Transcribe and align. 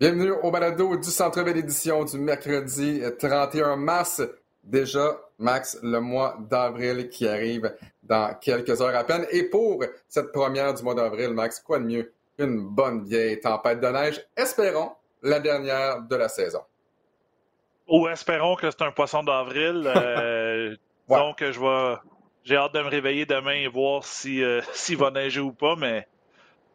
Bienvenue 0.00 0.30
au 0.30 0.50
balado 0.50 0.96
du 0.96 1.10
Centre-Ville 1.10 1.58
édition 1.58 2.06
du 2.06 2.16
mercredi 2.16 3.02
31 3.18 3.76
mars. 3.76 4.22
Déjà, 4.64 5.20
Max, 5.38 5.78
le 5.82 6.00
mois 6.00 6.38
d'avril 6.48 7.10
qui 7.10 7.28
arrive 7.28 7.70
dans 8.02 8.32
quelques 8.40 8.80
heures 8.80 8.96
à 8.96 9.04
peine. 9.04 9.26
Et 9.30 9.42
pour 9.42 9.84
cette 10.08 10.32
première 10.32 10.72
du 10.72 10.82
mois 10.82 10.94
d'avril, 10.94 11.34
Max, 11.34 11.60
quoi 11.60 11.80
de 11.80 11.84
mieux 11.84 12.14
qu'une 12.38 12.66
bonne 12.66 13.04
vieille 13.04 13.40
tempête 13.40 13.78
de 13.80 13.88
neige? 13.88 14.26
Espérons 14.38 14.92
la 15.22 15.38
dernière 15.38 16.00
de 16.00 16.16
la 16.16 16.30
saison. 16.30 16.62
Ou 17.86 18.08
espérons 18.08 18.56
que 18.56 18.70
c'est 18.70 18.80
un 18.80 18.92
poisson 18.92 19.22
d'avril. 19.22 19.84
Euh, 19.84 20.76
donc, 21.10 21.40
je 21.40 21.60
vais... 21.60 21.98
j'ai 22.44 22.56
hâte 22.56 22.72
de 22.72 22.80
me 22.80 22.88
réveiller 22.88 23.26
demain 23.26 23.52
et 23.52 23.68
voir 23.68 24.02
si, 24.04 24.42
euh, 24.42 24.62
s'il 24.72 24.96
va 24.96 25.10
neiger 25.10 25.40
ou 25.40 25.52
pas, 25.52 25.76
mais 25.76 26.08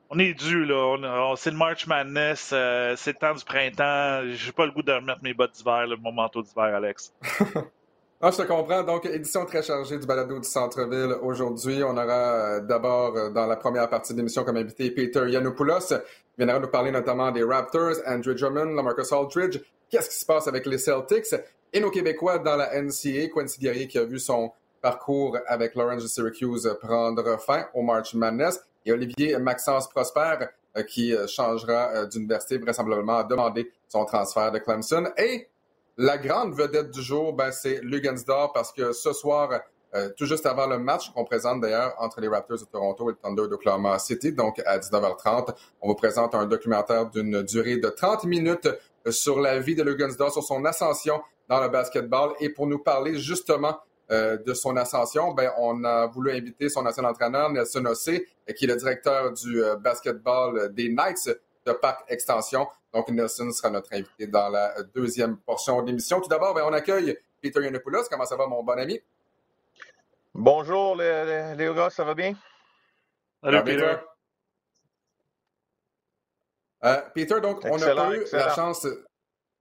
on 0.09 0.19
est 0.19 0.33
dû, 0.33 0.65
là. 0.65 1.33
c'est 1.35 1.51
le 1.51 1.57
March 1.57 1.87
Madness, 1.87 2.51
euh, 2.53 2.95
c'est 2.97 3.13
le 3.13 3.17
temps 3.17 3.33
du 3.33 3.43
printemps. 3.43 4.21
J'ai 4.33 4.51
pas 4.51 4.65
le 4.65 4.71
goût 4.71 4.83
de 4.83 4.91
remettre 4.91 5.21
mes 5.23 5.33
bottes 5.33 5.53
d'hiver, 5.53 5.87
mon 6.01 6.11
manteau 6.11 6.41
d'hiver, 6.43 6.75
Alex. 6.75 7.11
ah, 8.21 8.29
je 8.31 8.37
te 8.37 8.43
comprends. 8.43 8.83
Donc, 8.83 9.05
édition 9.05 9.45
très 9.45 9.63
chargée 9.63 9.97
du 9.97 10.05
balado 10.05 10.37
du 10.39 10.47
centre-ville. 10.47 11.15
Aujourd'hui, 11.21 11.83
on 11.83 11.97
aura 11.97 12.57
euh, 12.57 12.59
d'abord, 12.61 13.17
euh, 13.17 13.29
dans 13.31 13.47
la 13.47 13.55
première 13.55 13.89
partie 13.89 14.13
de 14.13 14.17
l'émission, 14.17 14.43
comme 14.43 14.57
invité 14.57 14.91
Peter 14.91 15.27
Yanopoulos. 15.27 15.91
Il 15.91 16.45
viendra 16.45 16.59
nous 16.59 16.67
parler 16.67 16.91
notamment 16.91 17.31
des 17.31 17.43
Raptors, 17.43 17.95
Andrew 18.05 18.35
Drummond, 18.35 18.75
Lamarcus 18.75 19.11
Aldridge. 19.11 19.59
Qu'est-ce 19.89 20.09
qui 20.09 20.17
se 20.17 20.25
passe 20.25 20.47
avec 20.47 20.65
les 20.65 20.77
Celtics? 20.77 21.33
Et 21.73 21.79
nos 21.79 21.89
Québécois 21.89 22.37
dans 22.39 22.55
la 22.55 22.79
NCA, 22.79 23.27
Quincy 23.33 23.59
Guerrier 23.59 23.87
qui 23.87 23.97
a 23.97 24.05
vu 24.05 24.19
son 24.19 24.51
parcours 24.81 25.37
avec 25.47 25.73
Lawrence 25.75 26.03
de 26.03 26.07
Syracuse 26.07 26.77
prendre 26.79 27.39
fin 27.39 27.65
au 27.73 27.81
March 27.81 28.13
Madness 28.13 28.61
et 28.85 28.91
Olivier 28.91 29.37
Maxence 29.39 29.89
Prosper 29.89 30.45
euh, 30.77 30.83
qui 30.83 31.13
euh, 31.13 31.27
changera 31.27 31.91
euh, 31.93 32.05
d'université 32.05 32.57
vraisemblablement 32.57 33.17
à 33.17 33.23
demander 33.23 33.71
son 33.87 34.05
transfert 34.05 34.51
de 34.51 34.59
Clemson. 34.59 35.05
Et 35.17 35.47
la 35.97 36.17
grande 36.17 36.53
vedette 36.53 36.91
du 36.91 37.01
jour, 37.01 37.33
ben, 37.33 37.51
c'est 37.51 37.79
Lugansdor 37.81 38.51
parce 38.53 38.71
que 38.71 38.91
ce 38.91 39.13
soir, 39.13 39.61
tout 40.17 40.25
juste 40.25 40.45
avant 40.45 40.67
le 40.67 40.77
match 40.77 41.09
qu'on 41.13 41.23
présente 41.23 41.61
d'ailleurs 41.61 41.95
entre 41.99 42.19
les 42.19 42.27
Raptors 42.27 42.57
de 42.57 42.65
Toronto 42.65 43.09
et 43.09 43.13
le 43.13 43.17
Thunder 43.17 43.47
d'Oklahoma 43.47 43.97
City, 43.97 44.33
donc 44.33 44.61
à 44.65 44.77
19h30, 44.77 45.55
on 45.79 45.87
vous 45.87 45.95
présente 45.95 46.35
un 46.35 46.45
documentaire 46.45 47.09
d'une 47.09 47.43
durée 47.43 47.77
de 47.77 47.87
30 47.87 48.25
minutes 48.25 48.67
sur 49.09 49.39
la 49.39 49.57
vie 49.59 49.73
de 49.73 49.83
Lugansdor, 49.83 50.33
sur 50.33 50.43
son 50.43 50.65
ascension 50.65 51.21
dans 51.47 51.61
le 51.61 51.69
basketball 51.69 52.33
et 52.41 52.49
pour 52.49 52.67
nous 52.67 52.79
parler 52.79 53.17
justement 53.17 53.77
euh, 54.11 54.37
de 54.37 54.53
son 54.53 54.77
ascension, 54.77 55.33
ben, 55.33 55.51
on 55.57 55.83
a 55.83 56.05
voulu 56.07 56.31
inviter 56.31 56.69
son 56.69 56.85
ancien 56.85 57.03
entraîneur, 57.03 57.49
Nelson 57.49 57.85
Ossé, 57.85 58.27
qui 58.55 58.65
est 58.65 58.67
le 58.67 58.75
directeur 58.75 59.33
du 59.33 59.63
euh, 59.63 59.75
basketball 59.75 60.73
des 60.73 60.89
Knights 60.89 61.29
de 61.65 61.71
Parc 61.71 62.09
Extension. 62.11 62.67
Donc, 62.93 63.09
Nelson 63.09 63.51
sera 63.51 63.69
notre 63.69 63.91
invité 63.93 64.27
dans 64.27 64.49
la 64.49 64.75
deuxième 64.93 65.37
portion 65.37 65.81
de 65.81 65.87
l'émission. 65.87 66.21
Tout 66.21 66.29
d'abord, 66.29 66.53
ben, 66.53 66.63
on 66.65 66.73
accueille 66.73 67.17
Peter 67.41 67.61
Yanopoulos. 67.61 68.03
Comment 68.09 68.25
ça 68.25 68.35
va, 68.35 68.47
mon 68.47 68.63
bon 68.63 68.77
ami? 68.77 69.01
Bonjour, 70.33 70.95
Léo 70.95 71.73
gars, 71.73 71.89
ça 71.89 72.03
va 72.03 72.13
bien? 72.13 72.35
Salut, 73.43 73.63
Peter. 73.63 73.95
Euh, 76.83 77.01
Peter, 77.13 77.41
donc, 77.41 77.61
on 77.65 77.77
n'a 77.77 77.95
pas 77.95 78.15
eu 78.15 78.25
la 78.31 78.53
chance... 78.53 78.87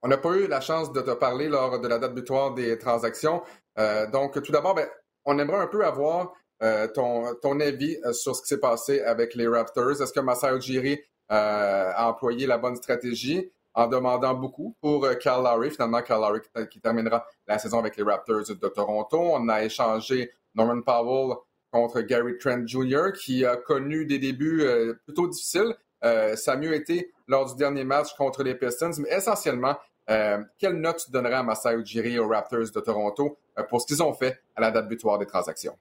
On 0.02 0.08
n'a 0.08 0.18
pas 0.18 0.32
eu 0.32 0.46
la 0.46 0.60
chance 0.60 0.92
de 0.92 1.00
te 1.00 1.12
parler 1.12 1.48
lors 1.48 1.80
de 1.80 1.88
la 1.88 1.98
date 1.98 2.12
butoir 2.12 2.52
des 2.52 2.76
transactions. 2.76 3.42
Euh, 3.78 4.06
donc, 4.10 4.40
tout 4.42 4.52
d'abord, 4.52 4.74
ben, 4.74 4.88
on 5.24 5.38
aimerait 5.38 5.58
un 5.58 5.66
peu 5.66 5.84
avoir 5.84 6.32
euh, 6.62 6.86
ton, 6.88 7.60
avis 7.60 7.96
euh, 8.04 8.12
sur 8.12 8.36
ce 8.36 8.42
qui 8.42 8.48
s'est 8.48 8.60
passé 8.60 9.00
avec 9.00 9.34
les 9.34 9.48
Raptors. 9.48 10.00
Est-ce 10.02 10.12
que 10.12 10.20
Masai 10.20 10.56
Ujiri 10.56 11.00
a 11.28 12.08
employé 12.08 12.46
la 12.46 12.58
bonne 12.58 12.76
stratégie 12.76 13.50
en 13.72 13.86
demandant 13.86 14.34
beaucoup 14.34 14.76
pour 14.80 15.08
Cal 15.18 15.42
Lowry? 15.42 15.70
Finalement, 15.70 16.02
Cal 16.02 16.20
Lowry 16.20 16.40
qui, 16.70 16.80
terminera 16.80 17.26
la 17.46 17.58
saison 17.58 17.78
avec 17.78 17.96
les 17.96 18.04
Raptors 18.04 18.44
de 18.48 18.68
Toronto. 18.68 19.18
On 19.18 19.48
a 19.48 19.64
échangé 19.64 20.30
Norman 20.54 20.82
Powell 20.82 21.36
contre 21.72 22.02
Gary 22.02 22.38
Trent 22.38 22.66
Jr., 22.66 23.12
qui 23.18 23.44
a 23.44 23.56
connu 23.56 24.06
des 24.06 24.18
débuts 24.18 24.64
plutôt 25.06 25.26
difficiles. 25.26 25.74
ça 26.02 26.52
a 26.52 26.56
mieux 26.56 26.74
été 26.74 27.10
lors 27.26 27.46
du 27.46 27.56
dernier 27.56 27.84
match 27.84 28.14
contre 28.16 28.42
les 28.44 28.54
Pistons, 28.54 28.92
mais 28.98 29.10
essentiellement, 29.10 29.76
euh, 30.10 30.42
quelle 30.58 30.74
note 30.80 31.02
tu 31.04 31.10
donnerais 31.10 31.34
à 31.34 31.42
Masai 31.42 31.76
Ujiri 31.76 32.18
aux 32.18 32.28
Raptors 32.28 32.70
de 32.74 32.80
Toronto 32.80 33.38
euh, 33.58 33.62
pour 33.62 33.80
ce 33.80 33.86
qu'ils 33.86 34.02
ont 34.02 34.12
fait 34.12 34.42
à 34.54 34.60
la 34.60 34.70
date 34.70 34.88
butoir 34.88 35.18
des 35.18 35.26
transactions? 35.26 35.76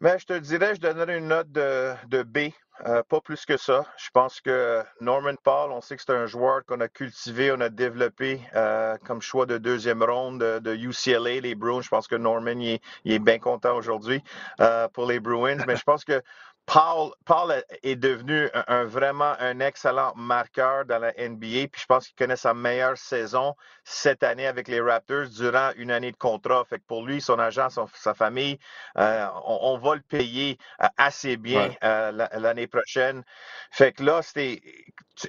Mais 0.00 0.18
je 0.18 0.26
te 0.26 0.38
dirais, 0.38 0.74
je 0.74 0.80
donnerais 0.80 1.16
une 1.16 1.28
note 1.28 1.50
de, 1.50 2.22
B, 2.22 2.50
euh, 2.86 3.02
pas 3.08 3.20
plus 3.22 3.46
que 3.46 3.56
ça. 3.56 3.86
Je 3.96 4.10
pense 4.12 4.42
que 4.42 4.82
Norman 5.00 5.34
Paul, 5.42 5.72
on 5.72 5.80
sait 5.80 5.96
que 5.96 6.02
c'est 6.02 6.12
un 6.12 6.26
joueur 6.26 6.66
qu'on 6.66 6.80
a 6.80 6.88
cultivé, 6.88 7.50
on 7.50 7.60
a 7.60 7.70
développé 7.70 8.40
comme 9.06 9.22
choix 9.22 9.46
de 9.46 9.56
deuxième 9.56 10.02
ronde 10.02 10.38
de, 10.38 10.74
UCLA, 10.74 11.40
les 11.40 11.54
Bruins. 11.54 11.80
Je 11.80 11.88
pense 11.88 12.08
que 12.08 12.14
Norman 12.14 12.60
est, 12.60 13.18
bien 13.18 13.38
content 13.38 13.74
aujourd'hui 13.74 14.22
pour 14.92 15.06
les 15.06 15.18
Bruins, 15.18 15.64
mais 15.66 15.76
je 15.76 15.84
pense 15.84 16.04
que 16.04 16.22
Paul, 16.66 17.12
Paul 17.24 17.62
est 17.84 17.94
devenu 17.94 18.48
un, 18.66 18.84
vraiment 18.84 19.34
un 19.38 19.60
excellent 19.60 20.12
marqueur 20.16 20.84
dans 20.84 20.98
la 20.98 21.12
NBA, 21.12 21.68
puis 21.70 21.80
je 21.80 21.86
pense 21.86 22.08
qu'il 22.08 22.16
connaît 22.16 22.36
sa 22.36 22.54
meilleure 22.54 22.98
saison 22.98 23.54
cette 23.84 24.24
année 24.24 24.48
avec 24.48 24.66
les 24.66 24.80
Raptors 24.80 25.28
durant 25.28 25.70
une 25.76 25.92
année 25.92 26.10
de 26.10 26.16
contrat. 26.16 26.64
Fait 26.64 26.78
que 26.78 26.84
pour 26.86 27.06
lui, 27.06 27.20
son 27.20 27.38
agent, 27.38 27.68
sa 27.94 28.14
famille, 28.14 28.58
euh, 28.98 29.26
on, 29.44 29.78
va 29.78 29.94
le 29.94 30.00
payer 30.00 30.58
euh, 30.82 30.88
assez 30.96 31.36
bien 31.36 31.70
euh, 31.84 32.10
l'année 32.34 32.66
prochaine. 32.66 33.22
Fait 33.70 33.92
que 33.92 34.02
là, 34.02 34.22
c'était 34.22 34.60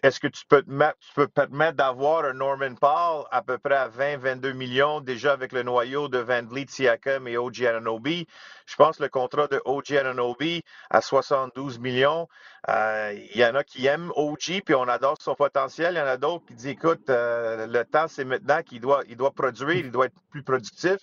est-ce 0.03 0.19
que 0.19 0.27
tu 0.27 0.45
peux 0.45 0.63
te 0.63 0.69
mettre, 0.69 0.97
tu 0.99 1.13
peux 1.13 1.27
permettre 1.27 1.77
d'avoir 1.77 2.25
un 2.25 2.33
Norman 2.33 2.75
Paul 2.75 3.25
à 3.31 3.41
peu 3.41 3.57
près 3.57 3.75
à 3.75 3.89
20-22 3.89 4.53
millions 4.53 4.99
déjà 4.99 5.33
avec 5.33 5.53
le 5.53 5.63
noyau 5.63 6.09
de 6.09 6.17
Van 6.17 6.43
Vliet, 6.43 6.67
Siakam 6.67 7.27
et 7.27 7.37
OG 7.37 7.63
Ananobi? 7.63 8.27
Je 8.65 8.75
pense 8.75 8.97
que 8.97 9.03
le 9.03 9.09
contrat 9.09 9.47
de 9.47 9.61
OG 9.63 9.93
Ananobi 9.93 10.63
à 10.89 11.01
72 11.27 11.79
millions, 11.79 12.27
euh, 12.69 13.13
il 13.33 13.39
y 13.39 13.45
en 13.45 13.55
a 13.55 13.63
qui 13.63 13.85
aiment 13.85 14.11
OG 14.15 14.61
puis 14.65 14.75
on 14.75 14.87
adore 14.87 15.17
son 15.21 15.35
potentiel. 15.35 15.95
Il 15.95 15.97
y 15.97 16.01
en 16.01 16.07
a 16.07 16.17
d'autres 16.17 16.45
qui 16.45 16.53
disent 16.55 16.67
écoute, 16.67 17.09
euh, 17.09 17.67
le 17.67 17.83
temps 17.85 18.07
c'est 18.07 18.25
maintenant 18.25 18.61
qu'il 18.63 18.81
doit, 18.81 19.03
il 19.09 19.17
doit 19.17 19.31
produire, 19.31 19.75
il 19.75 19.91
doit 19.91 20.05
être 20.05 20.21
plus 20.31 20.43
productif. 20.43 20.97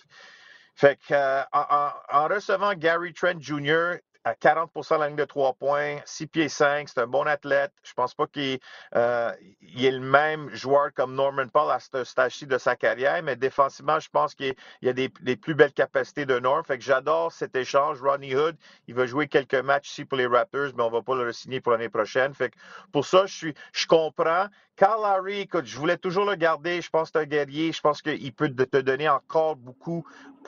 Fait 0.75 0.97
que, 1.07 1.13
euh, 1.13 1.41
en, 1.53 2.27
recevant 2.27 2.73
Gary 2.73 3.13
Trent 3.13 3.39
Jr., 3.39 3.99
à 4.25 4.33
40% 4.33 4.99
la 4.99 5.07
ligne 5.07 5.15
de 5.15 5.23
trois 5.23 5.53
points, 5.53 5.97
6 6.03 6.25
pieds 6.27 6.49
5, 6.49 6.89
c'est 6.89 6.99
un 6.99 7.05
bon 7.05 7.27
athlète. 7.27 7.71
Je 7.83 7.93
pense 7.93 8.15
pas 8.15 8.25
qu'il 8.25 8.59
euh, 8.95 9.31
est 9.77 9.91
le 9.91 9.99
même 9.99 10.49
joueur 10.49 10.91
comme 10.95 11.13
Norman 11.13 11.47
Paul 11.47 11.71
à 11.71 11.79
ce 11.79 12.03
stage-ci 12.03 12.47
de 12.47 12.57
sa 12.57 12.75
carrière, 12.75 13.21
mais 13.21 13.35
défensivement, 13.35 13.99
je 13.99 14.09
pense 14.09 14.33
qu'il 14.33 14.55
y 14.81 14.89
a 14.89 14.93
des, 14.93 15.09
plus 15.09 15.53
belles 15.53 15.73
capacités 15.73 16.25
de 16.25 16.39
Norm. 16.39 16.63
Fait 16.65 16.79
que 16.79 16.83
j'adore 16.83 17.31
cet 17.31 17.55
échange. 17.55 18.01
Ronnie 18.01 18.35
Hood, 18.35 18.57
il 18.87 18.95
va 18.95 19.05
jouer 19.05 19.27
quelques 19.27 19.53
matchs 19.53 19.91
ici 19.91 20.05
pour 20.05 20.17
les 20.17 20.25
Raptors, 20.25 20.71
mais 20.75 20.83
on 20.83 20.89
va 20.89 21.03
pas 21.03 21.15
le 21.15 21.31
signer 21.31 21.61
pour 21.61 21.73
l'année 21.73 21.89
prochaine. 21.89 22.33
Fait 22.33 22.49
que 22.49 22.55
pour 22.91 23.05
ça, 23.05 23.27
je 23.27 23.35
suis, 23.35 23.53
je 23.73 23.85
comprends. 23.85 24.47
Carl 24.75 25.01
Larry, 25.03 25.41
écoute, 25.41 25.65
je 25.65 25.77
voulais 25.77 25.97
toujours 25.97 26.25
le 26.25 26.35
garder. 26.35 26.81
Je 26.81 26.89
pense 26.89 27.09
que 27.09 27.19
c'est 27.19 27.23
un 27.23 27.27
guerrier. 27.27 27.71
Je 27.71 27.79
pense 27.79 28.01
qu'il 28.01 28.33
peut 28.33 28.49
te 28.49 28.77
donner 28.77 29.07
encore 29.07 29.55
beaucoup 29.55 30.03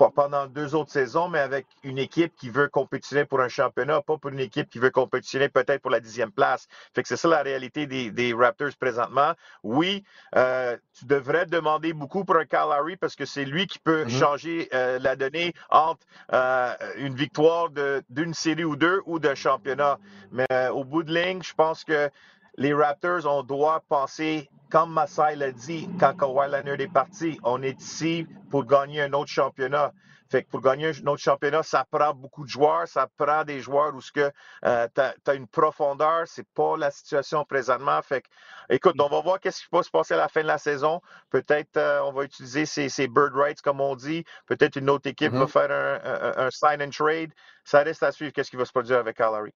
pendant 0.05 0.45
deux 0.47 0.75
autres 0.75 0.91
saisons, 0.91 1.27
mais 1.27 1.39
avec 1.39 1.65
une 1.83 1.97
équipe 1.97 2.35
qui 2.35 2.49
veut 2.49 2.67
compétitionner 2.67 3.25
pour 3.25 3.39
un 3.39 3.47
championnat, 3.47 3.66
pas 3.71 4.17
pour 4.17 4.29
une 4.29 4.39
équipe 4.39 4.69
qui 4.69 4.79
veut 4.79 4.89
compétitionner 4.89 5.49
peut-être 5.49 5.81
pour 5.81 5.91
la 5.91 5.99
dixième 5.99 6.31
place. 6.31 6.67
Fait 6.93 7.01
que 7.01 7.07
c'est 7.07 7.17
ça 7.17 7.27
la 7.27 7.41
réalité 7.41 7.87
des, 7.87 8.33
Raptors 8.33 8.75
présentement. 8.79 9.33
Oui, 9.63 10.03
euh, 10.35 10.77
tu 10.97 11.05
devrais 11.05 11.45
demander 11.45 11.93
beaucoup 11.93 12.23
pour 12.25 12.35
un 12.35 12.45
Kyle 12.45 12.97
parce 12.99 13.15
que 13.15 13.25
c'est 13.25 13.45
lui 13.45 13.67
qui 13.67 13.79
peut 13.79 14.03
mm-hmm. 14.03 14.19
changer 14.19 14.69
euh, 14.73 14.99
la 14.99 15.15
donnée 15.15 15.53
entre 15.69 16.05
euh, 16.33 16.73
une 16.97 17.15
victoire 17.15 17.69
d'une 18.09 18.33
série 18.33 18.65
ou 18.65 18.75
deux 18.75 19.01
ou 19.05 19.19
d'un 19.19 19.35
championnat. 19.35 19.97
Mais 20.31 20.47
au 20.71 20.83
bout 20.83 21.03
de 21.03 21.13
ligne, 21.13 21.41
je 21.41 21.53
pense 21.53 21.83
que 21.83 22.09
les 22.57 22.73
Raptors, 22.73 23.25
on 23.25 23.43
doit 23.43 23.83
penser, 23.87 24.49
comme 24.69 24.91
Masai 24.91 25.35
l'a 25.35 25.51
dit 25.51 25.87
quand 25.99 26.15
Kawhi 26.15 26.49
Leonard 26.49 26.79
est 26.79 26.91
parti, 26.91 27.39
on 27.43 27.61
est 27.61 27.79
ici 27.79 28.27
pour 28.49 28.65
gagner 28.65 29.01
un 29.01 29.13
autre 29.13 29.29
championnat. 29.29 29.93
Fait 30.29 30.43
que 30.43 30.49
pour 30.49 30.61
gagner 30.61 30.87
un 30.87 31.07
autre 31.07 31.21
championnat, 31.21 31.63
ça 31.63 31.85
prend 31.89 32.13
beaucoup 32.13 32.43
de 32.43 32.49
joueurs, 32.49 32.87
ça 32.87 33.07
prend 33.17 33.43
des 33.43 33.59
joueurs 33.59 33.93
où 33.95 34.01
ce 34.01 34.11
que 34.11 34.31
euh, 34.65 34.87
tu 34.93 35.01
as, 35.01 35.33
une 35.33 35.47
profondeur, 35.47 36.23
c'est 36.27 36.47
pas 36.53 36.77
la 36.77 36.91
situation 36.91 37.45
présentement. 37.45 38.01
Fait 38.01 38.21
que, 38.21 38.27
écoute, 38.69 38.95
on 38.99 39.09
va 39.09 39.21
voir 39.21 39.39
qu'est-ce 39.39 39.61
qui 39.61 39.67
va 39.71 39.83
se 39.83 39.89
passer 39.89 40.13
à 40.13 40.17
la 40.17 40.27
fin 40.27 40.41
de 40.41 40.47
la 40.47 40.57
saison. 40.57 41.01
Peut-être 41.29 41.77
euh, 41.77 42.01
on 42.03 42.11
va 42.11 42.23
utiliser 42.23 42.65
ces, 42.65 43.07
bird 43.07 43.33
rights 43.35 43.61
comme 43.61 43.81
on 43.81 43.95
dit. 43.95 44.23
Peut-être 44.45 44.75
une 44.75 44.89
autre 44.89 45.07
équipe 45.09 45.33
va 45.33 45.45
mm-hmm. 45.45 45.47
faire 45.47 46.37
un, 46.37 46.51
sign 46.51 46.81
and 46.81 46.89
trade. 46.89 47.31
Ça 47.63 47.79
reste 47.79 48.03
à 48.03 48.11
suivre 48.11 48.33
qu'est-ce 48.33 48.49
qui 48.49 48.57
va 48.57 48.65
se 48.65 48.71
produire 48.71 48.99
avec 48.99 49.17
Calary. 49.17 49.53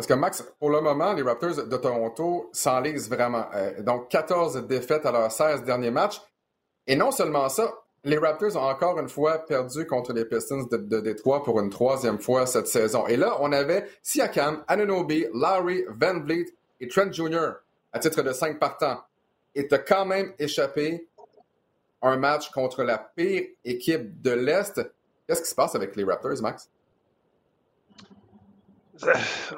Parce 0.00 0.06
que 0.06 0.14
Max, 0.14 0.42
pour 0.58 0.70
le 0.70 0.80
moment, 0.80 1.12
les 1.12 1.22
Raptors 1.22 1.66
de 1.66 1.76
Toronto 1.76 2.48
s'enlisent 2.52 3.10
vraiment. 3.10 3.46
Euh, 3.54 3.82
donc, 3.82 4.08
14 4.08 4.66
défaites 4.66 5.04
à 5.04 5.12
leurs 5.12 5.30
16 5.30 5.64
derniers 5.64 5.90
matchs. 5.90 6.22
Et 6.86 6.96
non 6.96 7.10
seulement 7.10 7.48
ça, 7.50 7.70
les 8.04 8.18
Raptors 8.18 8.56
ont 8.56 8.68
encore 8.68 8.98
une 8.98 9.08
fois 9.08 9.44
perdu 9.46 9.86
contre 9.86 10.12
les 10.12 10.24
Pistons 10.24 10.64
de, 10.70 10.76
de 10.76 11.00
Détroit 11.00 11.42
pour 11.44 11.60
une 11.60 11.70
troisième 11.70 12.18
fois 12.18 12.46
cette 12.46 12.66
saison. 12.66 13.06
Et 13.06 13.16
là, 13.16 13.36
on 13.40 13.52
avait 13.52 13.86
Siakam, 14.02 14.64
Ananobi, 14.68 15.26
Lowry, 15.34 15.84
Van 15.88 16.20
Vliet 16.20 16.46
et 16.80 16.88
Trent 16.88 17.12
Jr. 17.12 17.52
à 17.92 17.98
titre 17.98 18.22
de 18.22 18.32
5 18.32 18.58
partants 18.58 19.00
et 19.54 19.66
tu 19.66 19.74
as 19.74 19.78
quand 19.78 20.06
même 20.06 20.32
échappé 20.38 21.06
un 22.02 22.16
match 22.16 22.50
contre 22.50 22.82
la 22.82 22.98
pire 22.98 23.42
équipe 23.64 24.20
de 24.22 24.30
l'Est. 24.30 24.80
Qu'est-ce 25.26 25.42
qui 25.42 25.48
se 25.48 25.54
passe 25.54 25.74
avec 25.74 25.96
les 25.96 26.04
Raptors, 26.04 26.40
Max? 26.40 26.70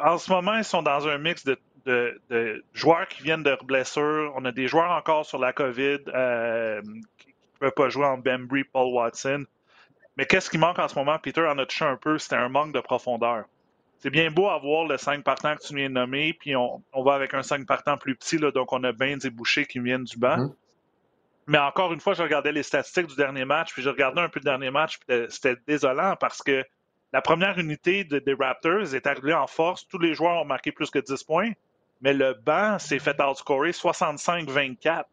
En 0.01 0.19
ce 0.19 0.31
moment, 0.31 0.57
ils 0.57 0.65
sont 0.65 0.83
dans 0.83 1.07
un 1.09 1.19
mix 1.19 1.45
de, 1.45 1.59
joueurs 2.73 3.09
qui 3.09 3.23
viennent 3.23 3.43
de 3.43 3.57
blessures. 3.65 4.33
On 4.37 4.45
a 4.45 4.53
des 4.53 4.69
joueurs 4.69 4.91
encore 4.91 5.27
sur 5.27 5.39
la 5.39 5.53
COVID 5.53 5.99
euh, 6.09 6.81
peuvent 7.63 7.73
pas 7.73 7.89
jouer 7.89 8.07
en 8.07 8.19
Bembry, 8.19 8.65
Paul 8.65 8.93
Watson. 8.93 9.45
Mais 10.17 10.27
qu'est-ce 10.27 10.51
qui 10.51 10.59
manque 10.59 10.79
en 10.79 10.89
ce 10.89 10.95
moment? 10.95 11.19
Peter 11.19 11.47
en 11.47 11.59
a 11.59 11.67
touché 11.67 11.85
un 11.85 11.97
peu, 11.97 12.19
c'était 12.19 12.37
un 12.37 12.49
manque 12.49 12.73
de 12.73 12.81
profondeur. 12.81 13.45
C'est 13.99 14.11
bien 14.11 14.31
beau 14.31 14.49
avoir 14.49 14.85
le 14.87 14.99
5 14.99 15.23
partants 15.23 15.55
que 15.55 15.65
tu 15.65 15.77
viens 15.77 15.89
de 15.89 15.95
nommer, 15.95 16.33
puis 16.35 16.57
on, 16.57 16.83
va 16.93 17.15
avec 17.15 17.35
un 17.35 17.43
5 17.43 17.67
partants 17.67 17.97
plus 17.97 18.17
petit, 18.17 18.37
là, 18.37 18.51
donc 18.51 18.73
on 18.73 18.83
a 18.83 18.93
Baines 18.93 19.21
et 19.23 19.31
Boucher 19.31 19.65
qui 19.65 19.79
viennent 19.79 20.05
du 20.05 20.19
banc. 20.19 20.37
Mm-hmm. 20.37 20.55
Mais 21.47 21.59
encore 21.59 21.93
une 21.93 22.01
fois, 22.01 22.15
je 22.15 22.23
regardais 22.23 22.53
les 22.53 22.65
statistiques 22.65 23.07
du 23.07 23.17
dernier 23.17 23.45
match, 23.45 23.73
puis 23.73 23.83
je 23.83 23.89
regardais 23.89 24.21
un 24.21 24.29
peu 24.29 24.41
le 24.41 24.45
dernier 24.45 24.71
match, 24.71 24.99
puis 24.99 25.17
c'était 25.29 25.57
désolant 25.67 26.17
parce 26.19 26.43
que 26.43 26.65
la 27.13 27.21
première 27.21 27.59
unité 27.59 28.05
des 28.05 28.35
Raptors 28.35 28.95
est 28.95 29.07
arrivée 29.07 29.35
en 29.35 29.47
force. 29.47 29.87
Tous 29.87 29.99
les 29.99 30.15
joueurs 30.15 30.41
ont 30.41 30.45
marqué 30.45 30.73
plus 30.73 30.91
que 30.91 30.99
10 30.99 31.23
points, 31.25 31.51
mais 32.01 32.13
le 32.13 32.35
banc 32.35 32.79
s'est 32.79 32.99
fait 32.99 33.21
outscorer 33.21 33.71
65-24. 33.71 35.05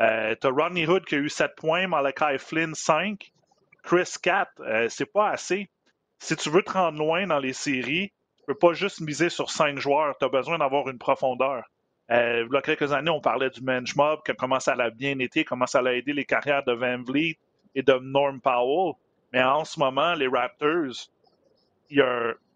Euh, 0.00 0.34
T'as 0.40 0.50
Rodney 0.50 0.86
Hood 0.86 1.04
qui 1.04 1.14
a 1.14 1.18
eu 1.18 1.28
7 1.28 1.54
points, 1.56 1.86
Malachi 1.86 2.38
Flynn 2.38 2.74
5, 2.74 3.32
Chris 3.82 4.14
4. 4.22 4.50
Euh, 4.60 4.88
c'est 4.88 5.10
pas 5.10 5.30
assez. 5.30 5.68
Si 6.18 6.36
tu 6.36 6.50
veux 6.50 6.62
te 6.62 6.72
rendre 6.72 6.98
loin 6.98 7.26
dans 7.26 7.38
les 7.38 7.52
séries, 7.52 8.12
tu 8.38 8.44
peux 8.46 8.54
pas 8.54 8.72
juste 8.72 9.00
miser 9.00 9.28
sur 9.28 9.50
5 9.50 9.78
joueurs. 9.78 10.16
Tu 10.18 10.24
as 10.24 10.28
besoin 10.28 10.58
d'avoir 10.58 10.88
une 10.88 10.98
profondeur. 10.98 11.64
Euh, 12.10 12.46
il 12.48 12.54
y 12.54 12.56
a 12.56 12.62
quelques 12.62 12.92
années, 12.92 13.10
on 13.10 13.20
parlait 13.20 13.50
du 13.50 13.62
Mensch 13.62 13.94
Mob, 13.96 14.20
comment 14.38 14.60
ça 14.60 14.72
a 14.72 14.90
bien 14.90 15.18
été, 15.18 15.44
comment 15.44 15.66
ça 15.66 15.78
a 15.80 15.92
aidé 15.92 16.12
les 16.12 16.24
carrières 16.24 16.64
de 16.64 16.72
Van 16.72 17.02
Vliet 17.02 17.38
et 17.74 17.82
de 17.82 17.94
Norm 17.94 18.40
Powell. 18.40 18.94
Mais 19.32 19.42
en 19.42 19.64
ce 19.64 19.78
moment, 19.78 20.14
les 20.14 20.26
Raptors, 20.26 21.08
il 21.90 21.98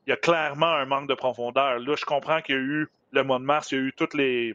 y 0.06 0.12
a, 0.12 0.16
clairement 0.16 0.66
un 0.66 0.84
manque 0.84 1.08
de 1.08 1.14
profondeur. 1.14 1.78
Là, 1.78 1.94
je 1.96 2.04
comprends 2.04 2.42
qu'il 2.42 2.54
y 2.54 2.58
a 2.58 2.60
eu 2.60 2.88
le 3.12 3.22
mois 3.22 3.38
de 3.38 3.44
mars, 3.44 3.72
il 3.72 3.78
y 3.78 3.80
a 3.80 3.84
eu 3.84 3.92
toutes 3.96 4.14
les 4.14 4.54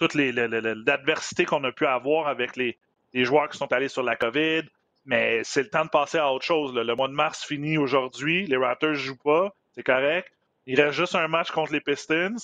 toutes 0.00 0.14
les, 0.14 0.32
l'adversité 0.32 1.44
qu'on 1.44 1.62
a 1.64 1.72
pu 1.72 1.86
avoir 1.86 2.26
avec 2.26 2.56
les, 2.56 2.78
joueurs 3.12 3.48
qui 3.50 3.58
sont 3.58 3.70
allés 3.72 3.88
sur 3.88 4.02
la 4.02 4.16
COVID, 4.16 4.62
mais 5.04 5.42
c'est 5.44 5.62
le 5.62 5.68
temps 5.68 5.84
de 5.84 5.90
passer 5.90 6.18
à 6.18 6.32
autre 6.32 6.44
chose. 6.44 6.74
Le 6.74 6.94
mois 6.94 7.08
de 7.08 7.12
mars 7.12 7.44
finit 7.44 7.76
aujourd'hui, 7.76 8.46
les 8.46 8.56
Raptors 8.56 8.90
ne 8.90 8.94
jouent 8.94 9.16
pas, 9.16 9.54
c'est 9.72 9.82
correct. 9.82 10.32
Il 10.66 10.80
reste 10.80 10.96
juste 10.96 11.14
un 11.14 11.28
match 11.28 11.50
contre 11.50 11.72
les 11.72 11.80
Pistons. 11.80 12.36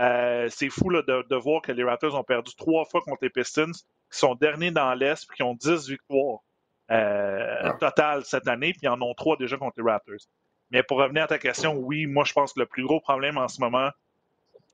Euh, 0.00 0.48
c'est 0.50 0.70
fou 0.70 0.90
de, 0.90 1.36
voir 1.36 1.62
que 1.62 1.70
les 1.70 1.84
Raptors 1.84 2.16
ont 2.16 2.24
perdu 2.24 2.52
trois 2.56 2.84
fois 2.84 3.00
contre 3.02 3.22
les 3.22 3.30
Pistons, 3.30 3.72
qui 3.72 4.18
sont 4.18 4.34
derniers 4.34 4.72
dans 4.72 4.92
l'Est, 4.94 5.24
et 5.30 5.36
qui 5.36 5.42
ont 5.44 5.54
10 5.54 5.88
victoires 5.88 6.40
euh, 6.90 7.56
ah. 7.62 7.72
totales 7.74 8.24
cette 8.24 8.48
année, 8.48 8.72
puis 8.72 8.80
ils 8.82 8.88
en 8.88 9.00
ont 9.00 9.14
trois 9.14 9.36
déjà 9.36 9.56
contre 9.56 9.80
les 9.80 9.88
Raptors. 9.88 10.26
Mais 10.70 10.82
pour 10.82 10.98
revenir 10.98 11.24
à 11.24 11.26
ta 11.28 11.38
question, 11.38 11.76
oui, 11.76 12.06
moi 12.06 12.24
je 12.24 12.32
pense 12.32 12.54
que 12.54 12.60
le 12.60 12.66
plus 12.66 12.82
gros 12.82 13.00
problème 13.00 13.38
en 13.38 13.46
ce 13.46 13.60
moment, 13.60 13.90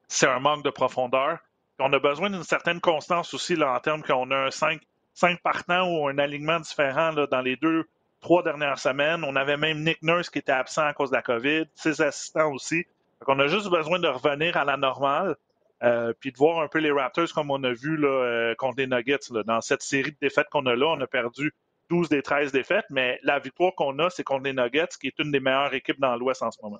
c'est 0.08 0.26
un 0.26 0.40
manque 0.40 0.64
de 0.64 0.70
profondeur. 0.70 1.38
On 1.80 1.92
a 1.92 1.98
besoin 1.98 2.30
d'une 2.30 2.44
certaine 2.44 2.80
constance 2.80 3.34
aussi 3.34 3.56
là, 3.56 3.74
en 3.74 3.80
termes 3.80 4.02
qu'on 4.02 4.30
a 4.30 4.36
un 4.36 4.50
5, 4.50 4.80
5 5.14 5.40
partants 5.42 5.88
ou 5.88 6.08
un 6.08 6.18
alignement 6.18 6.60
différent 6.60 7.12
dans 7.12 7.40
les 7.40 7.56
deux, 7.56 7.84
trois 8.20 8.42
dernières 8.42 8.78
semaines. 8.78 9.24
On 9.24 9.36
avait 9.36 9.56
même 9.56 9.82
Nick 9.82 10.02
Nurse 10.02 10.30
qui 10.30 10.38
était 10.38 10.52
absent 10.52 10.84
à 10.84 10.92
cause 10.92 11.10
de 11.10 11.16
la 11.16 11.22
COVID, 11.22 11.64
ses 11.74 12.00
assistants 12.02 12.52
aussi. 12.52 12.84
on 13.26 13.38
a 13.38 13.46
juste 13.46 13.68
besoin 13.68 13.98
de 13.98 14.08
revenir 14.08 14.56
à 14.56 14.64
la 14.64 14.76
normale. 14.76 15.36
Euh, 15.82 16.12
puis 16.20 16.30
de 16.30 16.36
voir 16.36 16.60
un 16.60 16.68
peu 16.68 16.78
les 16.78 16.90
Raptors 16.90 17.32
comme 17.32 17.50
on 17.50 17.64
a 17.64 17.72
vu 17.72 17.96
là, 17.96 18.08
euh, 18.08 18.54
contre 18.54 18.76
les 18.78 18.86
Nuggets. 18.86 19.32
Dans 19.46 19.62
cette 19.62 19.82
série 19.82 20.12
de 20.12 20.16
défaites 20.20 20.48
qu'on 20.50 20.66
a 20.66 20.76
là, 20.76 20.88
on 20.88 21.00
a 21.00 21.06
perdu 21.06 21.54
12 21.88 22.10
des 22.10 22.22
13 22.22 22.52
défaites, 22.52 22.84
mais 22.90 23.18
la 23.22 23.38
victoire 23.38 23.74
qu'on 23.74 23.98
a, 23.98 24.10
c'est 24.10 24.22
contre 24.22 24.44
les 24.44 24.52
Nuggets, 24.52 24.88
qui 25.00 25.06
est 25.06 25.18
une 25.18 25.30
des 25.30 25.40
meilleures 25.40 25.72
équipes 25.72 25.98
dans 25.98 26.16
l'Ouest 26.16 26.42
en 26.42 26.50
ce 26.50 26.58
moment. 26.62 26.78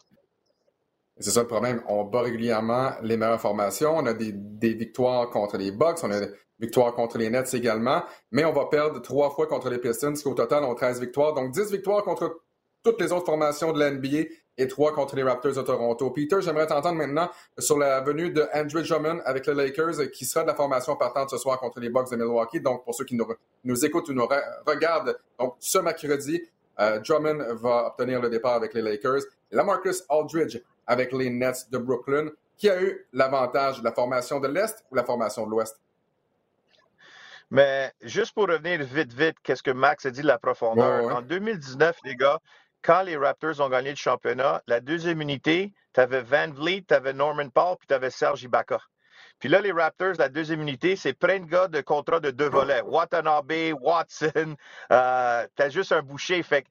C'est 1.21 1.33
ça 1.33 1.43
le 1.43 1.47
problème. 1.47 1.83
On 1.87 2.05
bat 2.05 2.23
régulièrement 2.23 2.93
les 3.03 3.19
meilleures 3.19 3.41
formations. 3.41 3.95
On 3.97 4.07
a 4.07 4.15
des, 4.15 4.33
victoires 4.73 5.29
contre 5.29 5.59
les 5.59 5.71
Bucks, 5.71 5.99
on 6.03 6.11
a 6.11 6.21
des 6.21 6.29
victoires 6.59 6.95
contre 6.95 7.19
les 7.19 7.29
Nets 7.29 7.53
également, 7.53 8.03
mais 8.31 8.45
on 8.45 8.53
va 8.53 8.67
perdre 8.67 9.01
trois 9.03 9.31
fois 9.31 9.47
contre 9.47 9.69
les 9.69 9.79
Pistons, 9.79 10.15
qui 10.15 10.27
au 10.27 10.35
total 10.35 10.65
ont 10.65 10.75
13 10.75 11.01
victoires. 11.01 11.35
Donc 11.35 11.53
10 11.53 11.71
victoires 11.71 12.03
contre 12.05 12.41
toutes 12.83 13.01
les 13.01 13.13
autres 13.13 13.27
formations 13.27 13.73
de 13.73 13.79
la 13.79 13.91
NBA 13.91 14.31
et 14.57 14.67
trois 14.67 14.95
contre 14.95 15.15
les 15.15 15.23
Raptors 15.23 15.53
de 15.53 15.63
Toronto. 15.63 16.11
Peter, 16.11 16.37
j'aimerais 16.41 16.67
t'entendre 16.67 16.97
maintenant 16.97 17.31
sur 17.59 17.79
la 17.79 18.01
venue 18.01 18.31
de 18.31 18.47
Andrew 18.55 18.83
Drummond 18.83 19.21
avec 19.25 19.47
les 19.47 19.55
Lakers, 19.55 20.11
qui 20.13 20.25
sera 20.25 20.43
de 20.43 20.49
la 20.49 20.55
formation 20.55 20.97
partante 20.97 21.31
ce 21.31 21.37
soir 21.37 21.59
contre 21.59 21.81
les 21.81 21.91
Bucks 21.91 22.11
de 22.11 22.17
Milwaukee. 22.17 22.61
Donc, 22.61 22.85
pour 22.85 22.95
ceux 22.95 23.05
qui 23.05 23.19
nous, 23.65 23.85
écoutent 23.85 24.09
ou 24.09 24.15
nous 24.15 24.29
regardent, 24.67 25.19
donc 25.39 25.57
ce 25.61 25.79
mercredi, 25.79 26.43
euh, 26.79 26.99
Drummond 27.01 27.55
va 27.57 27.89
obtenir 27.89 28.21
le 28.21 28.31
départ 28.31 28.55
avec 28.55 28.73
les 28.73 28.83
Lakers. 28.83 29.23
Et 29.51 29.57
Marcus 29.57 30.05
Aldridge 30.09 30.59
avec 30.87 31.13
les 31.13 31.31
Nets 31.31 31.71
de 31.71 31.79
Brooklyn. 31.79 32.31
Qui 32.57 32.69
a 32.69 32.81
eu 32.81 33.07
l'avantage 33.13 33.79
de 33.79 33.85
la 33.85 33.93
formation 33.93 34.39
de 34.39 34.49
l'Est 34.49 34.85
ou 34.91 34.95
la 34.95 35.05
formation 35.05 35.47
de 35.47 35.51
l'Ouest? 35.51 35.81
Mais 37.51 37.93
juste 38.03 38.33
pour 38.33 38.49
revenir 38.49 38.85
vite, 38.85 39.13
vite, 39.13 39.37
qu'est-ce 39.43 39.63
que 39.63 39.71
Max 39.71 40.07
a 40.07 40.11
dit 40.11 40.23
de 40.23 40.27
la 40.27 40.39
profondeur? 40.39 41.17
En 41.17 41.23
2019, 41.23 41.97
les 42.05 42.15
gars, 42.15 42.39
quand 42.83 43.03
les 43.03 43.17
Raptors 43.17 43.61
ont 43.61 43.69
gagné 43.69 43.91
le 43.91 43.97
championnat, 43.97 44.63
la 44.67 44.81
deuxième 44.81 45.21
unité, 45.21 45.73
tu 45.93 46.01
avais 46.01 46.23
Van 46.23 46.51
Vliet, 46.51 46.85
tu 46.87 46.95
avais 46.95 47.13
Norman 47.13 47.49
Paul, 47.49 47.77
puis 47.79 47.89
tu 47.89 47.95
avais 47.95 48.11
Serge 48.11 48.45
Ibaka. 48.45 48.79
Puis 49.41 49.49
là, 49.49 49.61
les 49.61 49.73
Raptors, 49.73 50.15
la 50.19 50.29
deuxième 50.29 50.61
unité, 50.61 50.97
c'est 50.97 51.15
plein 51.15 51.41
de 51.41 51.47
gars 51.47 51.67
de 51.67 51.81
contrat 51.81 52.21
de 52.21 52.31
deux 52.31 52.49
volets. 52.49 52.83
Watanabe, 52.83 53.73
Watson, 53.81 54.55
euh, 54.93 55.47
tu 55.57 55.63
as 55.63 55.69
juste 55.71 55.93
un 55.93 56.03
boucher. 56.03 56.43
Fait 56.43 56.67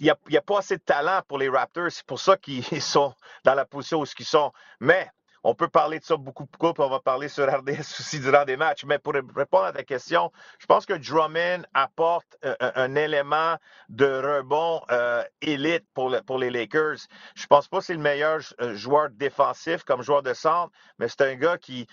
n'y 0.00 0.10
a, 0.10 0.16
a, 0.38 0.40
pas 0.40 0.58
assez 0.58 0.76
de 0.76 0.82
talent 0.82 1.20
pour 1.26 1.38
les 1.38 1.48
Raptors. 1.48 1.90
C'est 1.90 2.06
pour 2.06 2.20
ça 2.20 2.36
qu'ils 2.36 2.64
sont 2.82 3.14
dans 3.44 3.54
la 3.54 3.64
position 3.64 4.00
où 4.00 4.04
ils 4.18 4.24
sont. 4.24 4.52
Mais 4.80 5.10
on 5.46 5.54
peut 5.54 5.68
parler 5.68 6.00
de 6.00 6.04
ça 6.04 6.16
beaucoup, 6.16 6.44
puis 6.44 6.72
on 6.78 6.88
va 6.88 6.98
parler 6.98 7.28
sur 7.28 7.46
RDS 7.46 7.78
aussi 8.00 8.18
durant 8.18 8.44
des 8.44 8.56
matchs. 8.56 8.84
Mais 8.84 8.98
pour 8.98 9.14
répondre 9.14 9.64
à 9.64 9.72
ta 9.72 9.84
question, 9.84 10.32
je 10.58 10.66
pense 10.66 10.86
que 10.86 10.94
Drummond 10.94 11.62
apporte 11.72 12.36
euh, 12.44 12.56
un, 12.60 12.96
élément 12.96 13.54
de 13.88 14.06
rebond 14.06 14.82
euh, 14.90 15.22
élite 15.40 15.84
pour, 15.94 16.10
les 16.10 16.50
Lakers. 16.50 16.96
Je 17.36 17.46
pense 17.46 17.68
pas 17.68 17.78
que 17.78 17.84
c'est 17.84 17.94
le 17.94 18.00
meilleur 18.00 18.40
euh, 18.60 18.74
joueur 18.74 19.08
défensif 19.10 19.84
comme 19.84 20.02
joueur 20.02 20.24
de 20.24 20.34
centre, 20.34 20.72
mais 20.98 21.06
c'est 21.08 21.20
un 21.20 21.36
gars 21.36 21.58
qui, 21.58 21.86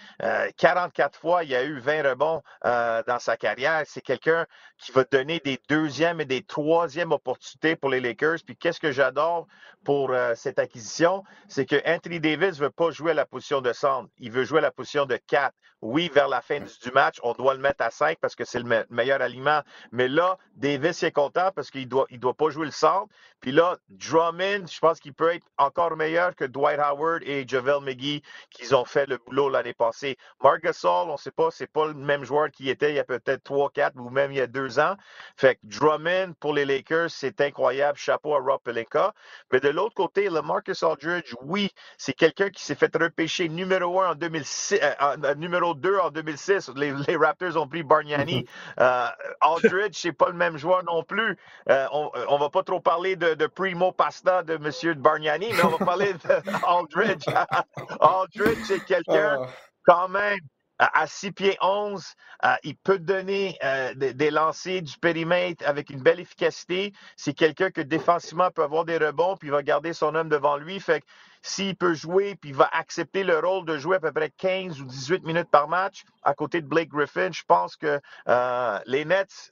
44 0.58 1.20
fois, 1.20 1.44
il 1.44 1.54
a 1.54 1.64
eu 1.64 1.80
20 1.80 2.10
rebonds 2.10 2.42
dans 2.64 3.20
sa 3.20 3.38
carrière. 3.38 3.84
C'est 3.86 4.02
quelqu'un 4.02 4.48
qui 4.80 4.92
va 4.94 5.04
donner 5.04 5.40
des 5.40 5.60
deuxièmes 5.70 6.22
et 6.22 6.26
des 6.26 6.42
troisièmes 6.42 7.12
opportunités 7.12 7.76
pour 7.76 7.92
les 7.92 8.00
Lakers. 8.00 8.40
Puis 8.46 8.56
qu'est-ce 8.56 8.80
que 8.80 8.92
j'adore 8.92 9.48
pour 9.84 10.16
cette 10.36 10.60
acquisition, 10.60 11.24
c'est 11.48 11.66
que 11.66 11.76
Anthony 11.86 12.20
Davis 12.20 12.60
ne 12.60 12.66
veut 12.66 12.70
pas 12.70 12.90
jouer 12.92 13.12
à 13.12 13.14
la 13.14 13.26
position 13.26 13.43
de 13.52 13.74
centre. 13.74 14.10
Il 14.18 14.32
veut 14.32 14.44
jouer 14.44 14.62
la 14.62 14.72
position 14.72 15.06
de 15.06 15.18
4. 15.18 15.54
Oui, 15.82 16.10
vers 16.14 16.30
la 16.30 16.42
fin 16.42 16.62
du 16.62 16.92
match, 16.94 17.18
on 17.24 17.34
doit 17.34 17.54
le 17.54 17.60
mettre 17.60 17.84
à 17.84 17.92
5 17.92 18.18
parce 18.22 18.36
que 18.36 18.46
c'est 18.46 18.60
le 18.60 18.86
meilleur 18.90 19.22
aliment. 19.22 19.62
Mais 19.92 20.08
là, 20.08 20.38
Davis 20.56 21.04
est 21.04 21.12
content 21.12 21.52
parce 21.54 21.70
qu'il 21.70 21.82
ne 21.82 21.90
doit, 21.90 22.06
il 22.10 22.22
doit 22.22 22.36
pas 22.36 22.50
jouer 22.50 22.66
le 22.66 22.72
centre. 22.72 23.08
Puis 23.42 23.52
là, 23.52 23.76
Drummond, 23.90 24.66
je 24.72 24.80
pense 24.80 25.02
qu'il 25.02 25.14
peut 25.14 25.34
être 25.34 25.46
encore 25.58 25.98
meilleur 25.98 26.38
que 26.38 26.46
Dwight 26.46 26.80
Howard 26.80 27.24
et 27.24 27.46
Javel 27.46 27.82
McGee 27.82 28.22
qui 28.50 28.74
ont 28.74 28.86
fait 28.86 29.06
le 29.08 29.18
boulot 29.18 29.50
l'année 29.50 29.74
passée. 29.74 30.16
Marc 30.42 30.64
Gasol, 30.64 31.10
on 31.10 31.14
ne 31.14 31.18
sait 31.18 31.32
pas, 31.32 31.52
c'est 31.52 31.68
pas 31.68 31.88
le 31.88 31.94
même 31.94 32.24
joueur 32.24 32.50
qui 32.50 32.70
était 32.70 32.92
il 32.92 32.96
y 32.96 33.00
a 33.00 33.04
peut-être 33.04 33.44
3, 33.44 33.72
4 33.72 33.98
ou 33.98 34.10
même 34.10 34.32
il 34.32 34.38
y 34.38 34.42
a 34.42 34.48
deux 34.48 34.80
ans. 34.80 34.96
Fait 35.36 35.56
que 35.56 35.60
Drummond 35.64 36.36
pour 36.40 36.54
les 36.54 36.64
Lakers, 36.64 37.12
c'est 37.12 37.42
incroyable. 37.42 37.98
Chapeau 37.98 38.36
à 38.36 38.40
Rob 38.40 38.62
Pelinka. 38.64 39.14
Mais 39.52 39.60
de 39.60 39.68
l'autre 39.68 39.96
côté, 39.96 40.30
le 40.30 40.42
Marcus 40.42 40.82
Aldridge, 40.82 41.34
oui, 41.42 41.72
c'est 41.98 42.14
quelqu'un 42.14 42.50
qui 42.50 42.64
s'est 42.64 42.76
fait 42.76 42.96
repêcher 43.24 43.48
numéro 43.48 44.02
1 44.02 44.12
en 44.12 44.16
2006, 44.16 44.80
euh, 44.82 44.94
euh, 45.24 45.36
numéro 45.36 45.74
2 45.74 45.98
en 46.00 46.10
2006. 46.12 46.72
Les, 46.76 47.16
Raptors 47.16 47.56
ont 47.56 47.68
pris 47.68 47.84
Bargnani. 47.84 48.46
euh, 48.80 49.08
Aldridge, 49.40 49.94
c'est 49.94 50.12
pas 50.12 50.28
le 50.28 50.34
même 50.34 50.58
joueur 50.58 50.84
non 50.84 51.04
plus. 51.04 51.38
Euh, 51.70 51.88
on, 51.94 52.12
on 52.28 52.38
va 52.38 52.50
pas 52.50 52.64
trop 52.64 52.80
parler 52.82 53.16
de 53.16 53.34
de, 53.34 53.48
Primo 53.48 53.92
Pasta 53.92 54.44
de 54.44 54.56
M. 54.56 54.94
Bargnani, 55.00 55.48
mais 55.54 55.64
on 55.64 55.70
va 55.78 55.86
parler 55.86 56.14
d'Aldridge. 56.14 57.26
Aldridge, 58.00 58.60
c'est 58.66 58.84
quelqu'un 58.84 59.38
ah. 59.42 59.48
quand 59.86 60.10
même 60.10 60.40
à 60.80 61.08
6 61.08 61.32
pieds 61.32 61.58
11, 61.62 62.04
euh, 62.46 62.56
il 62.64 62.76
peut 62.76 63.00
donner 63.00 63.58
euh, 63.64 63.94
des, 63.96 64.32
lancers 64.32 64.82
du 64.82 64.98
périmètre 64.98 65.66
avec 65.68 65.90
une 65.90 66.02
belle 66.02 66.20
efficacité. 66.20 66.94
C'est 67.16 67.34
quelqu'un 67.34 67.72
que 67.72 67.82
défensivement 67.82 68.50
peut 68.52 68.64
avoir 68.64 68.86
des 68.86 68.98
rebonds, 68.98 69.38
puis 69.38 69.50
il 69.50 69.52
va 69.52 69.64
garder 69.64 69.94
son 69.94 70.16
homme 70.16 70.30
devant 70.30 70.58
lui. 70.58 70.80
Fait 70.80 71.02
que 71.02 71.06
s'il 71.44 71.76
peut 71.76 71.94
jouer, 71.94 72.36
puis 72.36 72.50
il 72.50 72.56
va 72.56 72.70
accepter 72.72 73.24
le 73.24 73.38
rôle 73.38 73.66
de 73.66 73.78
jouer 73.78 73.98
à 73.98 74.00
peu 74.00 74.12
près 74.12 74.32
15 74.32 74.82
ou 74.82 74.86
18 74.86 75.24
minutes 75.26 75.52
par 75.52 75.68
match 75.68 76.04
à 76.24 76.34
côté 76.34 76.62
de 76.62 76.68
Blake 76.68 76.90
Griffin, 76.90 77.32
je 77.32 77.44
pense 77.46 77.76
que 77.76 78.00
euh, 78.30 78.80
les 78.86 79.06
Nets, 79.06 79.52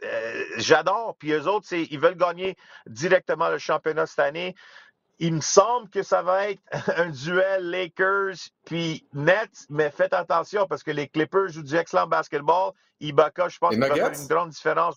j'adore. 0.58 1.16
Puis 1.20 1.32
eux 1.34 1.48
autres, 1.48 1.72
ils 1.74 2.00
veulent 2.00 2.16
gagner 2.16 2.56
directement 2.88 3.50
le 3.50 3.58
championnat 3.58 4.06
cette 4.06 4.20
année 4.20 4.56
il 5.22 5.36
me 5.36 5.42
semble 5.42 5.88
que 5.90 6.02
ça 6.02 6.24
va 6.24 6.50
être 6.50 6.62
un 6.98 7.10
duel 7.10 7.70
Lakers 7.70 8.38
puis 8.66 9.08
Nets, 9.14 9.68
mais 9.70 9.92
faites 9.92 10.14
attention 10.14 10.66
parce 10.68 10.84
que 10.84 10.92
les 10.92 11.08
Clippers 11.08 11.50
jouent 11.50 11.64
du 11.64 11.76
excellent 11.76 12.08
basketball. 12.08 12.72
Ibaka, 13.00 13.48
je 13.48 13.58
pense 13.60 13.72
qu'il 13.72 13.80
va 13.80 13.94
faire 13.94 14.20
une 14.20 14.28
grande 14.28 14.50
différence. 14.50 14.96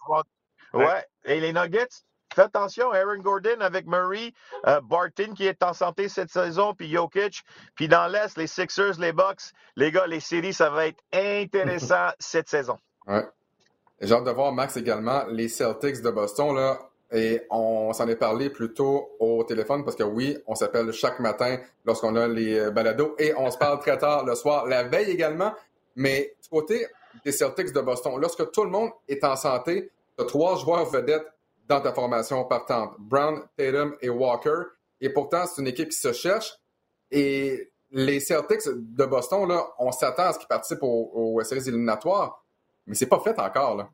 Ouais. 0.73 1.07
Et 1.27 1.41
les 1.41 1.53
Nuggets, 1.53 2.05
faites 2.35 2.47
attention, 2.47 2.93
Aaron 2.93 3.19
Gordon 3.19 3.61
avec 3.61 3.87
Murray, 3.87 4.33
euh, 4.67 4.81
Barton 4.83 5.35
qui 5.35 5.47
est 5.47 5.63
en 5.63 5.73
santé 5.73 6.09
cette 6.09 6.31
saison, 6.31 6.75
puis 6.75 6.91
Jokic. 6.91 7.43
Puis 7.75 7.89
dans 7.89 8.07
l'Est, 8.07 8.37
les 8.37 8.47
Sixers, 8.47 8.99
les 8.99 9.13
Bucks. 9.13 9.53
Les 9.77 9.91
gars, 9.91 10.07
les 10.07 10.21
séries, 10.21 10.53
ça 10.53 10.71
va 10.71 10.87
être 10.87 11.03
intéressant 11.13 12.09
cette 12.19 12.49
saison. 12.49 12.77
Ouais. 13.07 13.25
J'ai 14.01 14.13
hâte 14.13 14.25
de 14.25 14.31
voir, 14.31 14.53
Max, 14.53 14.77
également, 14.77 15.25
les 15.29 15.49
Celtics 15.49 16.03
de 16.03 16.11
Boston, 16.11 16.55
là, 16.55 16.79
et 17.13 17.43
on 17.51 17.93
s'en 17.93 18.09
est 18.09 18.17
parlé 18.17 18.51
plus 18.51 18.73
tôt 18.75 19.11
au 19.21 19.45
téléphone 19.45 19.85
parce 19.85 19.97
que 19.97 20.03
oui, 20.03 20.37
on 20.47 20.57
s'appelle 20.57 20.91
chaque 20.93 21.21
matin 21.21 21.59
lorsqu'on 21.85 22.17
a 22.17 22.27
les 22.27 22.59
euh, 22.59 22.71
balados 22.71 23.15
et 23.19 23.33
on 23.37 23.51
se 23.53 23.57
parle 23.57 23.79
très 23.79 23.97
tard 23.99 24.25
le 24.25 24.35
soir, 24.35 24.67
la 24.67 24.83
veille 24.83 25.11
également. 25.11 25.53
Mais 25.95 26.35
du 26.43 26.49
côté 26.49 26.87
des 27.25 27.31
Celtics 27.31 27.73
de 27.73 27.81
Boston, 27.81 28.15
lorsque 28.21 28.51
tout 28.51 28.65
le 28.65 28.71
monde 28.71 28.91
est 29.09 29.23
en 29.23 29.37
santé, 29.37 29.93
tu 30.19 30.25
as 30.25 30.27
trois 30.27 30.57
joueurs 30.57 30.87
vedettes 30.87 31.27
dans 31.69 31.81
ta 31.81 31.93
formation 31.93 32.45
partante, 32.45 32.95
Brown, 32.99 33.43
Tatum 33.57 33.97
et 34.01 34.09
Walker. 34.09 34.63
Et 35.01 35.09
pourtant, 35.11 35.47
c'est 35.47 35.61
une 35.61 35.69
équipe 35.69 35.91
qui 35.91 35.99
se 35.99 36.13
cherche. 36.13 36.55
Et 37.11 37.71
les 37.91 38.21
Celtics 38.21 38.67
de 38.67 39.05
Boston, 39.05 39.49
là, 39.49 39.67
on 39.79 39.93
s'attend 39.93 40.25
à 40.25 40.33
ce 40.33 40.39
qu'ils 40.39 40.49
participent 40.49 40.83
aux, 40.83 41.41
séries 41.45 41.69
éliminatoires, 41.69 42.43
mais 42.87 42.95
c'est 42.95 43.09
pas 43.09 43.21
fait 43.21 43.39
encore. 43.39 43.77
Là. 43.77 43.89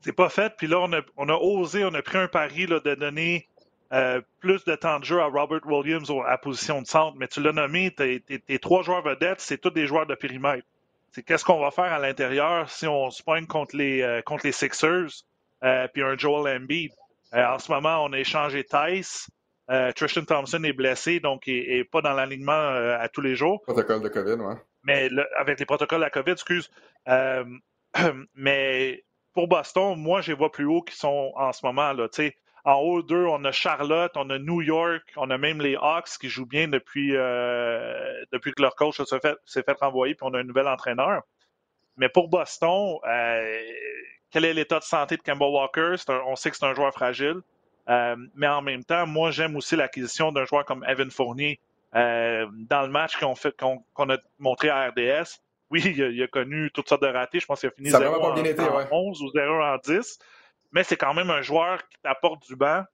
C'est 0.00 0.12
pas 0.12 0.28
fait. 0.28 0.52
Puis 0.56 0.66
là, 0.66 0.78
on 1.16 1.28
a, 1.28 1.34
osé, 1.34 1.84
on 1.84 1.94
a 1.94 2.02
pris 2.02 2.18
un 2.18 2.28
pari 2.28 2.66
là, 2.66 2.80
de 2.80 2.94
donner 2.94 3.48
euh, 3.92 4.20
plus 4.40 4.64
de 4.64 4.74
temps 4.74 4.98
de 4.98 5.04
jeu 5.04 5.20
à 5.20 5.26
Robert 5.26 5.64
Williams 5.66 6.10
à 6.26 6.36
position 6.38 6.82
de 6.82 6.86
centre. 6.86 7.16
Mais 7.16 7.28
tu 7.28 7.40
l'as 7.40 7.52
nommé, 7.52 7.90
tes, 7.92 8.58
trois 8.58 8.82
joueurs 8.82 9.02
vedettes, 9.02 9.40
c'est 9.40 9.58
tous 9.58 9.70
des 9.70 9.86
joueurs 9.86 10.06
de 10.06 10.14
périmètre. 10.14 10.66
C'est 11.12 11.22
qu'est-ce 11.22 11.44
qu'on 11.44 11.60
va 11.60 11.70
faire 11.70 11.92
à 11.92 11.98
l'intérieur 11.98 12.68
si 12.70 12.86
on 12.86 13.10
se 13.10 13.22
pointe 13.22 13.46
contre 13.46 13.76
les, 13.76 14.02
euh, 14.02 14.20
contre 14.22 14.44
les 14.46 14.52
Sixers? 14.52 15.24
Puis 15.60 16.02
un 16.02 16.16
Joel 16.16 16.62
Embiid. 16.62 16.92
en 17.32 17.58
ce 17.58 17.70
moment, 17.70 18.04
on 18.04 18.12
a 18.12 18.18
échangé 18.18 18.64
Tice. 18.64 19.30
Tristan 19.96 20.24
Thompson 20.24 20.62
est 20.64 20.72
blessé, 20.72 21.20
donc 21.20 21.46
il 21.46 21.68
n'est 21.68 21.84
pas 21.84 22.00
dans 22.00 22.14
l'alignement 22.14 22.52
à 22.52 23.08
tous 23.08 23.20
les 23.20 23.36
jours. 23.36 23.60
Protocole 23.62 24.02
de 24.02 24.08
COVID, 24.08 24.42
oui. 24.42 24.54
Mais 24.84 25.10
avec 25.36 25.58
les 25.60 25.66
protocoles 25.66 25.98
de 25.98 26.04
la 26.04 26.10
COVID, 26.10 26.32
excuse. 26.32 26.70
mais 28.34 29.04
pour 29.34 29.48
Boston, 29.48 29.94
moi, 29.96 30.20
je 30.20 30.32
les 30.32 30.36
vois 30.36 30.50
plus 30.50 30.64
haut 30.64 30.82
qu'ils 30.82 30.96
sont 30.96 31.32
en 31.36 31.52
ce 31.52 31.64
moment. 31.64 31.92
Là, 31.92 32.08
en 32.64 32.74
haut 32.74 33.02
d'eux, 33.02 33.26
on 33.26 33.44
a 33.44 33.52
Charlotte, 33.52 34.12
on 34.16 34.28
a 34.30 34.38
New 34.38 34.62
York, 34.62 35.02
on 35.16 35.30
a 35.30 35.38
même 35.38 35.60
les 35.60 35.76
Hawks 35.76 36.18
qui 36.20 36.28
jouent 36.28 36.46
bien 36.46 36.68
depuis, 36.68 37.16
euh, 37.16 38.24
depuis 38.32 38.52
que 38.52 38.60
leur 38.60 38.74
coach 38.74 39.00
s'est 39.00 39.20
fait, 39.20 39.38
fait, 39.46 39.78
renvoyer, 39.80 40.14
puis 40.14 40.26
on 40.28 40.34
a 40.34 40.40
un 40.40 40.44
nouvel 40.44 40.68
entraîneur. 40.68 41.22
Mais 41.96 42.08
pour 42.08 42.28
Boston, 42.28 42.98
euh, 43.08 43.62
quel 44.30 44.44
est 44.44 44.54
l'état 44.54 44.78
de 44.78 44.84
santé 44.84 45.16
de 45.16 45.22
Campbell 45.22 45.48
Walker? 45.48 45.96
on 46.26 46.36
sait 46.36 46.50
que 46.50 46.56
c'est 46.56 46.66
un 46.66 46.74
joueur 46.74 46.92
fragile. 46.92 47.40
Euh, 47.88 48.16
mais 48.34 48.46
en 48.46 48.60
même 48.60 48.84
temps, 48.84 49.06
moi, 49.06 49.30
j'aime 49.30 49.56
aussi 49.56 49.74
l'acquisition 49.74 50.30
d'un 50.30 50.44
joueur 50.44 50.64
comme 50.64 50.84
Evan 50.86 51.10
Fournier. 51.10 51.58
dans 51.94 52.82
le 52.82 52.88
match 52.88 53.16
qu'on 53.16 53.34
qu'on 53.94 54.10
a 54.10 54.18
montré 54.38 54.68
à 54.68 54.88
RDS, 54.88 55.40
oui, 55.70 55.82
il 55.96 56.22
a, 56.22 56.26
connu 56.28 56.70
toutes 56.72 56.88
sortes 56.88 57.02
de 57.02 57.08
ratés. 57.08 57.40
Je 57.40 57.46
pense 57.46 57.60
qu'il 57.60 57.68
a 57.68 57.72
fini 57.72 57.90
0 57.90 58.22
en, 58.22 58.36
été, 58.44 58.62
11 58.90 59.22
ou 59.22 59.30
0 59.30 59.62
en 59.62 59.76
10. 59.76 60.18
Mais 60.72 60.82
c'est 60.82 60.96
quand 60.96 61.14
même 61.14 61.30
un 61.30 61.42
joueur 61.42 61.86
qui 61.88 61.98
t'apporte 62.02 62.46
du 62.46 62.56
banc 62.56 62.84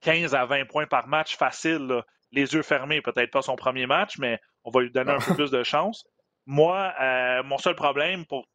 15 0.00 0.34
à 0.34 0.44
20 0.44 0.66
points 0.66 0.86
par 0.86 1.08
match 1.08 1.36
facile. 1.36 2.02
Les 2.32 2.54
yeux 2.54 2.62
fermés, 2.62 3.00
peut-être 3.00 3.30
pas 3.30 3.42
son 3.42 3.56
premier 3.56 3.86
match, 3.86 4.18
mais 4.18 4.40
on 4.64 4.70
va 4.70 4.80
lui 4.80 4.90
donner 4.90 5.12
un 5.12 5.18
peu 5.18 5.34
plus 5.34 5.50
de 5.50 5.62
chance. 5.62 6.04
Moi, 6.46 6.92
euh, 7.00 7.42
mon 7.42 7.58
seul 7.58 7.74
problème 7.74 8.24
pour, 8.26 8.46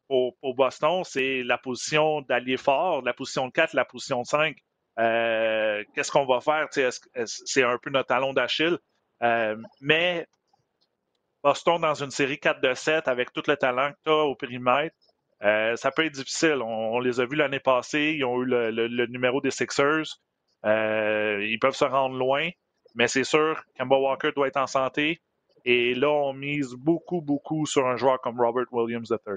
Boston, 0.42 1.02
c'est 1.04 1.42
la 1.42 1.58
position 1.58 2.20
d'allié 2.22 2.56
fort, 2.56 3.02
la 3.02 3.12
position 3.12 3.48
de 3.48 3.52
4, 3.52 3.74
la 3.74 3.84
position 3.84 4.22
de 4.22 4.26
5. 4.26 4.56
Euh, 4.98 5.82
qu'est-ce 5.94 6.10
qu'on 6.12 6.26
va 6.26 6.40
faire? 6.40 6.68
C'est 7.26 7.62
un 7.62 7.78
peu 7.78 7.90
notre 7.90 8.08
talon 8.08 8.32
d'Achille. 8.32 8.78
Euh, 9.22 9.56
mais 9.80 10.26
Boston 11.42 11.80
dans 11.80 11.94
une 11.94 12.10
série 12.10 12.38
4 12.38 12.60
de 12.60 12.74
7 12.74 13.08
avec 13.08 13.32
tout 13.32 13.42
le 13.46 13.56
talent 13.56 13.92
que 13.92 13.98
tu 14.04 14.10
as 14.10 14.24
au 14.24 14.34
périmètre, 14.34 14.94
euh, 15.42 15.74
ça 15.76 15.90
peut 15.90 16.04
être 16.04 16.12
difficile. 16.12 16.60
On, 16.62 17.00
les 17.00 17.20
a 17.20 17.26
vus 17.26 17.36
l'année 17.36 17.60
passée, 17.60 18.14
ils 18.16 18.24
ont 18.24 18.42
eu 18.42 18.46
le, 18.46 19.06
numéro 19.06 19.40
des 19.40 19.50
Sixers. 19.50 20.18
Euh, 20.66 21.44
ils 21.44 21.58
peuvent 21.58 21.74
se 21.74 21.84
rendre 21.84 22.16
loin, 22.16 22.50
mais 22.94 23.08
c'est 23.08 23.24
sûr, 23.24 23.62
Kemba 23.76 23.96
Walker 23.96 24.32
doit 24.36 24.48
être 24.48 24.58
en 24.58 24.66
santé. 24.66 25.22
Et 25.64 25.94
là, 25.94 26.10
on 26.10 26.32
mise 26.32 26.74
beaucoup, 26.74 27.20
beaucoup 27.20 27.66
sur 27.66 27.86
un 27.86 27.96
joueur 27.96 28.20
comme 28.20 28.40
Robert 28.40 28.66
Williams 28.72 29.10
III. 29.10 29.36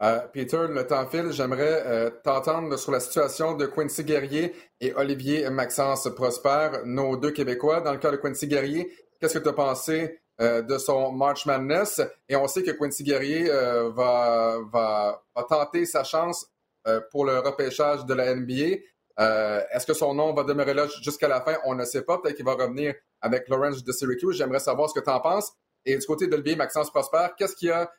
Euh, 0.00 0.20
Peter, 0.32 0.66
le 0.68 0.86
temps 0.86 1.06
file. 1.06 1.32
J'aimerais 1.32 2.12
t'entendre 2.22 2.76
sur 2.78 2.92
la 2.92 3.00
situation 3.00 3.54
de 3.54 3.66
Quincy 3.66 4.04
Guerrier 4.04 4.54
et 4.80 4.94
Olivier 4.94 5.50
Maxence 5.50 6.08
Prosper, 6.14 6.70
nos 6.84 7.16
deux 7.16 7.32
Québécois. 7.32 7.80
Dans 7.80 7.92
le 7.92 7.98
cas 7.98 8.12
de 8.12 8.16
Quincy 8.16 8.46
Guerrier, 8.46 8.92
qu'est-ce 9.20 9.38
que 9.38 9.42
tu 9.42 9.48
as 9.48 9.52
pensé 9.52 10.20
euh, 10.40 10.62
de 10.62 10.78
son 10.78 11.12
March 11.12 11.46
Madness? 11.46 12.00
Et 12.28 12.36
on 12.36 12.46
sait 12.46 12.62
que 12.62 12.70
Quincy 12.70 13.02
Guerrier 13.02 13.50
euh, 13.50 13.90
va, 13.90 14.58
va, 14.72 15.22
tenter 15.48 15.84
sa 15.84 16.04
chance 16.04 16.46
euh, 16.86 17.00
pour 17.10 17.24
le 17.24 17.38
repêchage 17.38 18.04
de 18.06 18.14
la 18.14 18.34
NBA. 18.34 18.76
Est-ce 19.18 19.86
que 19.86 19.94
son 19.94 20.14
nom 20.14 20.32
va 20.32 20.44
demeurer 20.44 20.74
là 20.74 20.86
jusqu'à 21.02 21.28
la 21.28 21.40
fin? 21.40 21.56
On 21.64 21.74
ne 21.74 21.84
sait 21.84 22.02
pas. 22.02 22.18
Peut-être 22.18 22.36
qu'il 22.36 22.44
va 22.44 22.54
revenir 22.54 22.94
avec 23.20 23.48
Lawrence 23.48 23.82
de 23.82 23.92
Syracuse. 23.92 24.36
J'aimerais 24.36 24.60
savoir 24.60 24.88
ce 24.88 24.98
que 24.98 25.04
tu 25.04 25.10
en 25.10 25.20
penses. 25.20 25.52
Et 25.84 25.96
du 25.96 26.06
côté 26.06 26.26
d'Olivier 26.26 26.56
Maxence 26.56 26.90
Prosper, 26.90 27.28
qu'est-ce 27.36 27.56
qui 27.56 27.70
a 27.70 27.90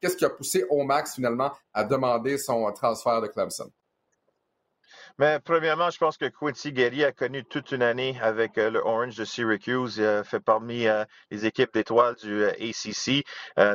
qu'est-ce 0.00 0.16
qui 0.16 0.24
a 0.24 0.30
poussé 0.30 0.64
au 0.68 0.82
max 0.84 1.14
finalement 1.14 1.52
à 1.72 1.84
demander 1.84 2.38
son 2.38 2.70
transfert 2.72 3.20
de 3.20 3.28
Clemson? 3.28 3.70
Mais 5.18 5.38
premièrement, 5.40 5.90
je 5.90 5.98
pense 5.98 6.16
que 6.16 6.24
Quincy 6.24 6.72
Guerrier 6.72 7.04
a 7.04 7.12
connu 7.12 7.44
toute 7.44 7.72
une 7.72 7.82
année 7.82 8.18
avec 8.22 8.56
euh, 8.56 8.70
le 8.70 8.80
Orange 8.80 9.14
de 9.14 9.24
Syracuse. 9.24 9.98
Il 9.98 10.04
a 10.04 10.24
fait 10.24 10.40
parmi 10.40 10.86
euh, 10.86 11.04
les 11.30 11.44
équipes 11.44 11.72
d'étoiles 11.74 12.14
du 12.16 12.42
euh, 12.42 12.52
ACC. 12.52 13.24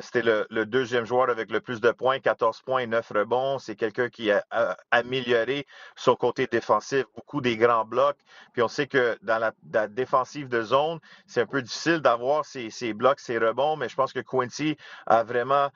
C'était 0.02 0.24
le, 0.24 0.66
deuxième 0.66 1.06
joueur 1.06 1.30
avec 1.30 1.52
le 1.52 1.62
plus 1.62 1.80
de 1.80 1.92
points, 1.92 2.20
14 2.20 2.62
points 2.64 2.80
et 2.80 2.88
9 2.88 3.12
rebonds. 3.12 3.60
C'est 3.60 3.76
quelqu'un 3.76 4.10
qui 4.10 4.32
a, 4.32 4.44
amélioré 4.92 5.68
son 5.96 6.16
côté 6.16 6.48
défensif, 6.48 7.06
beaucoup 7.16 7.40
des 7.40 7.56
grands 7.56 7.86
blocs. 7.86 8.18
Puis 8.54 8.62
on 8.62 8.68
sait 8.68 8.88
que 8.88 9.18
dans 9.22 9.38
la, 9.40 9.88
défensive 9.88 10.50
de 10.50 10.62
zone, 10.62 11.00
c'est 11.28 11.42
un 11.42 11.46
peu 11.46 11.62
difficile 11.62 12.00
d'avoir 12.00 12.46
ces, 12.46 12.94
blocs, 12.94 13.20
ces 13.20 13.38
rebonds, 13.38 13.78
mais 13.78 13.90
je 13.90 13.96
pense 13.96 14.12
que 14.12 14.20
Quincy 14.20 14.76
a 15.06 15.24
vraiment 15.24 15.70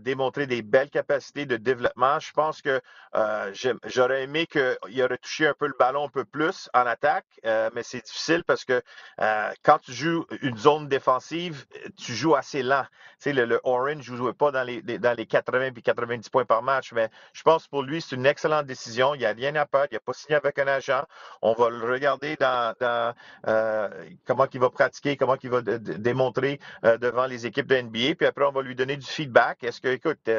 démontré 0.00 0.46
des 0.46 0.62
belles 0.62 0.90
capacités 0.90 1.46
de 1.46 1.56
développement. 1.56 2.18
Je 2.18 2.32
pense 2.32 2.62
que 2.62 2.80
j'aurais 3.84 4.22
aimé 4.22 4.46
qu'il 4.46 5.01
y 5.02 5.04
aurait 5.04 5.18
touché 5.18 5.46
un 5.46 5.54
peu 5.54 5.66
le 5.66 5.74
ballon 5.78 6.04
un 6.04 6.08
peu 6.08 6.24
plus 6.24 6.68
en 6.74 6.86
attaque, 6.86 7.26
euh, 7.44 7.70
mais 7.74 7.82
c'est 7.82 8.04
difficile 8.04 8.44
parce 8.44 8.64
que 8.64 8.82
euh, 9.20 9.50
quand 9.62 9.78
tu 9.78 9.92
joues 9.92 10.26
une 10.42 10.56
zone 10.56 10.88
défensive, 10.88 11.64
tu 11.96 12.14
joues 12.14 12.34
assez 12.34 12.62
lent. 12.62 12.84
Tu 13.20 13.30
sais, 13.30 13.32
le, 13.32 13.60
Orange 13.64 14.10
ne 14.10 14.16
jouait 14.16 14.32
pas 14.32 14.50
dans 14.50 14.62
les, 14.62 14.82
dans 14.82 15.16
les 15.16 15.26
80 15.26 15.70
et 15.76 15.82
90 15.82 16.28
points 16.28 16.44
par 16.44 16.62
match, 16.62 16.92
mais 16.92 17.10
je 17.32 17.42
pense 17.42 17.66
pour 17.68 17.82
lui, 17.82 18.00
c'est 18.00 18.16
une 18.16 18.26
excellente 18.26 18.66
décision. 18.66 19.14
Il 19.14 19.18
n'y 19.18 19.26
a 19.26 19.32
rien 19.32 19.54
à 19.56 19.66
perdre. 19.66 19.88
Il 19.90 19.94
n'a 19.94 20.00
pas 20.00 20.12
signé 20.12 20.36
avec 20.36 20.58
un 20.58 20.66
agent. 20.66 21.04
On 21.40 21.54
va 21.54 21.70
le 21.70 21.84
regarder 21.84 22.36
dans, 22.36 22.74
euh, 23.46 23.88
comment 24.26 24.46
il 24.52 24.60
va 24.60 24.70
pratiquer, 24.70 25.16
comment 25.16 25.36
il 25.42 25.50
va 25.50 25.62
démontrer 25.62 26.60
devant 26.82 27.26
les 27.26 27.46
équipes 27.46 27.66
de 27.66 27.80
NBA. 27.80 28.14
Puis 28.16 28.26
après, 28.26 28.44
on 28.44 28.52
va 28.52 28.62
lui 28.62 28.74
donner 28.74 28.96
du 28.96 29.06
feedback. 29.06 29.62
Est-ce 29.64 29.80
que, 29.80 29.88
écoute, 29.88 30.30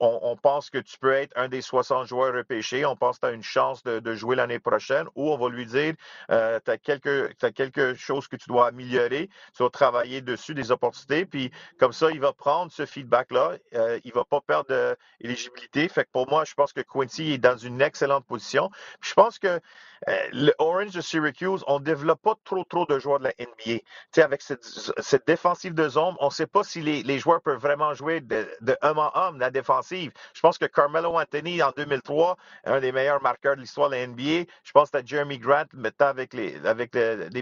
on, 0.00 0.18
on, 0.22 0.36
pense 0.36 0.70
que 0.70 0.78
tu 0.78 0.98
peux 0.98 1.12
être 1.12 1.32
un 1.36 1.48
des 1.48 1.62
60 1.62 2.06
joueurs 2.06 2.34
repêchés. 2.34 2.84
On 2.84 2.96
pense 2.96 3.16
que 3.16 3.26
tu 3.26 3.32
as 3.32 3.34
une 3.34 3.42
chance 3.44 3.82
de, 3.82 4.14
jouer 4.14 4.36
l'année 4.36 4.58
prochaine 4.58 5.06
ou 5.14 5.30
on 5.30 5.36
va 5.36 5.48
lui 5.48 5.66
dire 5.66 5.94
euh, 6.30 6.58
tu 6.64 6.70
as, 6.70 6.78
quelque, 6.78 7.94
chose 7.94 8.28
que 8.28 8.36
tu 8.36 8.48
dois 8.48 8.68
améliorer, 8.68 9.28
tu 9.52 9.58
dois 9.58 9.70
travailler 9.70 10.20
dessus, 10.20 10.54
des 10.54 10.70
opportunités, 10.70 11.26
puis 11.26 11.50
comme 11.78 11.92
ça, 11.92 12.10
il 12.10 12.20
va 12.20 12.32
prendre 12.32 12.70
ce 12.70 12.86
feedback-là, 12.86 13.56
euh, 13.74 13.98
il 14.04 14.08
ne 14.08 14.14
va 14.14 14.24
pas 14.24 14.40
perdre 14.40 14.96
d'éligibilité. 15.20 15.88
Fait 15.88 16.04
que 16.04 16.10
pour 16.10 16.28
moi, 16.28 16.44
je 16.44 16.54
pense 16.54 16.72
que 16.72 16.80
Quincy 16.80 17.32
est 17.32 17.38
dans 17.38 17.56
une 17.56 17.80
excellente 17.80 18.24
position. 18.26 18.70
je 19.00 19.14
pense 19.14 19.38
que 19.38 19.60
le 20.06 20.52
Orange 20.58 20.92
de 20.92 21.00
Syracuse, 21.00 21.64
on 21.66 21.78
ne 21.78 21.84
développe 21.84 22.22
pas 22.22 22.34
trop, 22.44 22.64
trop 22.64 22.86
de 22.86 22.98
joueurs 22.98 23.20
de 23.20 23.24
la 23.24 23.32
NBA. 23.38 23.80
sais, 24.12 24.22
avec 24.22 24.42
cette, 24.42 25.26
défensive 25.26 25.74
de 25.74 25.88
zone, 25.88 26.14
on 26.20 26.26
ne 26.26 26.30
sait 26.30 26.46
pas 26.46 26.64
si 26.64 26.80
les, 26.80 27.18
joueurs 27.18 27.40
peuvent 27.40 27.60
vraiment 27.60 27.94
jouer 27.94 28.20
de, 28.20 28.46
homme 28.82 28.98
en 28.98 29.10
homme, 29.14 29.38
la 29.38 29.50
défensive. 29.50 30.12
Je 30.34 30.40
pense 30.40 30.58
que 30.58 30.66
Carmelo 30.66 31.18
Anthony, 31.18 31.62
en 31.62 31.70
2003, 31.76 32.36
un 32.64 32.80
des 32.80 32.92
meilleurs 32.92 33.22
marqueurs 33.22 33.56
de 33.56 33.60
l'histoire 33.60 33.90
de 33.90 33.96
la 33.96 34.06
NBA. 34.06 34.50
Je 34.62 34.72
pense 34.72 34.90
que 34.90 34.98
Jeremy 35.04 35.38
Grant 35.38 35.64
maintenant 35.72 36.08
avec 36.08 36.34
les, 36.34 36.56
avec 36.66 36.96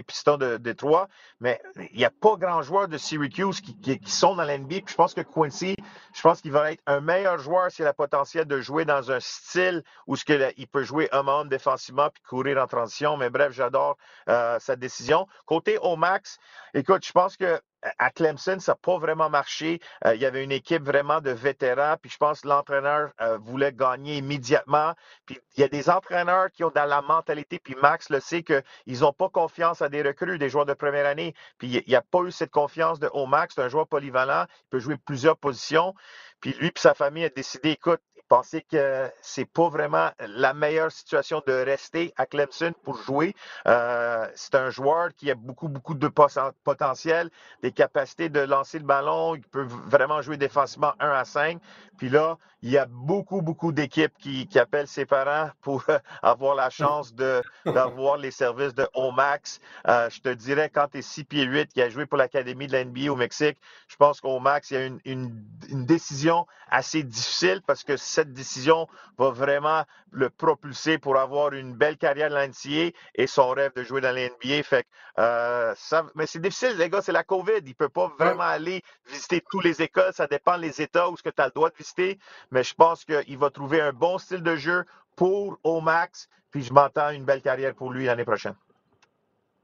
Pistons 0.05 0.37
de 0.37 0.57
Détroit. 0.57 1.07
Mais 1.39 1.61
il 1.91 1.97
n'y 1.97 2.05
a 2.05 2.11
pas 2.11 2.35
grand 2.35 2.61
joueur 2.61 2.87
de 2.87 2.97
Syracuse 2.97 3.61
qui, 3.61 3.75
qui, 3.79 4.11
sont 4.11 4.35
dans 4.35 4.43
la 4.43 4.57
NBA. 4.57 4.77
je 4.87 4.95
pense 4.95 5.13
que 5.13 5.21
Quincy, 5.21 5.75
je 6.13 6.21
pense 6.21 6.41
qu'il 6.41 6.51
va 6.51 6.71
être 6.71 6.81
un 6.85 7.01
meilleur 7.01 7.37
joueur 7.37 7.71
s'il 7.71 7.85
a 7.85 7.89
le 7.89 7.93
potentiel 7.93 8.45
de 8.45 8.61
jouer 8.61 8.85
dans 8.85 9.11
un 9.11 9.19
style 9.19 9.83
où 10.07 10.15
ce 10.15 10.23
il 10.57 10.67
peut 10.67 10.83
jouer 10.83 11.09
homme 11.11 11.27
homme 11.27 11.49
défensivement 11.49 12.09
puis 12.09 12.23
en 12.57 12.67
transition. 12.67 13.17
Mais 13.17 13.29
bref, 13.29 13.51
j'adore 13.53 13.97
euh, 14.29 14.59
sa 14.59 14.75
décision. 14.75 15.27
Côté 15.45 15.77
Omax, 15.81 16.37
écoute, 16.73 17.05
je 17.05 17.11
pense 17.11 17.37
que 17.37 17.59
à 17.99 18.09
Clemson, 18.11 18.59
ça 18.59 18.73
n'a 18.73 18.75
pas 18.75 18.97
vraiment 18.97 19.29
marché. 19.29 19.79
Euh, 20.05 20.15
il 20.15 20.21
y 20.21 20.25
avait 20.25 20.43
une 20.43 20.51
équipe 20.51 20.83
vraiment 20.83 21.21
de 21.21 21.31
vétérans, 21.31 21.95
puis 22.01 22.09
je 22.09 22.17
pense 22.17 22.41
que 22.41 22.47
l'entraîneur 22.47 23.11
euh, 23.21 23.37
voulait 23.37 23.73
gagner 23.73 24.17
immédiatement. 24.17 24.93
Puis 25.25 25.39
il 25.55 25.61
y 25.61 25.63
a 25.63 25.67
des 25.67 25.89
entraîneurs 25.89 26.49
qui 26.51 26.63
ont 26.63 26.71
dans 26.73 26.85
la 26.85 27.01
mentalité, 27.01 27.59
puis 27.59 27.75
Max 27.81 28.09
le 28.09 28.19
sait, 28.19 28.43
qu'ils 28.43 28.99
n'ont 28.99 29.13
pas 29.13 29.29
confiance 29.29 29.81
à 29.81 29.89
des 29.89 30.01
recrues, 30.01 30.37
des 30.37 30.49
joueurs 30.49 30.65
de 30.65 30.73
première 30.73 31.05
année. 31.05 31.33
Puis 31.57 31.67
il 31.67 31.83
n'y 31.87 31.95
a 31.95 32.01
pas 32.01 32.21
eu 32.21 32.31
cette 32.31 32.51
confiance 32.51 32.99
de 32.99 33.09
Max. 33.27 33.55
C'est 33.55 33.61
un 33.61 33.69
joueur 33.69 33.87
polyvalent, 33.87 34.45
il 34.49 34.69
peut 34.69 34.79
jouer 34.79 34.97
plusieurs 34.97 35.37
positions. 35.37 35.93
Puis 36.39 36.53
lui 36.53 36.67
et 36.67 36.79
sa 36.79 36.93
famille 36.93 37.25
a 37.25 37.29
décidé, 37.29 37.71
écoute, 37.71 38.01
pensez 38.33 38.63
que 38.63 39.11
c'est 39.21 39.45
pas 39.45 39.69
vraiment 39.69 40.09
la 40.19 40.55
meilleure 40.55 40.91
situation 40.91 41.43
de 41.45 41.53
rester 41.53 42.15
à 42.17 42.25
Clemson 42.25 42.73
pour 42.81 42.97
jouer. 42.97 43.35
Euh, 43.67 44.27
c'est 44.33 44.55
un 44.55 44.71
joueur 44.71 45.13
qui 45.15 45.29
a 45.29 45.35
beaucoup, 45.35 45.67
beaucoup 45.67 45.93
de 45.93 46.07
potentiel, 46.07 47.29
des 47.61 47.71
capacités 47.71 48.29
de 48.29 48.39
lancer 48.39 48.79
le 48.79 48.85
ballon, 48.85 49.35
il 49.35 49.43
peut 49.43 49.67
vraiment 49.85 50.23
jouer 50.23 50.37
défensivement 50.37 50.93
1 50.99 51.11
à 51.11 51.25
5. 51.25 51.59
Puis 51.99 52.09
là, 52.09 52.39
il 52.63 52.71
y 52.71 52.77
a 52.77 52.87
beaucoup, 52.87 53.41
beaucoup 53.41 53.71
d'équipes 53.71 54.17
qui, 54.17 54.47
appellent 54.57 54.87
ses 54.87 55.05
parents 55.05 55.51
pour 55.61 55.83
avoir 56.23 56.55
la 56.55 56.71
chance 56.71 57.13
d'avoir 57.13 58.17
les 58.17 58.31
services 58.31 58.73
de 58.73 58.87
Omax. 58.95 59.59
Euh, 59.87 60.09
je 60.09 60.21
te 60.21 60.29
dirais, 60.29 60.71
quand 60.73 60.87
tu 60.87 60.99
es 60.99 61.01
6 61.01 61.25
pieds 61.25 61.43
8, 61.43 61.73
qui 61.73 61.81
a 61.81 61.89
joué 61.89 62.05
pour 62.05 62.17
l'Académie 62.17 62.65
de 62.65 62.75
l'NBA 62.75 63.11
au 63.11 63.15
Mexique, 63.15 63.57
je 63.87 63.95
pense 63.95 64.21
qu'Omax, 64.21 64.71
il 64.71 64.73
y 64.73 64.77
a 64.77 64.85
une, 64.85 64.99
une 65.05 65.85
décision 65.85 66.47
assez 66.69 67.03
difficile 67.03 67.61
parce 67.67 67.83
que 67.83 67.97
cette 67.97 68.22
décision 68.31 68.87
va 69.17 69.29
vraiment 69.31 69.83
le 70.11 70.29
propulser 70.29 70.97
pour 70.97 71.17
avoir 71.17 71.53
une 71.53 71.73
belle 71.73 71.97
carrière 71.97 72.29
de 72.29 72.35
l'NCA 72.35 72.95
et 73.15 73.27
son 73.27 73.49
rêve 73.49 73.73
de 73.75 73.83
jouer 73.83 74.01
dans 74.01 74.15
l'NBA. 74.15 74.63
Fait 74.63 74.85
euh, 75.19 75.73
ça, 75.75 76.05
mais 76.15 76.25
c'est 76.25 76.39
difficile, 76.39 76.77
les 76.77 76.89
gars, 76.89 77.01
c'est 77.01 77.11
la 77.11 77.23
COVID. 77.23 77.59
Il 77.63 77.69
ne 77.69 77.73
peut 77.73 77.89
pas 77.89 78.11
vraiment 78.17 78.43
aller 78.43 78.81
visiter 79.07 79.43
toutes 79.49 79.63
les 79.63 79.81
écoles. 79.81 80.13
Ça 80.13 80.27
dépend 80.27 80.57
des 80.57 80.81
États 80.81 81.09
où 81.09 81.17
ce 81.17 81.23
que 81.23 81.29
tu 81.29 81.41
as 81.41 81.45
le 81.45 81.51
droit 81.51 81.69
de 81.69 81.75
visiter. 81.75 82.19
Mais 82.51 82.63
je 82.63 82.73
pense 82.73 83.03
qu'il 83.05 83.37
va 83.37 83.49
trouver 83.49 83.81
un 83.81 83.93
bon 83.93 84.17
style 84.17 84.43
de 84.43 84.55
jeu 84.55 84.85
pour 85.15 85.59
Omax. 85.63 86.29
Puis 86.51 86.63
je 86.63 86.73
m'entends 86.73 87.09
une 87.09 87.25
belle 87.25 87.41
carrière 87.41 87.73
pour 87.73 87.91
lui 87.91 88.05
l'année 88.05 88.25
prochaine. 88.25 88.55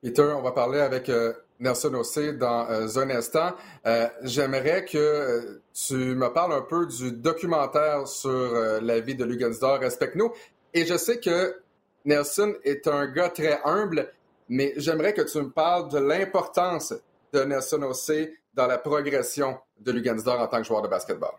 Peter, 0.01 0.34
on 0.38 0.41
va 0.41 0.53
parler 0.53 0.79
avec 0.79 1.10
euh, 1.10 1.34
Nelson 1.60 1.94
Ossé 1.96 2.32
dans 2.32 2.70
euh, 2.70 2.88
un 2.98 3.10
instant. 3.10 3.51
Euh, 3.86 4.08
j'aimerais 4.24 4.86
que 4.86 5.62
tu 5.74 5.94
me 5.94 6.32
parles 6.32 6.53
un 6.53 6.62
peu 6.62 6.86
du 6.86 7.12
documentaire 7.12 8.08
sur 8.08 8.79
la 8.82 9.00
vie 9.01 9.15
de 9.15 9.25
Lugensdor. 9.25 9.79
Respecte-nous. 9.79 10.32
Et 10.74 10.86
je 10.86 10.96
sais 10.96 11.20
que 11.20 11.62
Nelson 12.06 12.56
est 12.63 12.88
un 12.88 13.08
gars 13.08 13.29
très 13.29 13.60
humble, 13.65 14.10
mais 14.48 14.74
j'aimerais 14.77 15.13
que 15.13 15.22
tu 15.22 15.38
me 15.39 15.50
parles 15.50 15.89
de 15.89 15.98
l'importance 15.98 16.93
de 17.34 17.43
Nelson 17.43 17.82
Ossé 17.82 18.38
dans 18.54 18.67
la 18.67 18.78
progression 18.78 19.58
de 19.80 19.91
Lugensdor 19.91 20.39
en 20.39 20.47
tant 20.47 20.60
que 20.60 20.63
joueur 20.63 20.82
de 20.82 20.88
basketball. 20.88 21.34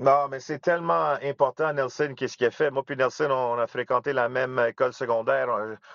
Non, 0.00 0.28
mais 0.30 0.38
c'est 0.38 0.60
tellement 0.60 1.16
important, 1.24 1.72
Nelson, 1.72 2.14
qu'est-ce 2.16 2.36
qu'il 2.36 2.46
a 2.46 2.52
fait. 2.52 2.70
Moi 2.70 2.84
puis 2.84 2.94
Nelson, 2.94 3.32
on 3.32 3.58
a 3.58 3.66
fréquenté 3.66 4.12
la 4.12 4.28
même 4.28 4.56
école 4.68 4.92
secondaire. 4.92 5.48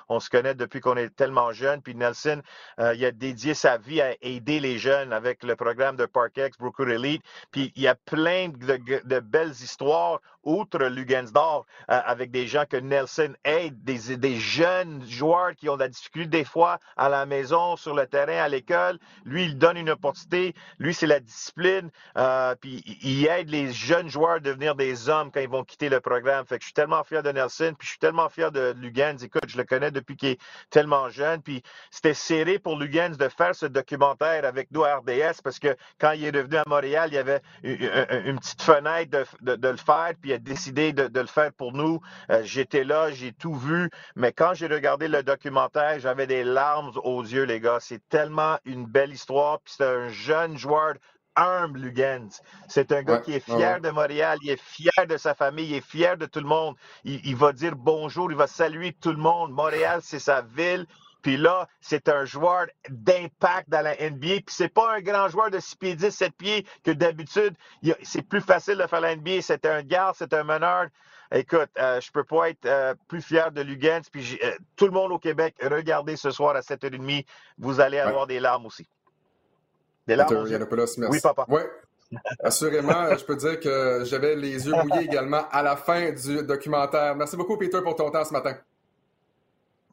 On, 0.09 0.19
se 0.19 0.29
connaît 0.29 0.55
depuis 0.55 0.81
qu'on 0.81 0.97
est 0.97 1.15
tellement 1.15 1.53
jeunes. 1.53 1.81
Puis 1.81 1.95
Nelson, 1.95 2.41
euh, 2.81 2.93
il 2.95 3.05
a 3.05 3.11
dédié 3.11 3.53
sa 3.53 3.77
vie 3.77 4.01
à 4.01 4.13
aider 4.21 4.59
les 4.59 4.77
jeunes 4.77 5.13
avec 5.13 5.41
le 5.43 5.55
programme 5.55 5.95
de 5.95 6.05
Parkex, 6.05 6.57
Brooker 6.57 6.89
Elite. 6.89 7.23
Puis 7.51 7.71
il 7.77 7.83
y 7.83 7.87
a 7.87 7.95
plein 7.95 8.49
de, 8.49 9.19
belles 9.21 9.51
histoires, 9.51 10.19
outre 10.43 10.79
Lugensdorf, 10.79 11.65
euh, 11.89 12.01
avec 12.05 12.29
des 12.29 12.45
gens 12.45 12.65
que 12.69 12.75
Nelson 12.75 13.33
aide, 13.45 13.85
des, 13.85 14.17
des 14.17 14.35
jeunes 14.35 15.01
joueurs 15.07 15.55
qui 15.55 15.69
ont 15.69 15.75
de 15.75 15.83
la 15.83 15.87
difficulté 15.87 16.39
des 16.39 16.43
fois 16.43 16.77
à 16.97 17.07
la 17.07 17.25
maison, 17.25 17.77
sur 17.77 17.95
le 17.95 18.05
terrain, 18.05 18.43
à 18.43 18.49
l'école. 18.49 18.99
Lui, 19.23 19.45
il 19.45 19.57
donne 19.57 19.77
une 19.77 19.91
opportunité. 19.91 20.53
Lui, 20.77 20.93
c'est 20.93 21.07
la 21.07 21.21
discipline. 21.21 21.89
Euh, 22.17 22.53
puis 22.59 22.83
il 23.01 23.25
aide 23.27 23.49
les 23.49 23.71
jeunes 23.71 23.92
jeunes 23.93 24.10
joueurs 24.10 24.41
devenir 24.41 24.73
des 24.73 25.08
hommes 25.08 25.29
quand 25.32 25.39
ils 25.39 25.49
vont 25.49 25.63
quitter 25.63 25.88
le 25.88 25.99
programme. 25.99 26.47
Fait 26.47 26.58
que 26.58 26.63
je 26.63 26.67
suis 26.67 26.73
tellement 26.73 27.03
fier 27.03 27.21
de 27.21 27.32
Nelson, 27.32 27.75
puis 27.77 27.86
je 27.86 27.91
suis 27.91 27.99
tellement 27.99 28.27
fier 28.27 28.51
de 28.51 28.73
Lugans. 28.79 29.17
Écoute, 29.21 29.43
je 29.47 29.56
le 29.56 29.65
connais 29.65 29.91
depuis 29.91 30.15
qu'il 30.15 30.29
est 30.29 30.41
tellement 30.71 31.10
jeune, 31.10 31.43
puis 31.43 31.62
c'était 31.91 32.15
serré 32.15 32.58
pour 32.58 32.75
Lugans 32.79 33.15
de 33.15 33.29
faire 33.29 33.53
ce 33.53 33.67
documentaire 33.67 34.45
avec 34.45 34.71
nous 34.71 34.84
à 34.84 34.95
RDS 34.95 35.43
parce 35.43 35.60
que 35.60 35.75
quand 35.99 36.13
il 36.13 36.25
est 36.25 36.32
revenu 36.36 36.56
à 36.56 36.63
Montréal, 36.65 37.10
il 37.12 37.15
y 37.15 37.17
avait 37.19 37.41
une, 37.62 38.39
petite 38.39 38.63
fenêtre 38.63 39.27
de, 39.41 39.67
le 39.67 39.77
faire, 39.77 40.13
puis 40.19 40.32
il 40.32 40.34
a 40.34 40.39
décidé 40.39 40.91
de, 40.91 41.19
le 41.19 41.27
faire 41.27 41.53
pour 41.53 41.71
nous. 41.71 42.01
Euh, 42.32 42.41
j'étais 42.43 42.84
là, 42.84 43.12
j'ai 43.12 43.32
tout 43.32 43.53
vu, 43.53 43.91
mais 44.15 44.32
quand 44.32 44.56
j'ai 44.56 44.65
regardé 44.65 45.08
le 45.08 45.21
documentaire, 45.21 45.99
j'avais 45.99 46.25
des 46.25 46.43
larmes 46.43 46.91
aux 47.03 47.21
yeux, 47.21 47.43
les 47.43 47.60
gars. 47.60 47.77
C'est 47.79 48.01
tellement 48.10 48.58
une 48.65 48.88
belle 48.88 49.13
histoire, 49.13 49.60
puis 49.60 49.75
c'est 49.77 49.86
un 49.86 50.08
jeune 50.08 50.58
joueur 50.58 50.95
humble, 51.35 51.79
Lugens. 51.79 52.41
C'est 52.67 52.91
un 52.91 53.03
gars 53.03 53.19
qui 53.19 53.33
est 53.33 53.39
fier 53.39 53.81
de 53.81 53.89
Montréal, 53.89 54.37
il 54.43 54.51
est 54.51 54.61
fier 54.61 55.07
de 55.07 55.17
sa 55.17 55.33
famille, 55.33 55.67
il 55.67 55.75
est 55.75 55.85
fier 55.85 56.17
de 56.17 56.25
tout 56.25 56.39
le 56.39 56.47
monde. 56.47 56.75
Il, 57.03 57.35
va 57.35 57.51
dire 57.51 57.75
bonjour, 57.75 58.31
il 58.31 58.37
va 58.37 58.47
saluer 58.47 58.93
tout 58.93 59.11
le 59.11 59.17
monde. 59.17 59.51
Montréal, 59.51 59.99
c'est 60.03 60.19
sa 60.19 60.41
ville. 60.41 60.85
Puis 61.21 61.37
là, 61.37 61.69
c'est 61.79 62.09
un 62.09 62.25
joueur 62.25 62.67
d'impact 62.89 63.69
dans 63.69 63.81
la 63.81 63.95
NBA. 63.95 64.41
Puis 64.45 64.49
c'est 64.49 64.67
pas 64.67 64.95
un 64.95 65.01
grand 65.01 65.29
joueur 65.29 65.49
de 65.49 65.59
6 65.59 65.75
pieds 65.77 65.95
10, 65.95 66.11
7 66.11 66.33
pieds 66.35 66.67
que 66.83 66.91
d'habitude, 66.91 67.55
c'est 68.03 68.27
plus 68.27 68.41
facile 68.41 68.77
de 68.77 68.87
faire 68.87 68.99
la 68.99 69.15
NBA. 69.15 69.41
C'est 69.41 69.65
un 69.65 69.81
garde, 69.83 70.15
c'est 70.17 70.33
un 70.33 70.43
meneur. 70.43 70.87
Écoute, 71.33 71.69
euh, 71.79 71.99
je 71.99 72.11
peux 72.11 72.23
pas 72.23 72.49
être 72.49 72.65
euh, 72.65 72.93
plus 73.07 73.21
fier 73.21 73.51
de 73.51 73.61
Lugens. 73.61 74.07
Puis 74.11 74.37
euh, 74.43 74.51
tout 74.75 74.85
le 74.85 74.91
monde 74.91 75.11
au 75.11 75.17
Québec, 75.17 75.55
regardez 75.63 76.15
ce 76.15 76.29
soir 76.29 76.55
à 76.55 76.59
7h30. 76.59 77.25
Vous 77.57 77.79
allez 77.79 77.99
avoir 77.99 78.27
des 78.27 78.39
larmes 78.39 78.65
aussi. 78.67 78.87
Des 80.07 80.15
larmes 80.15 80.45
Oui, 81.09 81.19
papa. 81.21 81.45
Oui. 81.47 81.61
Assurément, 82.43 83.15
je 83.17 83.25
peux 83.25 83.35
dire 83.35 83.59
que 83.59 84.03
j'avais 84.05 84.35
les 84.35 84.67
yeux 84.67 84.73
mouillés 84.73 85.05
également 85.05 85.47
à 85.51 85.63
la 85.63 85.75
fin 85.75 86.11
du 86.11 86.43
documentaire. 86.43 87.15
Merci 87.15 87.37
beaucoup, 87.37 87.57
Peter, 87.57 87.79
pour 87.81 87.95
ton 87.95 88.11
temps 88.11 88.25
ce 88.25 88.33
matin. 88.33 88.55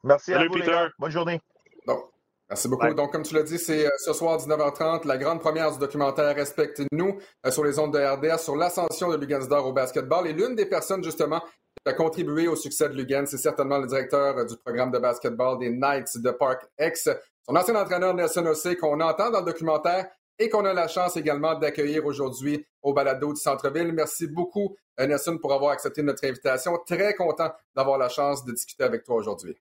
Merci 0.03 0.33
à 0.33 0.45
vous, 0.45 0.53
Peter. 0.53 0.87
Bonne 0.97 1.11
journée. 1.11 1.41
Bon. 1.85 2.03
Merci 2.51 2.67
beaucoup. 2.67 2.93
Donc, 2.93 3.13
comme 3.13 3.23
tu 3.23 3.33
l'as 3.33 3.43
dit, 3.43 3.57
c'est 3.57 3.85
euh, 3.85 3.89
ce 3.97 4.11
soir 4.11 4.37
19h30, 4.37 5.07
la 5.07 5.17
grande 5.17 5.39
première 5.39 5.71
du 5.71 5.79
documentaire 5.79 6.35
Respecte-nous 6.35 7.17
euh, 7.45 7.49
sur 7.51 7.63
les 7.63 7.79
ondes 7.79 7.93
de 7.93 7.99
RDS 7.99 8.39
sur 8.39 8.57
l'ascension 8.57 9.09
de 9.09 9.15
Lugansdor 9.15 9.65
au 9.67 9.71
basketball. 9.71 10.27
Et 10.27 10.33
l'une 10.33 10.55
des 10.55 10.65
personnes, 10.65 11.01
justement, 11.01 11.39
qui 11.39 11.89
a 11.89 11.93
contribué 11.93 12.49
au 12.49 12.57
succès 12.57 12.89
de 12.89 12.93
Lugans, 12.93 13.25
c'est 13.25 13.37
certainement 13.37 13.77
le 13.77 13.87
directeur 13.87 14.37
euh, 14.37 14.43
du 14.43 14.57
programme 14.57 14.91
de 14.91 14.99
basketball 14.99 15.59
des 15.59 15.69
Knights 15.69 16.17
de 16.17 16.31
Park 16.31 16.67
X, 16.77 17.09
son 17.51 17.57
ancien 17.57 17.75
entraîneur 17.75 18.13
Nelson 18.13 18.45
Ossé, 18.45 18.77
qu'on 18.77 19.01
entend 19.01 19.29
dans 19.29 19.41
le 19.41 19.45
documentaire 19.45 20.09
et 20.39 20.47
qu'on 20.47 20.63
a 20.63 20.73
la 20.73 20.87
chance 20.87 21.17
également 21.17 21.53
d'accueillir 21.53 22.05
aujourd'hui 22.05 22.65
au 22.81 22.93
balado 22.93 23.33
du 23.33 23.41
centre-ville. 23.41 23.91
Merci 23.91 24.27
beaucoup, 24.27 24.77
euh, 25.01 25.05
Nelson, 25.05 25.37
pour 25.37 25.51
avoir 25.51 25.71
accepté 25.71 26.01
notre 26.01 26.25
invitation. 26.25 26.77
Très 26.85 27.13
content 27.13 27.51
d'avoir 27.75 27.97
la 27.97 28.07
chance 28.07 28.45
de 28.45 28.53
discuter 28.53 28.85
avec 28.85 29.03
toi 29.03 29.15
aujourd'hui. 29.17 29.57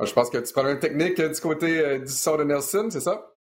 Je 0.00 0.12
pense 0.12 0.28
que 0.30 0.38
tu 0.38 0.52
prends 0.52 0.68
une 0.68 0.78
technique 0.78 1.18
euh, 1.18 1.28
du 1.30 1.40
côté 1.40 1.78
euh, 1.78 1.98
du 2.00 2.12
son 2.12 2.36
de 2.36 2.44
Nelson, 2.44 2.88
c'est 2.90 3.00
ça? 3.00 3.37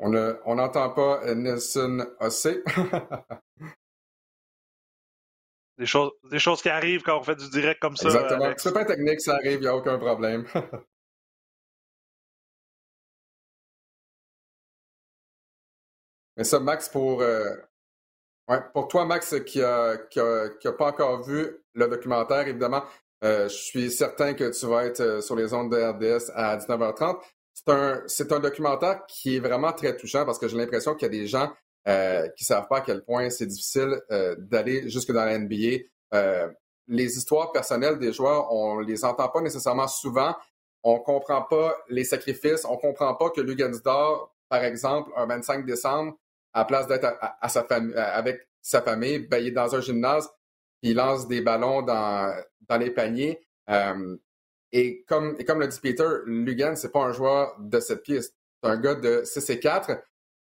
On 0.00 0.54
n'entend 0.54 0.90
pas 0.90 1.22
euh, 1.24 1.34
Nelson 1.34 2.06
Ossé. 2.20 2.62
des, 5.78 5.84
choses, 5.84 6.12
des 6.30 6.38
choses 6.38 6.62
qui 6.62 6.70
arrivent 6.70 7.02
quand 7.02 7.18
on 7.18 7.22
fait 7.22 7.36
du 7.36 7.50
direct 7.50 7.80
comme 7.80 7.96
ça. 7.96 8.08
Exactement. 8.08 8.54
C'est 8.56 8.72
pas 8.72 8.86
technique, 8.86 9.20
ça 9.20 9.34
arrive, 9.34 9.58
il 9.58 9.60
n'y 9.60 9.66
a 9.66 9.76
aucun 9.76 9.98
problème. 9.98 10.46
Mais 16.36 16.44
ça, 16.44 16.60
Max, 16.60 16.88
pour, 16.88 17.20
euh, 17.20 17.54
pour 18.72 18.88
toi, 18.88 19.04
Max, 19.04 19.34
qui 19.44 19.58
n'a 19.58 19.98
qui 20.08 20.18
pas 20.78 20.86
encore 20.86 21.22
vu 21.22 21.62
le 21.74 21.88
documentaire, 21.88 22.48
évidemment, 22.48 22.84
euh, 23.22 23.50
je 23.50 23.54
suis 23.54 23.90
certain 23.90 24.32
que 24.32 24.58
tu 24.58 24.66
vas 24.66 24.86
être 24.86 25.22
sur 25.22 25.36
les 25.36 25.52
ondes 25.52 25.70
de 25.70 25.76
RDS 25.76 26.30
à 26.34 26.56
19h30 26.56 27.20
c'est 27.52 28.32
un, 28.32 28.40
documentaire 28.40 29.04
qui 29.06 29.36
est 29.36 29.40
vraiment 29.40 29.72
très 29.72 29.96
touchant 29.96 30.24
parce 30.24 30.38
que 30.38 30.48
j'ai 30.48 30.56
l'impression 30.56 30.94
qu'il 30.94 31.06
y 31.06 31.16
a 31.16 31.20
des 31.20 31.26
gens 31.26 31.52
euh, 31.88 32.28
qui 32.36 32.44
ne 32.44 32.46
savent 32.46 32.68
pas 32.68 32.78
à 32.78 32.80
quel 32.80 33.02
point 33.02 33.30
c'est 33.30 33.46
difficile 33.46 34.00
euh, 34.10 34.34
d'aller 34.38 34.88
jusque 34.88 35.12
dans 35.12 35.24
la 35.24 35.38
NBA. 35.38 35.84
Euh, 36.14 36.48
les 36.88 37.16
histoires 37.16 37.52
personnelles 37.52 37.98
des 37.98 38.12
joueurs, 38.12 38.52
on 38.52 38.80
les 38.80 39.04
entend 39.04 39.28
pas 39.28 39.40
nécessairement 39.40 39.88
souvent. 39.88 40.34
On 40.82 40.98
comprend 40.98 41.42
pas 41.42 41.76
les 41.88 42.04
sacrifices. 42.04 42.64
On 42.64 42.76
comprend 42.76 43.14
pas 43.14 43.30
que 43.30 43.40
Lugansdor, 43.40 44.34
par 44.48 44.64
exemple, 44.64 45.10
un 45.16 45.26
25 45.26 45.64
décembre, 45.64 46.16
à 46.52 46.64
place 46.64 46.86
d'être 46.86 47.04
à, 47.04 47.36
avec 48.16 48.48
sa 48.60 48.82
famille, 48.82 49.20
ben, 49.20 49.38
il 49.38 49.48
est 49.48 49.52
dans 49.52 49.74
un 49.74 49.80
gymnase, 49.80 50.28
il 50.82 50.96
lance 50.96 51.28
des 51.28 51.40
ballons 51.40 51.82
dans, 51.82 52.34
dans 52.68 52.76
les 52.76 52.90
paniers. 52.90 53.40
Euh, 53.68 54.16
et 54.72 55.02
comme, 55.04 55.36
et 55.38 55.44
comme 55.44 55.60
l'a 55.60 55.66
dit 55.66 55.80
Peter, 55.80 56.08
Lugan, 56.26 56.76
c'est 56.76 56.92
pas 56.92 57.00
un 57.00 57.12
joueur 57.12 57.56
de 57.58 57.80
cette 57.80 58.02
piste. 58.02 58.36
C'est 58.62 58.70
un 58.70 58.76
gars 58.76 58.94
de 58.94 59.22
6 59.24 59.50
et 59.50 59.60
4. 59.60 59.92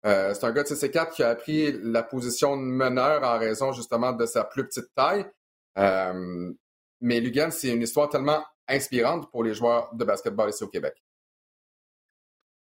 Euh, 0.05 0.35
c'est 0.35 0.45
un 0.45 0.53
gars 0.53 0.63
de 0.63 0.69
6 0.69 0.83
et 0.83 0.91
4 0.91 1.13
qui 1.13 1.23
a 1.23 1.35
pris 1.35 1.73
la 1.83 2.03
position 2.03 2.57
de 2.57 2.63
meneur 2.63 3.23
en 3.23 3.39
raison 3.39 3.73
justement 3.73 4.13
de 4.13 4.27
sa 4.27 4.45
plus 4.45 4.67
petite 4.67 4.93
taille. 4.95 5.27
Euh, 5.79 6.53
mais 7.01 7.21
Lugan, 7.21 7.51
c'est 7.51 7.69
une 7.69 7.83
histoire 7.83 8.09
tellement 8.09 8.45
inspirante 8.69 9.31
pour 9.31 9.45
les 9.45 9.55
joueurs 9.55 9.95
de 9.95 10.05
basketball 10.05 10.51
ici 10.51 10.65
au 10.65 10.69
Québec. 10.69 10.95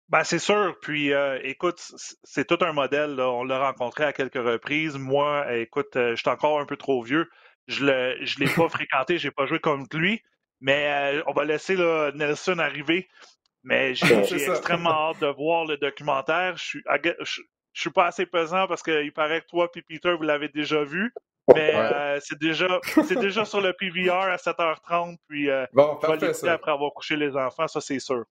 Ben, 0.10 0.24
c'est 0.24 0.40
sûr. 0.40 0.76
Puis, 0.82 1.14
euh, 1.14 1.40
écoute, 1.44 1.82
c'est 2.24 2.46
tout 2.46 2.58
un 2.62 2.74
modèle. 2.74 3.20
On 3.20 3.44
l'a 3.44 3.60
rencontré 3.60 4.04
à 4.04 4.14
quelques 4.14 4.34
reprises. 4.36 4.98
Moi, 4.98 5.56
écoute, 5.56 5.92
je 5.96 6.16
suis 6.16 6.30
encore 6.30 6.60
un 6.60 6.66
peu 6.66 6.76
trop 6.78 7.02
vieux. 7.02 7.30
Je 7.68 7.86
ne 7.86 8.40
l'ai 8.40 8.54
pas 8.54 8.68
fréquenté, 8.70 9.18
je 9.18 9.28
n'ai 9.28 9.32
pas 9.32 9.46
joué 9.46 9.60
contre 9.60 9.98
lui. 9.98 10.22
Mais 10.64 11.22
on 11.28 11.34
va 11.34 11.44
laisser 11.44 11.76
Nelson 12.16 12.58
arriver. 12.58 13.08
Mais 13.64 13.94
j'ai 13.94 14.50
extrêmement 14.50 15.10
hâte 15.10 15.20
de 15.20 15.28
voir 15.28 15.66
le 15.66 15.78
documentaire. 15.78 16.58
Je 16.58 16.64
suis, 16.64 16.84
je, 17.22 17.42
suis 17.74 17.90
pas 17.92 18.08
assez 18.08 18.26
pesant 18.26 18.68
parce 18.68 18.82
qu'il 18.82 19.14
paraît 19.14 19.42
que 19.42 19.48
toi 19.48 19.70
et 19.76 19.82
Peter, 19.82 20.16
vous 20.16 20.24
l'avez 20.24 20.50
déjà 20.50 20.84
vu. 20.84 21.14
Mais 21.54 21.76
euh, 21.76 22.20
c'est 22.22 22.40
déjà 22.40 22.80
c'est 23.06 23.20
déjà 23.20 23.44
sur 23.44 23.60
le 23.60 23.74
PVR 23.74 24.14
à 24.14 24.38
7h30, 24.38 25.18
puis 25.28 25.50
euh, 25.50 25.66
bon, 25.74 25.98
parfait, 25.98 26.48
après 26.48 26.72
avoir 26.72 26.94
couché 26.94 27.18
les 27.18 27.36
enfants, 27.36 27.68
ça 27.68 27.82
c'est 27.82 28.00
sûr. 28.00 28.24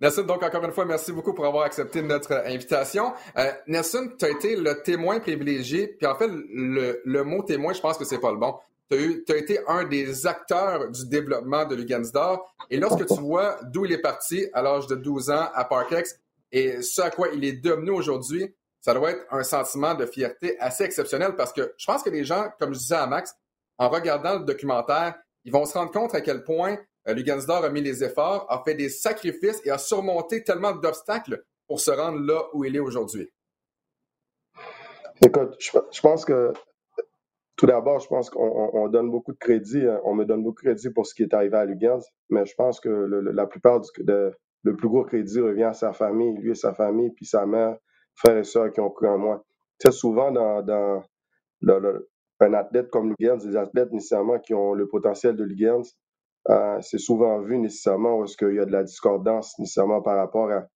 Nelson, 0.00 0.22
donc 0.22 0.42
encore 0.42 0.64
une 0.64 0.72
fois, 0.72 0.84
merci 0.84 1.12
beaucoup 1.12 1.32
pour 1.32 1.46
avoir 1.46 1.64
accepté 1.64 2.02
notre 2.02 2.32
invitation. 2.44 3.12
Euh, 3.36 3.52
Nelson, 3.68 4.10
tu 4.18 4.24
as 4.24 4.30
été 4.30 4.56
le 4.56 4.82
témoin 4.82 5.20
privilégié, 5.20 5.86
puis 5.86 6.08
en 6.08 6.16
fait, 6.16 6.26
le, 6.28 7.00
le 7.04 7.22
mot 7.22 7.44
témoin, 7.44 7.72
je 7.72 7.80
pense 7.80 7.98
que 7.98 8.04
c'est 8.04 8.20
pas 8.20 8.32
le 8.32 8.38
bon 8.38 8.58
tu 8.90 9.24
as, 9.28 9.36
été 9.36 9.60
un 9.68 9.84
des 9.84 10.26
acteurs 10.26 10.90
du 10.90 11.06
développement 11.06 11.64
de 11.64 11.76
Lugansdor. 11.76 12.54
Et 12.70 12.76
lorsque 12.76 13.06
tu 13.06 13.14
vois 13.20 13.58
d'où 13.64 13.84
il 13.84 13.92
est 13.92 14.00
parti 14.00 14.46
à 14.52 14.62
l'âge 14.62 14.86
de 14.86 14.96
12 14.96 15.30
ans 15.30 15.48
à 15.54 15.64
Parkex 15.64 16.18
et 16.52 16.82
ce 16.82 17.00
à 17.02 17.10
quoi 17.10 17.28
il 17.32 17.44
est 17.44 17.52
devenu 17.52 17.90
aujourd'hui, 17.90 18.54
ça 18.80 18.94
doit 18.94 19.10
être 19.10 19.24
un 19.30 19.42
sentiment 19.42 19.94
de 19.94 20.06
fierté 20.06 20.58
assez 20.58 20.84
exceptionnel 20.84 21.36
parce 21.36 21.52
que 21.52 21.74
je 21.76 21.86
pense 21.86 22.02
que 22.02 22.10
les 22.10 22.24
gens, 22.24 22.48
comme 22.58 22.74
je 22.74 22.78
disais 22.78 22.96
à 22.96 23.06
Max, 23.06 23.34
en 23.78 23.88
regardant 23.88 24.38
le 24.38 24.44
documentaire, 24.44 25.14
ils 25.44 25.52
vont 25.52 25.64
se 25.64 25.74
rendre 25.74 25.92
compte 25.92 26.14
à 26.14 26.20
quel 26.20 26.42
point 26.44 26.76
euh, 27.08 27.14
Lugansdor 27.14 27.64
a 27.64 27.70
mis 27.70 27.80
les 27.80 28.02
efforts, 28.02 28.46
a 28.50 28.62
fait 28.64 28.74
des 28.74 28.88
sacrifices 28.88 29.60
et 29.64 29.70
a 29.70 29.78
surmonté 29.78 30.42
tellement 30.42 30.72
d'obstacles 30.72 31.44
pour 31.66 31.80
se 31.80 31.90
rendre 31.90 32.18
là 32.20 32.42
où 32.52 32.64
il 32.64 32.74
est 32.74 32.80
aujourd'hui. 32.80 33.30
Écoute, 35.22 35.56
je 35.58 36.00
pense 36.00 36.24
que 36.24 36.52
tout 37.60 37.66
d'abord, 37.66 38.00
je 38.00 38.08
pense 38.08 38.30
qu'on 38.30 38.88
donne 38.88 39.10
beaucoup 39.10 39.34
de 39.34 39.38
crédit, 39.38 39.86
hein. 39.86 40.00
on 40.04 40.14
me 40.14 40.24
donne 40.24 40.42
beaucoup 40.42 40.62
de 40.62 40.68
crédit 40.68 40.88
pour 40.88 41.06
ce 41.06 41.14
qui 41.14 41.24
est 41.24 41.34
arrivé 41.34 41.58
à 41.58 41.66
Lugans, 41.66 42.00
mais 42.30 42.46
je 42.46 42.54
pense 42.54 42.80
que 42.80 42.88
la 42.88 43.46
plupart 43.46 43.82
du 43.82 43.90
le 44.62 44.76
plus 44.76 44.88
gros 44.88 45.04
crédit 45.04 45.42
revient 45.42 45.64
à 45.64 45.74
sa 45.74 45.92
famille, 45.92 46.38
lui 46.38 46.52
et 46.52 46.54
sa 46.54 46.72
famille, 46.72 47.10
puis 47.10 47.26
sa 47.26 47.44
mère, 47.44 47.76
frères 48.14 48.38
et 48.38 48.44
sœurs 48.44 48.72
qui 48.72 48.80
ont 48.80 48.88
cru 48.88 49.08
en 49.08 49.18
moi. 49.18 49.44
Très 49.78 49.92
souvent, 49.92 50.30
dans, 50.32 51.02
un 52.40 52.54
athlète 52.54 52.88
comme 52.88 53.14
Lugans, 53.18 53.36
des 53.36 53.56
athlètes 53.56 53.92
nécessairement 53.92 54.38
qui 54.38 54.54
ont 54.54 54.72
le 54.72 54.88
potentiel 54.88 55.36
de 55.36 55.44
Lugans, 55.44 55.82
euh, 56.48 56.78
c'est 56.80 56.96
souvent 56.96 57.40
vu 57.40 57.58
nécessairement 57.58 58.20
parce 58.20 58.36
qu'il 58.36 58.54
y 58.54 58.58
a 58.58 58.64
de 58.64 58.72
la 58.72 58.84
discordance 58.84 59.58
nécessairement 59.58 60.00
par 60.00 60.16
rapport 60.16 60.50
à 60.50 60.66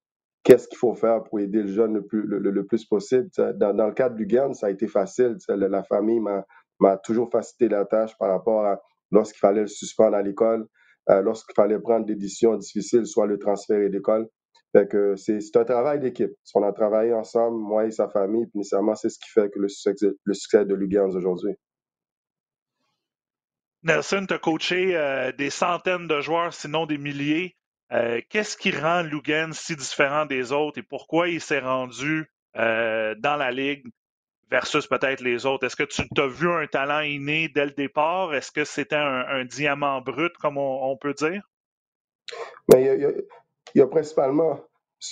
qu'est-ce 0.43 0.69
qu'il 0.69 0.77
faut 0.77 0.95
faire 0.95 1.25
pour 1.25 1.41
aider 1.41 1.63
le 1.63 1.69
jeune 1.69 1.95
le 1.95 2.05
plus, 2.05 2.27
le, 2.27 2.67
possible. 2.91 3.31
Dans, 3.55 3.87
le 3.87 3.95
cas 3.95 4.11
de 4.11 4.19
Lugans, 4.19 4.53
ça 4.53 4.67
a 4.67 4.71
été 4.71 4.87
facile. 4.87 5.39
La 5.49 5.83
famille 5.83 6.21
m'a 6.21 6.45
m'a 6.81 6.97
toujours 6.97 7.31
facilité 7.31 7.69
la 7.69 7.85
tâche 7.85 8.17
par 8.19 8.31
rapport 8.31 8.65
à 8.65 8.81
lorsqu'il 9.15 9.39
fallait 9.39 9.63
le 9.63 9.67
suspendre 9.67 10.17
à 10.17 10.23
l'école, 10.23 10.67
euh, 11.11 11.23
lorsqu'il 11.23 11.55
fallait 11.55 11.79
prendre 11.79 12.05
des 12.05 12.17
décisions 12.17 12.57
difficiles, 12.57 13.07
soit 13.07 13.27
le 13.27 13.39
transfert 13.39 13.89
d'école. 13.91 14.29
Fait 14.73 14.89
c'est, 15.17 15.57
un 15.57 15.65
travail 15.65 16.01
d'équipe. 16.01 16.33
On 16.55 16.63
a 16.65 16.73
travaillé 16.73 17.13
ensemble, 17.13 17.59
moi 17.59 17.87
et 17.87 17.93
sa 17.93 18.09
famille, 18.09 18.47
puis 18.47 18.59
nécessairement, 18.59 18.97
c'est 18.97 19.09
ce 19.09 19.19
qui 19.21 19.31
fait 19.31 19.49
que 19.49 19.61
le 19.61 19.69
succès, 19.69 20.09
le 20.25 20.35
succès 20.35 20.65
de 20.65 20.75
Lugans 20.75 21.15
aujourd'hui. 21.15 21.55
Nelson, 23.85 24.25
tu 24.27 24.35
as 24.35 24.39
coaché 24.39 24.97
euh, 24.97 25.31
des 25.31 25.51
centaines 25.51 26.09
de 26.09 26.21
joueurs, 26.21 26.53
sinon 26.53 26.87
des 26.87 26.99
milliers. 26.99 27.55
Euh, 27.93 28.21
qu'est-ce 28.31 28.57
qui 28.57 28.73
rend 28.73 29.03
Lugans 29.03 29.53
si 29.53 29.77
différent 29.77 30.27
des 30.27 30.51
autres 30.51 30.79
et 30.79 30.83
pourquoi 30.83 31.29
il 31.29 31.41
s'est 31.41 31.61
rendu 31.61 32.27
dans 32.57 33.37
la 33.37 33.51
Ligue? 33.51 33.85
Versus 34.51 34.87
peut-être 34.87 35.21
les 35.21 35.47
autres? 35.47 35.67
Est-ce 35.67 35.77
que 35.77 35.85
tu 35.85 36.03
as 36.17 36.27
vu 36.27 36.51
un 36.51 36.67
talent 36.67 37.01
inné 37.01 37.49
dès 37.49 37.67
le 37.67 37.73
départ? 37.73 38.35
Est-ce 38.35 38.53
que 38.53 38.65
c'était 38.65 38.97
un, 38.97 39.45
diamant 39.45 40.01
brut, 40.01 40.37
comme 40.39 40.59
on, 40.59 40.97
peut 40.97 41.15
dire? 41.15 41.43
Mais 42.73 42.85
il, 42.85 43.25
y 43.75 43.81
a, 43.81 43.87
principalement 43.87 44.61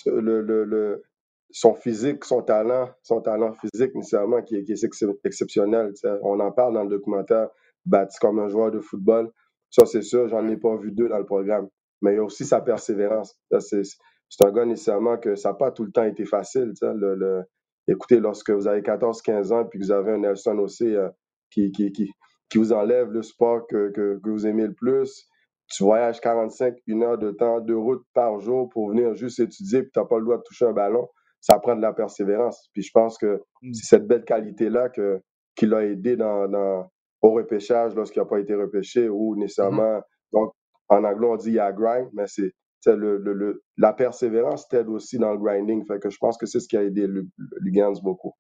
le, 0.07 1.03
son 1.51 1.75
physique, 1.75 2.25
son 2.25 2.43
talent, 2.43 2.91
son 3.03 3.21
talent 3.21 3.53
physique 3.53 3.95
nécessairement 3.95 4.43
qui, 4.43 4.57
est 4.57 5.25
exceptionnel. 5.25 5.93
On 6.23 6.41
en 6.41 6.51
parle 6.53 6.75
dans 6.75 6.85
le 6.85 6.91
documentaire 6.91 7.49
Bâti 7.85 8.17
comme 8.21 8.39
un 8.39 8.49
joueur 8.49 8.71
de 8.71 8.81
football. 8.81 9.31
Ça, 9.71 9.87
c'est 9.87 10.03
sûr, 10.03 10.29
j'en 10.29 10.47
ai 10.49 10.57
pas 10.57 10.77
vu 10.77 10.93
deux 10.93 11.09
dans 11.09 11.19
le 11.19 11.25
programme. 11.25 11.69
Mais 12.01 12.13
il 12.13 12.17
y 12.17 12.19
a 12.19 12.25
aussi 12.25 12.45
sa 12.45 12.61
persévérance. 12.61 13.37
C'est 13.61 14.45
un 14.45 14.53
gars 14.53 14.65
nécessairement 14.65 15.19
que 15.19 15.35
ça 15.35 15.51
n'a 15.51 15.55
pas 15.55 15.71
tout 15.71 15.85
le 15.85 15.93
temps 15.93 16.05
été 16.05 16.25
facile. 16.25 16.73
Le, 16.83 17.43
Écoutez, 17.89 18.21
lorsque 18.21 18.51
vous 18.51 18.69
avez 18.69 18.81
14-15 18.81 19.53
ans 19.53 19.65
puis 19.65 19.79
que 19.79 19.85
vous 19.85 19.93
avez 19.93 20.13
un 20.13 20.19
Nelson 20.19 20.59
aussi 20.59 20.95
euh, 20.95 21.09
qui, 21.51 21.73
qui, 21.73 21.91
qui, 21.93 22.11
qui, 22.49 22.59
vous 22.59 22.73
enlève 22.73 23.11
le 23.11 23.23
sport 23.23 23.67
que, 23.67 23.91
que, 23.91 24.21
que, 24.23 24.31
vous 24.31 24.47
aimez 24.47 24.67
le 24.67 24.75
plus, 24.75 25.27
tu 25.69 25.83
voyages 25.83 26.21
45, 26.21 26.77
une 26.87 27.03
heure 27.03 27.19
de 27.19 27.31
temps 27.33 27.61
de 27.61 27.75
route 27.75 28.05
par 28.15 28.39
jour 28.41 28.69
pour 28.69 28.91
venir 28.91 29.15
juste 29.15 29.41
étudier 29.41 29.83
puis 29.83 29.91
tu 29.93 29.99
n'as 29.99 30.07
pas 30.07 30.19
le 30.19 30.25
droit 30.25 30.37
de 30.37 30.43
toucher 30.43 30.67
un 30.67 30.73
ballon, 30.73 31.09
ça 31.41 31.59
prend 31.59 31.75
de 31.75 31.83
la 31.83 31.93
persévérance. 31.93 32.69
Puis 32.73 32.83
je 32.83 32.91
pense 32.93 33.19
que 33.19 33.43
mm. 33.63 33.73
c'est 33.75 33.97
cette 33.97 34.07
belle 34.07 34.25
qualité-là 34.25 34.89
que, 34.89 35.21
qui 35.57 35.67
l'a 35.67 35.85
aidé 35.85 36.17
dans, 36.17 36.49
dans, 36.49 36.89
au 37.21 37.33
repêchage 37.33 37.95
lorsqu'il 37.95 38.23
n'a 38.23 38.29
pas 38.29 38.39
été 38.39 38.55
repêché 38.55 39.09
ou 39.09 39.35
nécessairement. 39.37 39.99
Mm-hmm. 39.99 40.33
Donc, 40.33 40.53
en 40.89 41.05
anglais, 41.05 41.27
on 41.27 41.37
dit 41.37 41.49
il 41.49 41.55
y 41.55 41.59
a 41.59 41.73
grind, 41.73 42.09
mais 42.13 42.27
c'est 42.27 42.53
le, 42.87 43.19
le, 43.19 43.65
la 43.77 43.93
persévérance 43.93 44.69
t'aide 44.69 44.89
aussi 44.89 45.19
dans 45.19 45.33
le 45.33 45.39
grinding. 45.39 45.85
Fait 45.87 46.01
que 46.01 46.11
je 46.11 46.19
pense 46.19 46.37
que 46.37 46.47
c'est 46.47 46.61
ce 46.61 46.69
qui 46.69 46.77
a 46.77 46.83
aidé 46.83 47.07
Lugans 47.61 48.01
beaucoup. 48.03 48.35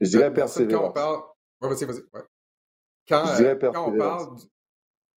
Je 0.00 0.08
dirais 0.10 0.32
persévérance. 0.32 0.82
Quand 0.82 0.90
on 0.90 0.92
parle... 0.92 1.22
vas-y, 1.60 1.84
vas-y. 1.84 2.02
Quand, 3.08 3.24
euh, 3.40 3.54
quand, 3.56 3.92
on 3.92 3.98
parle 3.98 4.36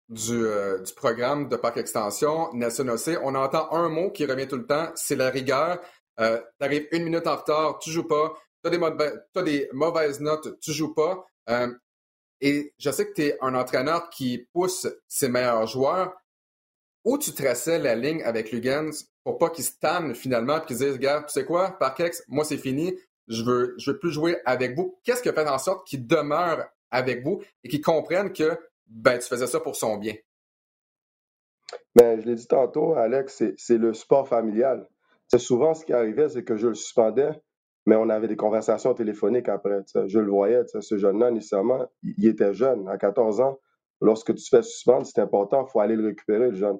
du, 0.10 0.46
euh, 0.46 0.82
du, 0.82 0.94
programme 0.94 1.50
de 1.50 1.56
parc 1.56 1.78
extension, 1.78 2.54
Nelson 2.54 2.88
Ossé, 2.88 3.18
on 3.22 3.36
entend 3.36 3.72
un 3.72 3.90
mot 3.90 4.12
qui 4.12 4.26
revient 4.26 4.48
tout 4.48 4.58
le 4.58 4.66
temps, 4.66 4.92
c'est 4.96 5.16
la 5.16 5.30
rigueur. 5.30 5.82
Euh, 6.20 6.40
tu 6.60 6.66
arrives 6.66 6.88
une 6.92 7.04
minute 7.04 7.28
en 7.28 7.36
retard, 7.36 7.80
tu 7.80 7.92
joues 7.92 8.08
pas. 8.08 8.34
Tu 8.64 8.70
as, 8.70 9.44
des 9.44 9.70
mauvaises 9.74 10.22
notes, 10.22 10.60
tu 10.62 10.72
joues 10.72 10.94
pas. 10.94 11.26
Euh, 11.50 11.74
et 12.40 12.74
je 12.78 12.92
sais 12.92 13.08
que 13.08 13.14
tu 13.14 13.24
es 13.24 13.38
un 13.42 13.56
entraîneur 13.56 14.10
qui 14.10 14.48
pousse 14.54 14.88
ses 15.08 15.30
meilleurs 15.30 15.68
joueurs, 15.68 16.14
où 17.06 17.18
tu 17.18 17.34
traçais 17.34 17.80
la 17.80 17.96
ligne 17.96 18.24
avec 18.24 18.52
Lugans 18.52 18.92
pour 19.24 19.38
pas 19.38 19.50
qu'il 19.50 19.64
se 19.64 19.78
tanne 19.80 20.16
finalement 20.16 20.58
et 20.58 20.66
qu'il 20.66 20.78
dise 20.78 20.94
Regarde, 20.94 21.26
tu 21.28 21.34
sais 21.34 21.46
quoi, 21.46 21.78
Parkex, 21.80 22.24
moi 22.28 22.44
c'est 22.44 22.58
fini, 22.58 22.98
je 23.28 23.44
veux, 23.44 23.76
je 23.78 23.92
veux 23.92 24.00
plus 24.00 24.12
jouer 24.12 24.38
avec 24.46 24.76
vous. 24.76 25.00
Qu'est-ce 25.04 25.22
qui 25.22 25.30
a 25.30 25.34
fait 25.34 25.48
en 25.48 25.58
sorte 25.58 25.88
qu'il 25.88 26.06
demeure 26.06 26.66
avec 26.92 27.24
vous 27.24 27.42
et 27.64 27.70
qu'il 27.70 27.82
comprenne 27.82 28.32
que 28.32 28.58
ben, 28.88 29.18
tu 29.18 29.28
faisais 29.28 29.48
ça 29.48 29.60
pour 29.60 29.76
son 29.76 29.98
bien? 29.98 30.16
Ben, 31.96 32.20
je 32.20 32.26
l'ai 32.26 32.36
dit 32.36 32.48
tantôt, 32.48 32.94
Alex, 32.96 33.44
c'est 33.58 33.78
le 33.78 33.94
sport 33.94 34.28
familial. 34.28 34.88
C'est 35.28 35.40
souvent 35.40 35.74
ce 35.74 35.86
qui 35.86 35.94
arrivait, 35.94 36.30
c'est 36.30 36.44
que 36.44 36.58
je 36.58 36.68
le 36.68 36.76
suspendais, 36.76 37.32
mais 37.86 37.96
on 37.96 38.10
avait 38.10 38.28
des 38.28 38.36
conversations 38.36 38.94
téléphoniques 38.94 39.50
après. 39.50 39.82
Je 40.08 40.20
le 40.20 40.30
voyais, 40.30 40.62
ce 40.68 40.98
jeune-là, 40.98 41.32
nécessairement, 41.32 41.88
il 42.04 42.28
était 42.28 42.54
jeune, 42.54 42.88
à 42.88 42.98
14 42.98 43.42
ans. 43.42 43.60
Lorsque 44.02 44.36
tu 44.36 44.44
te 44.44 44.50
fais 44.50 44.64
suspendre, 44.64 45.06
c'est 45.06 45.22
important, 45.22 45.66
il 45.66 45.72
faut 45.72 45.80
aller 45.80 45.96
le 45.96 46.08
récupérer, 46.08 46.50
le 46.50 46.56
jeune. 46.56 46.78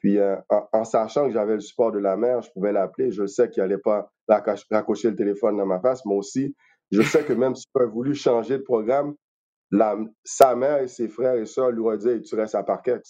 Puis 0.00 0.18
euh, 0.18 0.36
en, 0.72 0.84
sachant 0.84 1.26
que 1.26 1.32
j'avais 1.32 1.54
le 1.54 1.60
support 1.60 1.92
de 1.92 1.98
la 1.98 2.16
mère, 2.16 2.42
je 2.42 2.50
pouvais 2.52 2.72
l'appeler. 2.72 3.12
Je 3.12 3.26
sais 3.26 3.48
qu'il 3.50 3.62
n'allait 3.62 3.78
pas 3.78 4.10
raccrocher 4.28 5.10
le 5.10 5.16
téléphone 5.16 5.56
dans 5.58 5.66
ma 5.66 5.80
face, 5.80 6.04
mais 6.06 6.14
aussi, 6.14 6.56
je 6.90 7.02
sais 7.02 7.22
que 7.24 7.32
même 7.34 7.54
s'il 7.54 7.70
aurait 7.74 7.86
voulu 7.86 8.14
changer 8.14 8.58
de 8.58 8.62
programme, 8.62 9.14
sa 10.24 10.56
mère 10.56 10.82
et 10.82 10.88
ses 10.88 11.08
frères 11.08 11.34
et 11.34 11.46
soeurs 11.46 11.70
lui 11.70 11.80
auraient 11.80 11.98
dit 11.98 12.22
Tu 12.22 12.34
restes 12.34 12.54
à 12.54 12.62
parquet 12.62 13.00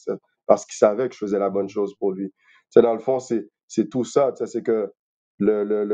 parce 0.46 0.66
qu'il 0.66 0.76
savait 0.76 1.08
que 1.08 1.14
je 1.14 1.20
faisais 1.20 1.38
la 1.38 1.48
bonne 1.48 1.68
chose 1.68 1.94
pour 1.98 2.12
lui. 2.12 2.32
c'est 2.70 2.82
dans 2.82 2.92
le 2.92 2.98
fond, 3.00 3.18
c'est 3.20 3.88
tout 3.88 4.04
ça. 4.04 4.32
C'est 4.46 4.62
que 4.62 4.92
le, 5.38 5.64
le, 5.64 5.84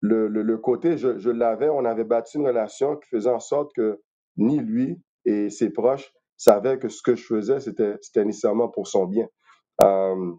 le, 0.00 0.28
le, 0.28 0.58
côté, 0.58 0.96
je, 0.98 1.30
l'avais, 1.30 1.68
on 1.68 1.84
avait 1.84 2.04
bâti 2.04 2.38
une 2.38 2.46
relation 2.46 2.96
qui 2.96 3.08
faisait 3.10 3.30
en 3.30 3.40
sorte 3.40 3.72
que 3.74 4.00
ni 4.38 4.58
lui 4.60 5.00
et 5.24 5.50
ses 5.50 5.70
proches 5.70 6.12
savait 6.36 6.78
que 6.78 6.88
ce 6.88 7.02
que 7.02 7.14
je 7.14 7.24
faisais, 7.24 7.60
c'était 7.60 8.24
nécessairement 8.24 8.68
pour 8.68 8.88
son 8.88 9.04
bien. 9.06 9.26
Euh, 9.82 10.32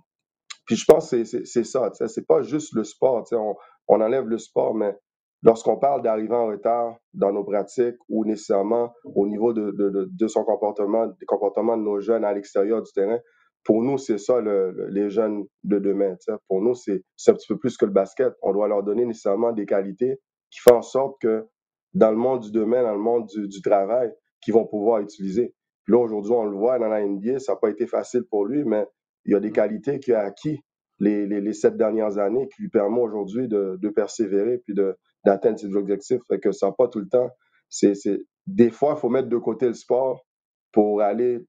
puis 0.66 0.76
je 0.76 0.86
pense 0.86 1.12
que 1.12 1.24
c'est 1.24 1.64
ça, 1.64 1.92
c'est 2.08 2.28
pas 2.28 2.42
juste 2.42 2.74
le 2.74 2.84
sport, 2.84 3.24
on, 3.32 3.56
on 3.88 4.02
enlève 4.02 4.28
le 4.28 4.38
sport, 4.38 4.76
mais 4.76 4.96
lorsqu'on 5.44 5.78
parle 5.78 6.02
d'arriver 6.02 6.36
en 6.36 6.48
retard 6.48 6.98
dans 7.14 7.32
nos 7.32 7.44
pratiques 7.44 7.98
ou 8.10 8.26
nécessairement 8.26 8.94
au 9.04 9.28
niveau 9.28 9.54
de, 9.54 9.72
de, 9.72 10.28
son 10.28 10.44
comportement, 10.44 11.08
des 11.08 11.26
comportements 11.26 11.78
de 11.78 11.84
nos 11.84 12.00
jeunes 12.00 12.26
à 12.26 12.34
l'extérieur 12.34 12.82
du 12.82 12.92
terrain, 12.92 13.20
pour 13.64 13.84
nous, 13.84 13.98
c'est 13.98 14.18
ça 14.18 14.40
le, 14.40 14.88
les 14.90 15.10
jeunes 15.10 15.46
de 15.64 15.80
demain. 15.80 16.16
Pour 16.48 16.62
nous, 16.62 16.74
c'est 16.74 17.04
un 17.28 17.34
petit 17.34 17.48
peu 17.48 17.58
plus 17.58 17.78
que 17.78 17.86
le 17.86 17.92
basket. 17.92 18.34
On 18.42 18.54
doit 18.54 18.68
leur 18.68 18.84
donner 18.84 19.06
nécessairement 19.06 19.52
des 19.52 19.66
qualités 19.66 20.20
qui 20.50 20.60
font 20.60 20.76
en 20.78 20.82
sorte 20.82 21.16
que 21.22 21.46
dans 21.94 22.12
le 22.12 22.18
monde 22.18 22.42
du 22.42 22.52
domaine, 22.52 22.84
dans 22.84 22.94
le 22.94 23.00
monde 23.00 23.26
du, 23.28 23.48
du 23.48 23.62
travail, 23.62 24.14
qu'ils 24.42 24.54
vont 24.54 24.66
pouvoir 24.66 25.02
utiliser. 25.02 25.54
Puis 25.84 25.94
là, 25.94 26.00
aujourd'hui, 26.00 26.32
on 26.32 26.46
le 26.46 26.56
voit 26.56 26.80
dans 26.80 26.88
la 26.88 27.06
NBA, 27.06 27.40
ça 27.40 27.54
n'a 27.54 27.58
pas 27.58 27.70
été 27.70 27.88
facile 27.88 28.24
pour 28.30 28.46
lui, 28.46 28.64
mais 28.64 28.86
il 29.28 29.34
y 29.34 29.36
a 29.36 29.40
des 29.40 29.52
qualités 29.52 30.00
qu'il 30.00 30.14
a 30.16 30.22
acquis 30.22 30.60
les, 31.00 31.28
les, 31.28 31.42
les, 31.42 31.54
sept 31.54 31.78
dernières 31.78 32.18
années 32.18 32.48
qui 32.56 32.64
lui 32.64 32.70
permettent 32.70 33.04
aujourd'hui 33.04 33.48
de, 33.48 33.78
de 33.80 33.90
persévérer 33.90 34.58
puis 34.58 34.74
de, 34.74 34.98
d'atteindre 35.26 35.60
ses 35.60 35.76
objectifs. 35.76 36.22
Fait 36.28 36.40
que 36.40 36.52
ça 36.52 36.72
pas 36.72 36.88
tout 36.88 37.00
le 37.00 37.08
temps. 37.08 37.30
C'est, 37.70 37.94
c'est, 37.94 38.20
des 38.48 38.72
fois, 38.72 38.94
il 38.98 39.00
faut 39.00 39.10
mettre 39.10 39.30
de 39.30 39.38
côté 39.38 39.68
le 39.68 39.74
sport 39.74 40.26
pour 40.72 41.02
aller 41.02 41.46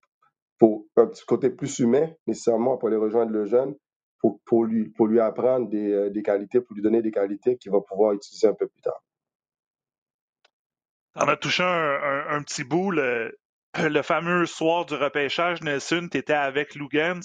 pour 0.58 0.86
un 0.96 1.06
petit 1.06 1.24
côté 1.24 1.50
plus 1.50 1.78
humain, 1.78 2.10
nécessairement, 2.26 2.76
pour 2.76 2.88
aller 2.88 2.96
rejoindre 2.96 3.30
le 3.32 3.46
jeune, 3.46 3.74
pour, 4.20 4.40
pour, 4.44 4.64
lui, 4.64 4.88
pour 4.90 5.06
lui 5.06 5.20
apprendre 5.20 5.68
des, 5.68 5.92
euh, 5.92 6.10
des 6.10 6.22
qualités, 6.22 6.60
pour 6.60 6.74
lui 6.74 6.82
donner 6.82 7.00
des 7.00 7.12
qualités 7.12 7.56
qu'il 7.56 7.70
va 7.70 7.80
pouvoir 7.80 8.12
utiliser 8.12 8.48
un 8.48 8.54
peu 8.54 8.66
plus 8.66 8.82
tard. 8.82 9.00
On 11.14 11.28
a 11.28 11.36
touché 11.36 11.62
un, 11.62 12.24
un, 12.28 12.42
petit 12.42 12.64
bout, 12.64 12.90
le, 12.90 13.38
le, 13.78 14.02
fameux 14.02 14.46
soir 14.46 14.84
du 14.84 14.94
repêchage, 14.94 15.62
Nelson, 15.62 16.08
tu 16.10 16.18
étais 16.18 16.32
avec 16.32 16.74
Lugans. 16.74 17.20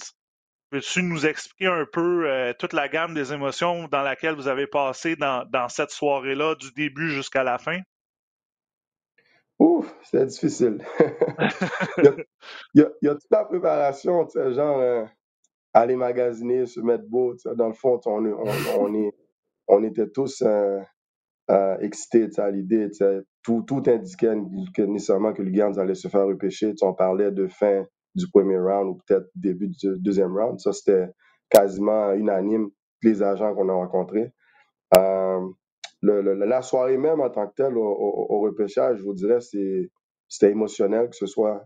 Peux-tu 0.74 1.04
nous 1.04 1.24
expliquer 1.24 1.68
un 1.68 1.86
peu 1.86 2.28
euh, 2.28 2.52
toute 2.58 2.72
la 2.72 2.88
gamme 2.88 3.14
des 3.14 3.32
émotions 3.32 3.86
dans 3.86 4.02
laquelle 4.02 4.34
vous 4.34 4.48
avez 4.48 4.66
passé 4.66 5.14
dans, 5.14 5.68
cette 5.68 5.90
soirée-là, 5.90 6.56
du 6.56 6.72
début 6.72 7.10
jusqu'à 7.10 7.44
la 7.44 7.58
fin? 7.58 7.78
Ouf, 9.60 9.94
c'était 10.02 10.26
difficile. 10.26 10.84
il, 12.74 12.90
y 13.02 13.08
a, 13.08 13.14
toute 13.14 13.30
la 13.30 13.44
préparation, 13.44 14.26
genre 14.34 14.80
euh, 14.80 15.04
aller 15.72 15.94
magasiner, 15.94 16.66
se 16.66 16.80
mettre 16.80 17.04
beau. 17.06 17.36
Dans 17.54 17.68
le 17.68 17.74
fond, 17.74 18.00
on, 18.06 18.24
on, 18.76 18.94
est, 18.96 19.12
on 19.68 19.84
était 19.84 20.08
tous 20.08 20.42
euh, 20.42 20.80
excités 21.78 22.26
à 22.38 22.50
l'idée. 22.50 22.90
Tout, 23.44 23.62
tout 23.62 23.84
indiquait 23.86 24.34
que, 24.74 24.82
nécessairement 24.82 25.34
que 25.34 25.42
le 25.42 25.78
allait 25.78 25.94
se 25.94 26.08
faire 26.08 26.26
repêcher. 26.26 26.74
On 26.82 26.94
parlait 26.94 27.30
de 27.30 27.46
fin 27.46 27.86
du 28.14 28.28
premier 28.28 28.58
round 28.58 28.88
ou 28.88 29.00
peut-être 29.06 29.28
début 29.34 29.68
du 29.68 29.98
deuxième 29.98 30.36
round. 30.36 30.60
Ça, 30.60 30.72
c'était 30.72 31.08
quasiment 31.50 32.12
unanime, 32.12 32.70
les 33.02 33.22
agents 33.22 33.54
qu'on 33.54 33.68
a 33.68 33.72
rencontrés. 33.72 34.32
Euh, 34.96 35.40
la 36.02 36.62
soirée 36.62 36.98
même 36.98 37.20
en 37.20 37.30
tant 37.30 37.48
que 37.48 37.54
telle 37.54 37.76
au, 37.76 38.40
repêchage, 38.40 38.98
je 38.98 39.02
vous 39.02 39.14
dirais, 39.14 39.40
c'était 39.40 40.50
émotionnel, 40.50 41.08
que 41.08 41.16
ce 41.16 41.26
soit 41.26 41.64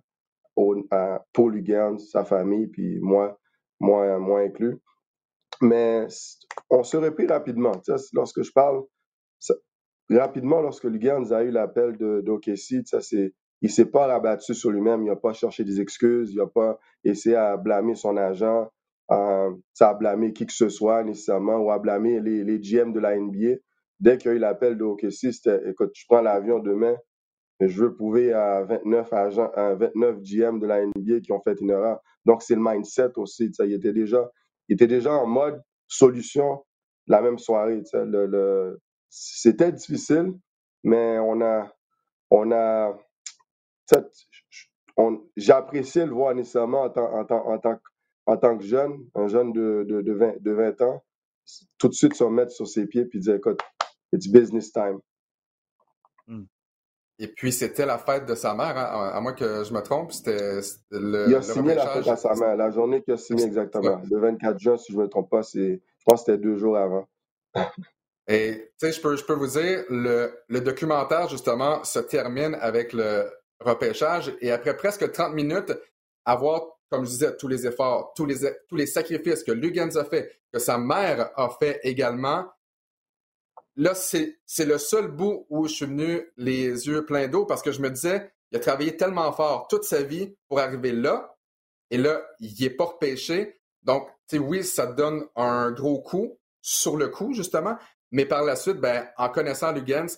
Paul 0.54 1.52
Lugans, 1.52 1.98
sa 1.98 2.24
famille, 2.24 2.68
puis 2.68 2.98
moi, 3.00 3.38
moi, 3.80 4.18
moi 4.18 4.40
inclus. 4.40 4.80
Mais 5.60 6.06
on 6.70 6.82
se 6.82 6.96
reprit 6.96 7.26
rapidement. 7.26 7.72
Lorsque 8.12 8.42
je 8.42 8.52
parle, 8.52 8.82
rapidement, 10.10 10.60
lorsque 10.60 10.84
Lugans 10.84 11.30
a 11.32 11.42
eu 11.42 11.50
l'appel 11.50 11.96
d'OKC, 11.96 12.84
c'est 13.00 13.34
il 13.62 13.70
s'est 13.70 13.86
pas 13.86 14.06
rabattu 14.06 14.54
sur 14.54 14.70
lui-même, 14.70 15.02
il 15.02 15.08
n'a 15.08 15.16
pas 15.16 15.32
cherché 15.32 15.64
des 15.64 15.80
excuses, 15.80 16.32
il 16.32 16.38
n'a 16.38 16.46
pas 16.46 16.78
essayé 17.04 17.36
à 17.36 17.56
blâmer 17.56 17.94
son 17.94 18.16
agent, 18.16 18.70
euh, 19.10 19.50
à 19.80 19.94
blâmer 19.94 20.32
qui 20.32 20.46
que 20.46 20.52
ce 20.52 20.68
soit 20.68 21.02
nécessairement 21.02 21.56
ou 21.56 21.70
à 21.70 21.78
blâmer 21.78 22.20
les, 22.20 22.44
les 22.44 22.58
GM 22.60 22.92
de 22.92 23.00
la 23.00 23.16
NBA. 23.16 23.56
Dès 24.00 24.18
qu'il 24.18 24.30
y 24.30 24.34
a 24.34 24.36
eu 24.36 24.38
l'appel 24.38 24.78
de 24.78 24.84
OKC, 24.84 25.32
c'était 25.32 25.68
écoute, 25.70 25.90
je 25.94 26.04
prends 26.08 26.20
l'avion 26.20 26.60
demain, 26.60 26.96
je 27.60 27.82
veux 27.82 27.94
prouver 27.94 28.32
à 28.32 28.62
29 28.62 29.12
agents, 29.12 29.50
à 29.54 29.74
29 29.74 30.20
GM 30.22 30.60
de 30.60 30.66
la 30.66 30.84
NBA 30.84 31.20
qui 31.20 31.32
ont 31.32 31.40
fait 31.40 31.60
une 31.60 31.70
erreur. 31.70 31.98
Donc 32.24 32.42
c'est 32.42 32.54
le 32.54 32.62
mindset 32.62 33.12
aussi. 33.16 33.50
Il 33.58 33.72
était 33.72 33.92
déjà, 33.92 34.30
il 34.68 34.74
était 34.74 34.86
déjà 34.86 35.12
en 35.12 35.26
mode 35.26 35.60
solution 35.88 36.62
la 37.08 37.20
même 37.20 37.38
soirée. 37.38 37.82
Le, 37.92 38.26
le, 38.26 38.80
c'était 39.08 39.72
difficile, 39.72 40.34
mais 40.84 41.18
on 41.18 41.40
a, 41.40 41.72
on 42.30 42.52
a, 42.52 42.96
j'ai 45.36 45.52
apprécié 45.52 46.04
le 46.04 46.12
voir 46.12 46.34
nécessairement 46.34 46.82
en 46.82 46.90
tant, 46.90 47.12
en, 47.14 47.24
tant, 47.24 47.46
en, 47.46 47.58
tant, 47.58 47.78
en 48.26 48.36
tant, 48.36 48.58
que 48.58 48.64
jeune, 48.64 49.06
un 49.14 49.28
jeune 49.28 49.52
de, 49.52 49.84
de, 49.88 50.02
de, 50.02 50.12
20, 50.12 50.42
de 50.42 50.50
20 50.50 50.80
ans, 50.82 51.04
tout 51.78 51.88
de 51.88 51.94
suite 51.94 52.14
se 52.14 52.24
remettre 52.24 52.52
sur 52.52 52.66
ses 52.66 52.86
pieds 52.86 53.08
et 53.12 53.18
dire 53.18 53.36
écoute, 53.36 53.60
it's 54.12 54.28
business 54.28 54.72
time. 54.72 54.98
Hmm. 56.26 56.44
Et 57.20 57.26
puis, 57.26 57.50
c'était 57.50 57.86
la 57.86 57.98
fête 57.98 58.26
de 58.26 58.34
sa 58.36 58.54
mère, 58.54 58.76
hein, 58.76 59.10
à 59.12 59.20
moins 59.20 59.32
que 59.32 59.64
je 59.64 59.72
me 59.72 59.80
trompe. 59.80 60.12
C'était 60.12 60.60
le. 60.90 61.26
Il 61.28 61.34
a 61.34 61.42
signé 61.42 61.74
la 61.74 61.86
fête 61.88 62.06
à 62.06 62.16
sa 62.16 62.34
mère, 62.34 62.56
la 62.56 62.70
journée 62.70 63.02
qu'il 63.02 63.14
a 63.14 63.16
signé 63.16 63.44
exactement. 63.44 64.00
Le 64.08 64.20
24 64.20 64.58
juin, 64.58 64.76
si 64.76 64.92
je 64.92 64.98
ne 64.98 65.02
me 65.02 65.08
trompe 65.08 65.28
pas, 65.28 65.42
je 65.42 65.78
pense 66.06 66.24
que 66.24 66.32
c'était 66.32 66.38
deux 66.38 66.56
jours 66.56 66.76
avant. 66.76 67.08
Et 68.28 68.70
tu 68.78 68.86
sais, 68.86 68.92
je 68.92 69.00
peux, 69.00 69.16
je 69.16 69.24
peux 69.24 69.32
vous 69.32 69.48
dire, 69.48 69.84
le, 69.88 70.30
le 70.48 70.60
documentaire, 70.60 71.28
justement, 71.28 71.82
se 71.82 71.98
termine 71.98 72.56
avec 72.60 72.92
le, 72.92 73.28
repêchage. 73.60 74.34
Et 74.40 74.50
après 74.50 74.76
presque 74.76 75.10
30 75.10 75.34
minutes, 75.34 75.72
avoir, 76.24 76.62
comme 76.90 77.04
je 77.04 77.10
disais, 77.10 77.36
tous 77.36 77.48
les 77.48 77.66
efforts, 77.66 78.12
tous 78.14 78.26
les, 78.26 78.86
sacrifices 78.86 79.42
que 79.42 79.52
Lugans 79.52 79.96
a 79.96 80.04
fait, 80.04 80.40
que 80.52 80.58
sa 80.58 80.78
mère 80.78 81.30
a 81.36 81.50
fait 81.58 81.80
également, 81.82 82.46
là, 83.76 83.94
c'est 83.94 84.38
le 84.58 84.78
seul 84.78 85.08
bout 85.08 85.46
où 85.50 85.66
je 85.66 85.74
suis 85.74 85.86
venu 85.86 86.30
les 86.36 86.86
yeux 86.86 87.04
pleins 87.04 87.28
d'eau 87.28 87.46
parce 87.46 87.62
que 87.62 87.72
je 87.72 87.80
me 87.80 87.90
disais, 87.90 88.32
il 88.50 88.56
a 88.56 88.60
travaillé 88.60 88.96
tellement 88.96 89.32
fort 89.32 89.68
toute 89.68 89.84
sa 89.84 90.02
vie 90.02 90.34
pour 90.48 90.60
arriver 90.60 90.92
là. 90.92 91.34
Et 91.90 91.98
là, 91.98 92.22
il 92.40 92.62
est 92.62 92.70
pas 92.70 92.84
repêché. 92.84 93.60
Donc, 93.82 94.08
oui, 94.32 94.64
ça 94.64 94.86
donne 94.86 95.26
un 95.36 95.70
gros 95.70 96.02
coup 96.02 96.38
sur 96.60 96.96
le 96.96 97.08
coup, 97.08 97.32
justement. 97.32 97.76
Mais 98.10 98.26
par 98.26 98.42
la 98.42 98.56
suite, 98.56 98.78
ben, 98.78 99.08
en 99.16 99.28
connaissant 99.28 99.72
Lugans, 99.72 100.08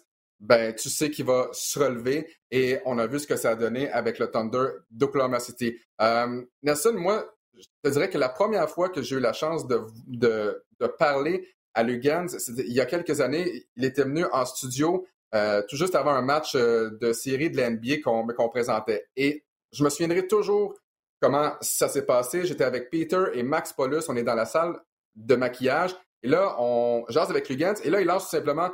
ben, 0.41 0.75
tu 0.75 0.89
sais 0.89 1.11
qu'il 1.11 1.27
va 1.27 1.49
se 1.53 1.79
relever 1.79 2.27
et 2.51 2.79
on 2.87 2.99
a 2.99 3.07
vu 3.07 3.19
ce 3.19 3.27
que 3.27 3.37
ça 3.37 3.51
a 3.51 3.55
donné 3.57 3.91
avec 3.91 4.19
le 4.19 4.31
Thunder 4.31 4.69
d'Oklahoma 4.91 5.39
City. 5.39 5.79
Euh, 6.01 6.43
Nelson, 6.63 6.95
moi, 6.95 7.31
je 7.55 7.67
te 7.85 7.91
dirais 7.91 8.09
que 8.09 8.17
la 8.17 8.31
première 8.31 8.69
fois 8.71 8.89
que 8.89 9.03
j'ai 9.03 9.17
eu 9.17 9.21
la 9.21 9.35
chance 9.35 9.67
de, 9.67 9.83
de, 10.07 10.65
de 10.81 10.87
parler 10.87 11.47
à 11.75 11.83
Lugans, 11.83 12.27
il 12.57 12.73
y 12.73 12.81
a 12.81 12.87
quelques 12.87 13.21
années, 13.21 13.67
il 13.77 13.85
était 13.85 14.03
venu 14.03 14.25
en 14.33 14.47
studio 14.47 15.07
euh, 15.35 15.63
tout 15.69 15.77
juste 15.77 15.95
avant 15.95 16.11
un 16.11 16.23
match 16.23 16.57
euh, 16.57 16.91
de 17.01 17.13
série 17.13 17.51
de 17.51 17.61
l'NBA 17.61 17.99
qu'on 18.03 18.27
qu'on 18.27 18.49
présentait. 18.49 19.07
Et 19.17 19.45
je 19.73 19.85
me 19.85 19.91
souviendrai 19.91 20.27
toujours 20.27 20.75
comment 21.21 21.53
ça 21.61 21.89
s'est 21.89 22.07
passé. 22.07 22.47
J'étais 22.47 22.65
avec 22.65 22.91
Peter 22.91 23.27
et 23.35 23.43
Max 23.43 23.73
Paulus, 23.73 24.09
on 24.09 24.17
est 24.17 24.25
dans 24.25 24.35
la 24.35 24.47
salle 24.47 24.81
de 25.15 25.37
maquillage. 25.37 25.95
Et 26.23 26.29
là, 26.29 26.57
on 26.59 27.05
jase 27.09 27.31
avec 27.31 27.49
Lugans. 27.49 27.75
Et 27.85 27.91
là, 27.91 28.01
il 28.01 28.07
lance 28.07 28.25
tout 28.25 28.31
simplement 28.31 28.71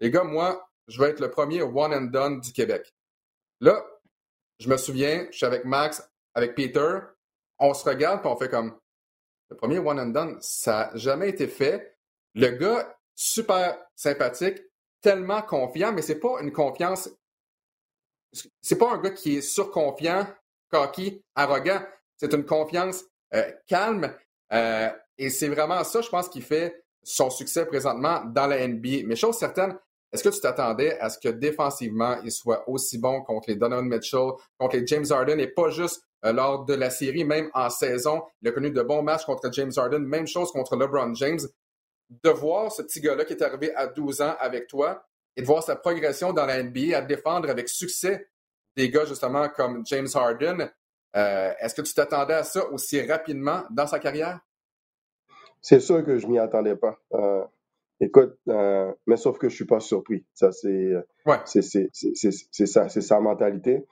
les 0.00 0.10
gars, 0.10 0.24
moi, 0.24 0.65
je 0.88 1.00
vais 1.00 1.10
être 1.10 1.20
le 1.20 1.30
premier 1.30 1.62
one 1.62 1.92
and 1.92 2.10
done 2.12 2.40
du 2.40 2.52
Québec. 2.52 2.94
Là, 3.60 3.84
je 4.58 4.68
me 4.68 4.76
souviens, 4.76 5.26
je 5.30 5.36
suis 5.36 5.46
avec 5.46 5.64
Max, 5.64 6.02
avec 6.34 6.54
Peter, 6.54 6.98
on 7.58 7.74
se 7.74 7.84
regarde 7.84 8.24
et 8.24 8.28
on 8.28 8.36
fait 8.36 8.48
comme 8.48 8.78
le 9.48 9.56
premier 9.56 9.78
one 9.78 10.00
and 10.00 10.08
done, 10.08 10.38
ça 10.40 10.90
n'a 10.92 10.96
jamais 10.96 11.28
été 11.28 11.46
fait. 11.46 11.96
Le 12.34 12.48
gars, 12.50 12.96
super 13.14 13.78
sympathique, 13.94 14.58
tellement 15.00 15.42
confiant, 15.42 15.92
mais 15.92 16.02
c'est 16.02 16.18
pas 16.18 16.40
une 16.42 16.52
confiance. 16.52 17.08
C'est 18.60 18.76
pas 18.76 18.92
un 18.92 18.98
gars 18.98 19.10
qui 19.10 19.36
est 19.36 19.40
surconfiant, 19.40 20.26
cocky, 20.70 21.24
arrogant. 21.34 21.80
C'est 22.16 22.34
une 22.34 22.44
confiance 22.44 23.04
euh, 23.34 23.50
calme. 23.66 24.14
Euh, 24.52 24.90
et 25.16 25.30
c'est 25.30 25.48
vraiment 25.48 25.82
ça, 25.84 26.00
je 26.02 26.08
pense, 26.08 26.28
qui 26.28 26.42
fait 26.42 26.84
son 27.02 27.30
succès 27.30 27.64
présentement 27.66 28.24
dans 28.24 28.46
la 28.46 28.66
NBA. 28.66 29.04
Mais 29.06 29.16
chose 29.16 29.38
certaine, 29.38 29.78
est-ce 30.12 30.22
que 30.22 30.28
tu 30.28 30.40
t'attendais 30.40 30.98
à 30.98 31.10
ce 31.10 31.18
que 31.18 31.28
défensivement, 31.28 32.16
il 32.22 32.30
soit 32.30 32.68
aussi 32.68 32.98
bon 32.98 33.22
contre 33.22 33.50
les 33.50 33.56
Donovan 33.56 33.86
Mitchell, 33.86 34.30
contre 34.58 34.76
les 34.76 34.86
James 34.86 35.04
Harden 35.10 35.38
et 35.38 35.48
pas 35.48 35.70
juste 35.70 36.02
euh, 36.24 36.32
lors 36.32 36.64
de 36.64 36.74
la 36.74 36.90
série, 36.90 37.24
même 37.24 37.50
en 37.54 37.70
saison? 37.70 38.22
Il 38.40 38.48
a 38.48 38.52
connu 38.52 38.70
de 38.70 38.82
bons 38.82 39.02
matchs 39.02 39.24
contre 39.24 39.52
James 39.52 39.72
Harden, 39.76 40.00
même 40.00 40.26
chose 40.26 40.50
contre 40.52 40.76
LeBron 40.76 41.14
James. 41.14 41.40
De 42.08 42.30
voir 42.30 42.70
ce 42.70 42.82
petit 42.82 43.00
gars-là 43.00 43.24
qui 43.24 43.32
est 43.32 43.42
arrivé 43.42 43.74
à 43.74 43.88
12 43.88 44.22
ans 44.22 44.36
avec 44.38 44.68
toi 44.68 45.04
et 45.34 45.42
de 45.42 45.46
voir 45.46 45.62
sa 45.62 45.74
progression 45.74 46.32
dans 46.32 46.46
la 46.46 46.62
NBA 46.62 46.96
à 46.96 47.02
défendre 47.02 47.50
avec 47.50 47.68
succès 47.68 48.28
des 48.76 48.90
gars 48.90 49.04
justement 49.06 49.48
comme 49.48 49.84
James 49.86 50.06
Harden, 50.14 50.70
euh, 51.16 51.52
est-ce 51.58 51.74
que 51.74 51.82
tu 51.82 51.94
t'attendais 51.94 52.34
à 52.34 52.44
ça 52.44 52.64
aussi 52.68 53.00
rapidement 53.00 53.64
dans 53.70 53.86
sa 53.86 53.98
carrière? 53.98 54.40
C'est 55.62 55.80
sûr 55.80 56.04
que 56.04 56.18
je 56.18 56.26
m'y 56.26 56.38
attendais 56.38 56.76
pas. 56.76 56.96
Euh, 57.14 57.44
Écoute, 58.00 58.36
euh, 58.48 58.92
mais 59.06 59.16
sauf 59.16 59.38
que 59.38 59.48
je 59.48 59.54
suis 59.54 59.64
pas 59.64 59.80
surpris. 59.80 60.24
Ça, 60.34 60.52
c'est 60.52 60.68
euh, 60.68 61.00
ouais. 61.24 61.38
c'est 61.44 61.62
ça, 61.62 62.88
c'est 62.88 63.00
sa 63.00 63.20
mentalité. 63.20 63.84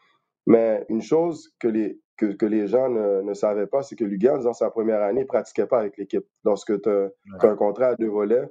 Mais 0.46 0.84
une 0.90 1.00
chose 1.00 1.54
que 1.58 1.68
les, 1.68 1.98
que, 2.16 2.26
que 2.26 2.46
les 2.46 2.66
gens 2.66 2.88
ne, 2.88 3.22
ne 3.22 3.34
savaient 3.34 3.66
pas, 3.66 3.82
c'est 3.82 3.96
que 3.96 4.04
Lugans, 4.04 4.42
dans 4.42 4.52
sa 4.52 4.70
première 4.70 5.02
année, 5.02 5.22
ne 5.22 5.26
pratiquait 5.26 5.66
pas 5.66 5.80
avec 5.80 5.96
l'équipe. 5.96 6.24
Lorsque 6.44 6.80
tu 6.82 6.88
as, 6.88 7.10
un 7.40 7.56
contrat 7.56 7.88
à 7.88 7.94
deux 7.96 8.08
volets, 8.08 8.46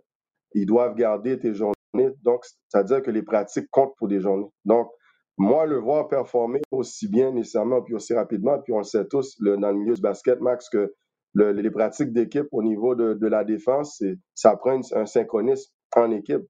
ils 0.53 0.65
doivent 0.65 0.95
garder 0.95 1.37
tes 1.37 1.53
journées. 1.53 1.75
Donc, 2.23 2.45
c'est-à-dire 2.67 3.03
que 3.03 3.11
les 3.11 3.21
pratiques 3.21 3.69
comptent 3.69 3.95
pour 3.97 4.07
des 4.07 4.19
journées. 4.19 4.49
Donc, 4.65 4.89
moi, 5.37 5.65
le 5.65 5.77
voir 5.77 6.07
performer 6.07 6.61
aussi 6.71 7.07
bien 7.07 7.31
nécessairement, 7.31 7.81
puis 7.81 7.95
aussi 7.95 8.13
rapidement, 8.13 8.59
puis 8.59 8.73
on 8.73 8.79
le 8.79 8.83
sait 8.83 9.05
tous 9.05 9.35
le, 9.39 9.57
dans 9.57 9.71
le 9.71 9.77
milieu 9.77 9.95
du 9.95 10.01
basket, 10.01 10.39
Max, 10.41 10.69
que 10.69 10.93
le, 11.33 11.51
les 11.51 11.71
pratiques 11.71 12.13
d'équipe 12.13 12.47
au 12.51 12.63
niveau 12.63 12.95
de, 12.95 13.13
de 13.13 13.27
la 13.27 13.43
défense, 13.43 14.03
ça 14.33 14.55
prend 14.55 14.79
un 14.93 15.05
synchronisme 15.05 15.71
en 15.95 16.11
équipe. 16.11 16.41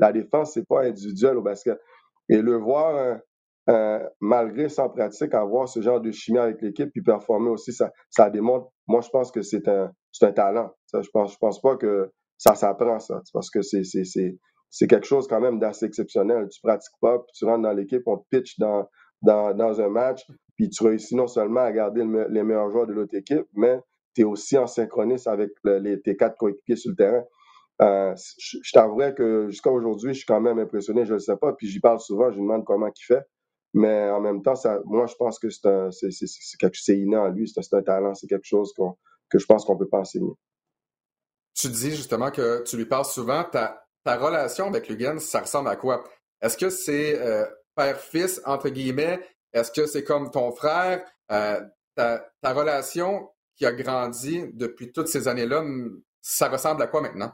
La 0.00 0.12
défense, 0.12 0.52
c'est 0.54 0.66
pas 0.66 0.82
individuel 0.84 1.36
au 1.36 1.42
basket. 1.42 1.78
Et 2.28 2.42
le 2.42 2.56
voir, 2.56 2.96
euh, 2.96 3.14
euh, 3.70 4.08
malgré 4.20 4.68
sans 4.68 4.88
pratique, 4.88 5.34
avoir 5.34 5.68
ce 5.68 5.80
genre 5.80 6.00
de 6.00 6.10
chimie 6.10 6.38
avec 6.38 6.60
l'équipe 6.62 6.90
puis 6.90 7.02
performer 7.02 7.50
aussi, 7.50 7.72
ça, 7.72 7.90
ça 8.10 8.30
démontre, 8.30 8.68
moi, 8.86 9.00
je 9.00 9.08
pense 9.10 9.30
que 9.30 9.42
c'est 9.42 9.68
un, 9.68 9.90
un 10.22 10.32
talent. 10.32 10.70
Ça, 10.86 11.00
je 11.02 11.08
pense, 11.10 11.32
je 11.32 11.38
pense 11.38 11.60
pas 11.60 11.76
que 11.76 12.10
ça 12.36 12.54
s'apprend, 12.54 12.98
ça. 12.98 13.20
Parce 13.32 13.50
que 13.50 13.62
c'est, 13.62 13.84
c'est, 13.84 14.04
c'est, 14.04 14.38
c'est 14.70 14.86
quelque 14.86 15.06
chose 15.06 15.26
quand 15.26 15.40
même 15.40 15.58
d'assez 15.58 15.86
exceptionnel. 15.86 16.48
Tu 16.50 16.60
pratiques 16.60 16.94
pas, 17.00 17.18
puis 17.18 17.32
tu 17.34 17.44
rentres 17.44 17.62
dans 17.62 17.72
l'équipe, 17.72 18.02
on 18.06 18.18
te 18.18 18.24
pitch 18.30 18.58
dans, 18.58 18.88
dans, 19.22 19.54
dans 19.54 19.80
un 19.80 19.88
match, 19.88 20.26
puis 20.56 20.68
tu 20.70 20.84
réussis 20.84 21.16
non 21.16 21.26
seulement 21.26 21.60
à 21.60 21.72
garder 21.72 22.04
les 22.30 22.42
meilleurs 22.42 22.70
joueurs 22.70 22.86
de 22.86 22.92
l'autre 22.92 23.14
équipe, 23.16 23.46
mais 23.54 23.80
aussi 24.24 24.56
en 24.58 24.66
synchronisme 24.66 25.30
avec 25.30 25.50
les, 25.64 26.00
tes 26.00 26.16
quatre 26.16 26.36
coéquipiers 26.36 26.76
sur 26.76 26.90
le 26.90 26.96
terrain. 26.96 27.24
Euh, 27.80 28.14
je, 28.38 28.58
je 28.62 28.72
t'avouerais 28.72 29.14
que 29.14 29.48
jusqu'à 29.50 29.70
aujourd'hui, 29.70 30.12
je 30.12 30.18
suis 30.18 30.26
quand 30.26 30.40
même 30.40 30.58
impressionné, 30.58 31.04
je 31.04 31.10
ne 31.10 31.14
le 31.14 31.20
sais 31.20 31.36
pas, 31.36 31.52
puis 31.52 31.68
j'y 31.68 31.80
parle 31.80 32.00
souvent, 32.00 32.30
je 32.30 32.36
lui 32.36 32.42
demande 32.42 32.64
comment 32.64 32.88
il 32.88 33.04
fait. 33.04 33.22
Mais 33.74 34.10
en 34.10 34.20
même 34.20 34.42
temps, 34.42 34.54
ça, 34.54 34.80
moi, 34.84 35.06
je 35.06 35.14
pense 35.14 35.38
que 35.38 35.48
c'est 35.50 36.98
inné 36.98 37.16
en 37.16 37.28
lui, 37.28 37.48
c'est, 37.48 37.74
un 37.74 37.82
talent, 37.82 38.14
c'est 38.14 38.26
quelque 38.26 38.46
chose 38.46 38.72
que 39.28 39.38
je 39.38 39.46
pense 39.46 39.64
qu'on 39.64 39.76
peut 39.76 39.88
pas 39.88 39.98
enseigner. 39.98 40.32
Tu 41.54 41.68
dis 41.68 41.90
justement 41.90 42.30
que 42.30 42.62
tu 42.62 42.76
lui 42.76 42.86
parles 42.86 43.04
souvent. 43.04 43.44
Ta, 43.44 43.84
ta 44.04 44.16
relation 44.16 44.66
avec 44.66 44.88
Lugan, 44.88 45.18
ça 45.18 45.40
ressemble 45.40 45.68
à 45.68 45.76
quoi? 45.76 46.04
Est-ce 46.40 46.56
que 46.56 46.70
c'est 46.70 47.20
euh, 47.20 47.44
père-fils, 47.74 48.40
entre 48.46 48.68
guillemets? 48.70 49.20
Est-ce 49.52 49.70
que 49.70 49.86
c'est 49.86 50.04
comme 50.04 50.30
ton 50.30 50.52
frère? 50.52 51.04
Euh, 51.30 51.60
ta, 51.94 52.26
ta 52.40 52.52
relation 52.54 53.28
qui 53.58 53.66
a 53.66 53.72
grandi 53.72 54.44
depuis 54.54 54.92
toutes 54.92 55.08
ces 55.08 55.28
années-là, 55.28 55.64
ça 56.22 56.48
ressemble 56.48 56.82
à 56.82 56.86
quoi 56.86 57.02
maintenant? 57.02 57.32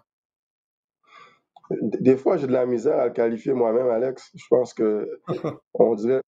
Des 1.71 2.17
fois, 2.17 2.37
j'ai 2.37 2.47
de 2.47 2.53
la 2.53 2.67
misère 2.67 2.99
à 2.99 3.07
le 3.07 3.13
qualifier 3.13 3.53
moi-même, 3.53 3.89
Alex. 3.89 4.31
Je 4.35 4.45
pense 4.51 4.75
que 4.75 5.09
on 5.75 5.95
dirait. 5.95 6.21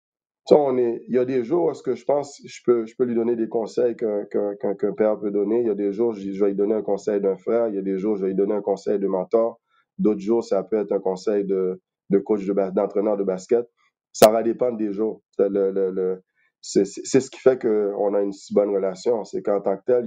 On 0.50 0.76
est, 0.76 1.02
il 1.08 1.14
y 1.14 1.18
a 1.18 1.24
des 1.24 1.42
jours 1.42 1.70
où 1.70 1.74
ce 1.74 1.82
que 1.82 1.94
je 1.94 2.04
pense 2.04 2.38
je 2.44 2.60
peux, 2.66 2.84
je 2.84 2.94
peux 2.96 3.04
lui 3.04 3.14
donner 3.14 3.34
des 3.34 3.48
conseils 3.48 3.96
qu'un 3.96 4.92
père 4.94 5.18
peut 5.18 5.30
donner. 5.30 5.60
Il 5.60 5.66
y 5.66 5.70
a 5.70 5.74
des 5.74 5.90
jours, 5.92 6.12
je 6.12 6.28
vais 6.38 6.48
lui 6.48 6.54
donner 6.54 6.74
un 6.74 6.82
conseil 6.82 7.20
d'un 7.20 7.36
frère. 7.36 7.68
Il 7.68 7.76
y 7.76 7.78
a 7.78 7.82
des 7.82 7.98
jours, 7.98 8.16
je 8.16 8.22
vais 8.22 8.28
lui 8.28 8.34
donner 8.34 8.54
un 8.54 8.60
conseil 8.60 8.98
de 8.98 9.06
mentor. 9.06 9.60
D'autres 9.98 10.20
jours, 10.20 10.44
ça 10.44 10.62
peut 10.62 10.76
être 10.76 10.92
un 10.92 11.00
conseil 11.00 11.44
de, 11.44 11.80
de 12.10 12.18
coach 12.18 12.44
d'entraîneur 12.44 13.16
de, 13.16 13.24
basket. 13.24 13.66
Ça 14.12 14.30
va 14.30 14.42
dépendre 14.42 14.76
des 14.76 14.92
jours. 14.92 15.22
Le, 15.38 15.70
le, 15.70 15.90
le, 15.90 16.22
c'est 16.64 17.20
ce 17.20 17.30
qui 17.30 17.38
fait 17.40 17.60
qu'on 17.60 18.14
a 18.14 18.22
une 18.22 18.32
si 18.32 18.54
bonne 18.54 18.70
relation. 18.70 19.24
C'est 19.24 19.42
qu'en 19.42 19.60
tant 19.60 19.76
que 19.76 19.82
tel, 19.86 20.06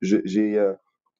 j'ai 0.00 0.58
euh, 0.58 0.74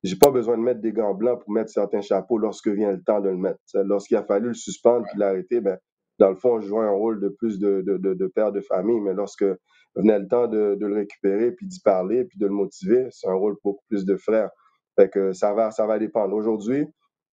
j'ai 0.04 0.16
pas 0.16 0.30
besoin 0.30 0.56
de 0.56 0.62
mettre 0.62 0.80
des 0.80 0.92
gants 0.92 1.14
blancs 1.14 1.40
pour 1.40 1.52
mettre 1.52 1.70
certains 1.70 2.00
chapeaux 2.00 2.38
lorsque 2.38 2.68
vient 2.68 2.92
le 2.92 3.02
temps 3.02 3.20
de 3.20 3.28
le 3.28 3.36
mettre. 3.36 3.58
Lorsqu'il 3.74 4.16
a 4.16 4.22
fallu 4.22 4.48
le 4.48 4.54
suspendre 4.54 5.04
puis 5.10 5.18
l'arrêter, 5.18 5.60
ben, 5.60 5.78
dans 6.18 6.30
le 6.30 6.36
fond, 6.36 6.60
je 6.60 6.68
jouais 6.68 6.84
un 6.84 6.92
rôle 6.92 7.20
de 7.20 7.28
plus 7.28 7.58
de, 7.58 7.82
de, 7.82 7.96
de, 7.96 8.14
de 8.14 8.26
père 8.28 8.52
de 8.52 8.60
famille, 8.60 9.00
mais 9.00 9.14
lorsque 9.14 9.44
venait 9.96 10.18
le 10.18 10.28
temps 10.28 10.46
de, 10.46 10.76
de 10.78 10.86
le 10.86 10.94
récupérer, 10.94 11.50
puis 11.52 11.66
d'y 11.66 11.80
parler, 11.80 12.24
puis 12.24 12.38
de 12.38 12.46
le 12.46 12.52
motiver, 12.52 13.08
c'est 13.10 13.28
un 13.28 13.34
rôle 13.34 13.56
beaucoup 13.64 13.84
plus 13.88 14.04
de 14.04 14.16
frère. 14.16 14.50
Fait 14.96 15.08
que 15.10 15.32
ça 15.32 15.52
va, 15.54 15.70
ça 15.72 15.86
va 15.86 15.98
dépendre. 15.98 16.34
Aujourd'hui, 16.34 16.86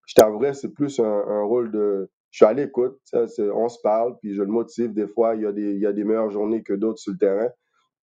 je 0.07 0.15
t'avouerais, 0.15 0.53
c'est 0.53 0.73
plus 0.73 0.99
un, 0.99 1.05
un, 1.27 1.43
rôle 1.43 1.71
de... 1.71 2.09
Je 2.33 2.37
suis 2.37 2.45
à 2.45 2.53
l'écoute, 2.53 2.99
on 3.13 3.69
se 3.69 3.79
parle, 3.83 4.17
puis 4.19 4.33
je 4.33 4.41
le 4.41 4.47
motive. 4.47 4.91
Des 4.91 5.07
fois, 5.07 5.35
il 5.35 5.43
y 5.43 5.45
a 5.45 5.51
des, 5.51 5.73
il 5.73 5.79
y 5.79 5.85
a 5.85 5.93
des 5.93 6.03
meilleures 6.03 6.31
journées 6.31 6.63
que 6.63 6.73
d'autres 6.73 6.97
sur 6.97 7.11
le 7.11 7.19
terrain. 7.19 7.49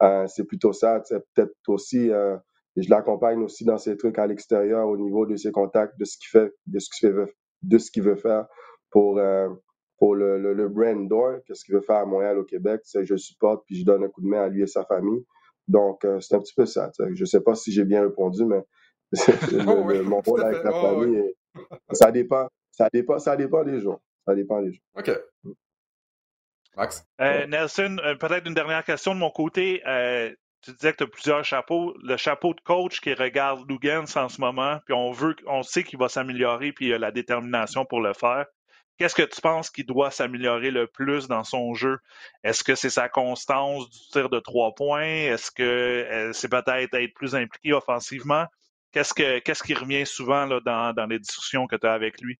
Euh, 0.04 0.24
c'est 0.28 0.44
plutôt 0.44 0.72
ça. 0.72 1.02
Peut-être 1.34 1.52
aussi... 1.66 2.12
Euh, 2.12 2.36
je 2.76 2.88
l'accompagne 2.88 3.42
aussi 3.42 3.64
dans 3.64 3.76
ses 3.76 3.96
trucs 3.96 4.18
à 4.20 4.28
l'extérieur 4.28 4.86
au 4.88 4.96
niveau 4.96 5.26
de 5.26 5.34
ses 5.34 5.50
contacts, 5.50 5.98
de 5.98 6.04
ce 6.04 6.16
qu'il 6.16 6.28
fait, 6.28 6.54
de 6.66 6.78
ce 6.78 6.88
qu'il 6.88 7.10
veut, 7.10 7.34
de 7.62 7.76
ce 7.76 7.90
qu'il 7.90 8.04
veut 8.04 8.14
faire 8.14 8.46
pour, 8.90 9.18
euh, 9.18 9.48
pour 9.98 10.14
le, 10.14 10.38
le, 10.38 10.54
le, 10.54 10.68
brand 10.68 11.08
door, 11.08 11.38
qu'est-ce 11.44 11.64
qu'il 11.64 11.74
veut 11.74 11.80
faire 11.80 11.96
à 11.96 12.06
Montréal, 12.06 12.38
au 12.38 12.44
Québec. 12.44 12.82
Je 12.94 13.16
supporte 13.16 13.64
puis 13.66 13.74
je 13.80 13.84
donne 13.84 14.04
un 14.04 14.08
coup 14.08 14.22
de 14.22 14.28
main 14.28 14.42
à 14.42 14.48
lui 14.48 14.62
et 14.62 14.68
sa 14.68 14.84
famille. 14.84 15.24
Donc, 15.66 16.04
euh, 16.04 16.20
c'est 16.20 16.36
un 16.36 16.38
petit 16.38 16.54
peu 16.54 16.66
ça. 16.66 16.92
Je 16.98 17.20
ne 17.20 17.26
sais 17.26 17.40
pas 17.40 17.56
si 17.56 17.72
j'ai 17.72 17.84
bien 17.84 18.02
répondu, 18.02 18.44
mais 18.44 18.62
le, 19.12 20.02
mon 20.04 20.20
rôle 20.20 20.44
avec 20.44 20.62
la 20.62 20.70
famille, 20.70 21.34
ça 21.90 22.12
dépend. 22.12 22.46
Ça 22.70 22.88
dépend, 22.92 23.18
ça 23.18 23.36
dépend 23.36 23.64
des 23.64 23.80
jours. 23.80 24.00
Ça 24.30 24.34
dépend 24.36 24.62
des 24.62 24.72
jours. 24.72 24.84
OK. 24.94 25.10
Max? 26.76 27.04
Euh, 27.20 27.46
Nelson, 27.48 27.96
peut-être 28.20 28.46
une 28.46 28.54
dernière 28.54 28.84
question 28.84 29.12
de 29.12 29.18
mon 29.18 29.30
côté 29.30 29.82
tu 30.62 30.72
disais 30.72 30.92
que 30.92 30.98
tu 30.98 31.04
as 31.04 31.06
plusieurs 31.06 31.44
chapeaux. 31.44 31.96
Le 32.02 32.16
chapeau 32.16 32.54
de 32.54 32.60
coach 32.60 33.00
qui 33.00 33.14
regarde 33.14 33.68
Lugans 33.68 34.16
en 34.16 34.28
ce 34.28 34.40
moment, 34.40 34.78
puis 34.84 34.94
on 34.94 35.10
veut, 35.10 35.34
on 35.46 35.62
sait 35.62 35.84
qu'il 35.84 35.98
va 35.98 36.08
s'améliorer, 36.08 36.72
puis 36.72 36.86
il 36.86 36.94
a 36.94 36.98
la 36.98 37.10
détermination 37.10 37.84
pour 37.84 38.00
le 38.00 38.12
faire. 38.12 38.46
Qu'est-ce 38.98 39.14
que 39.14 39.22
tu 39.22 39.40
penses 39.40 39.70
qu'il 39.70 39.86
doit 39.86 40.10
s'améliorer 40.10 40.70
le 40.70 40.86
plus 40.86 41.26
dans 41.26 41.44
son 41.44 41.72
jeu? 41.72 41.98
Est-ce 42.44 42.62
que 42.62 42.74
c'est 42.74 42.90
sa 42.90 43.08
constance 43.08 43.88
du 43.88 43.98
tir 44.12 44.28
de 44.28 44.38
trois 44.40 44.74
points? 44.74 45.06
Est-ce 45.06 45.50
que 45.50 45.62
euh, 45.62 46.32
c'est 46.34 46.50
peut-être 46.50 46.92
être 46.92 47.14
plus 47.14 47.34
impliqué 47.34 47.72
offensivement? 47.72 48.44
Qu'est-ce, 48.92 49.14
que, 49.14 49.38
qu'est-ce 49.38 49.62
qui 49.62 49.72
revient 49.72 50.04
souvent 50.04 50.44
là, 50.44 50.60
dans, 50.60 50.92
dans 50.92 51.06
les 51.06 51.18
discussions 51.18 51.66
que 51.66 51.76
tu 51.76 51.86
as 51.86 51.94
avec 51.94 52.20
lui? 52.20 52.38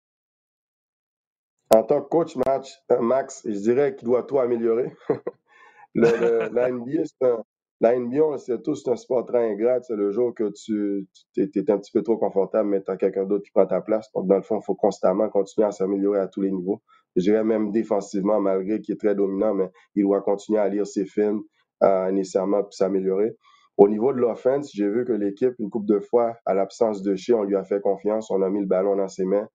En 1.73 1.85
tant 1.85 2.03
que 2.03 2.09
coach 2.09 2.37
match, 2.37 2.83
euh, 2.91 3.01
Max, 3.01 3.43
je 3.45 3.59
dirais 3.59 3.95
qu'il 3.95 4.07
doit 4.07 4.25
tout 4.25 4.41
améliorer. 4.41 4.93
le, 5.95 6.49
la 6.53 6.71
NBA, 6.71 7.05
c'est 8.39 8.53
un, 8.53 8.59
tous, 8.59 8.89
un 8.89 8.97
sport 8.97 9.25
très 9.25 9.53
ingrat. 9.53 9.81
C'est 9.83 9.95
le 9.95 10.11
jour 10.11 10.35
que 10.35 10.51
tu, 10.51 11.07
tu 11.33 11.43
es, 11.43 11.71
un 11.71 11.79
petit 11.79 11.93
peu 11.93 12.03
trop 12.03 12.17
confortable, 12.19 12.69
mais 12.71 12.83
tu 12.83 12.91
as 12.91 12.97
quelqu'un 12.97 13.25
d'autre 13.25 13.45
qui 13.45 13.53
prend 13.53 13.67
ta 13.67 13.81
place. 13.81 14.11
Donc, 14.13 14.27
dans 14.27 14.35
le 14.35 14.43
fond, 14.43 14.59
il 14.61 14.65
faut 14.65 14.75
constamment 14.75 15.29
continuer 15.29 15.69
à 15.69 15.71
s'améliorer 15.71 16.19
à 16.19 16.27
tous 16.27 16.41
les 16.41 16.51
niveaux. 16.51 16.83
Je 17.15 17.23
dirais 17.23 17.45
même 17.45 17.71
défensivement, 17.71 18.41
malgré 18.41 18.81
qu'il 18.81 18.95
est 18.95 18.99
très 18.99 19.15
dominant, 19.15 19.55
mais 19.55 19.71
il 19.95 20.03
doit 20.03 20.23
continuer 20.23 20.59
à 20.59 20.69
lire 20.69 20.87
ses 20.87 21.07
films 21.07 21.43
euh, 21.85 22.11
nécessairement 22.11 22.65
pour 22.65 22.75
s'améliorer. 22.75 23.37
Au 23.77 23.89
niveau 23.89 24.13
de 24.13 24.19
l'offense, 24.19 24.71
j'ai 24.75 24.89
vu 24.89 25.05
que 25.05 25.13
l'équipe, 25.13 25.55
une 25.61 25.71
couple 25.71 25.87
de 25.87 26.01
fois, 26.01 26.37
à 26.45 26.53
l'absence 26.53 27.03
de 27.03 27.15
chez, 27.15 27.33
on 27.33 27.45
lui 27.45 27.57
a 27.57 27.65
fait 27.65 27.81
confiance, 27.81 28.31
on 28.31 28.43
a 28.43 28.51
mis 28.51 28.61
le 28.61 28.67
ballon 28.67 28.97
dans 28.97 29.09
ses 29.09 29.25
mains. 29.25 29.49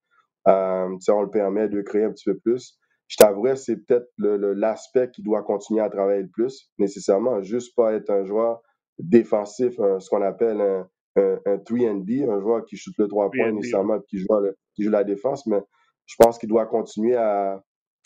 Euh, 0.47 0.89
on 1.09 1.21
le 1.21 1.29
permet 1.29 1.69
de 1.69 1.81
créer 1.81 2.03
un 2.03 2.11
petit 2.11 2.25
peu 2.25 2.37
plus 2.37 2.77
je 3.07 3.17
t'avouerais, 3.17 3.55
c'est 3.55 3.77
peut-être 3.77 4.09
l'aspect 4.17 5.09
qui 5.11 5.21
doit 5.21 5.43
continuer 5.43 5.81
à 5.81 5.89
travailler 5.89 6.23
le 6.23 6.29
plus, 6.29 6.71
nécessairement. 6.79 7.41
Juste 7.41 7.75
pas 7.75 7.93
être 7.93 8.09
un 8.09 8.25
joueur 8.25 8.61
défensif, 8.97 9.75
ce 9.75 10.09
qu'on 10.09 10.21
appelle 10.21 10.61
un, 10.61 10.87
un, 11.17 11.39
un 11.45 11.57
3D, 11.57 12.29
un 12.29 12.39
joueur 12.39 12.65
qui 12.65 12.77
chute 12.77 12.97
le 12.97 13.07
3 13.07 13.29
points 13.31 13.51
nécessairement, 13.51 13.99
qui 14.09 14.17
joue, 14.17 14.27
qui 14.75 14.83
joue 14.83 14.89
la 14.89 15.03
défense, 15.03 15.45
mais 15.45 15.61
je 16.05 16.15
pense 16.17 16.37
qu'il 16.37 16.49
doit 16.49 16.65
continuer 16.65 17.15
à, 17.15 17.61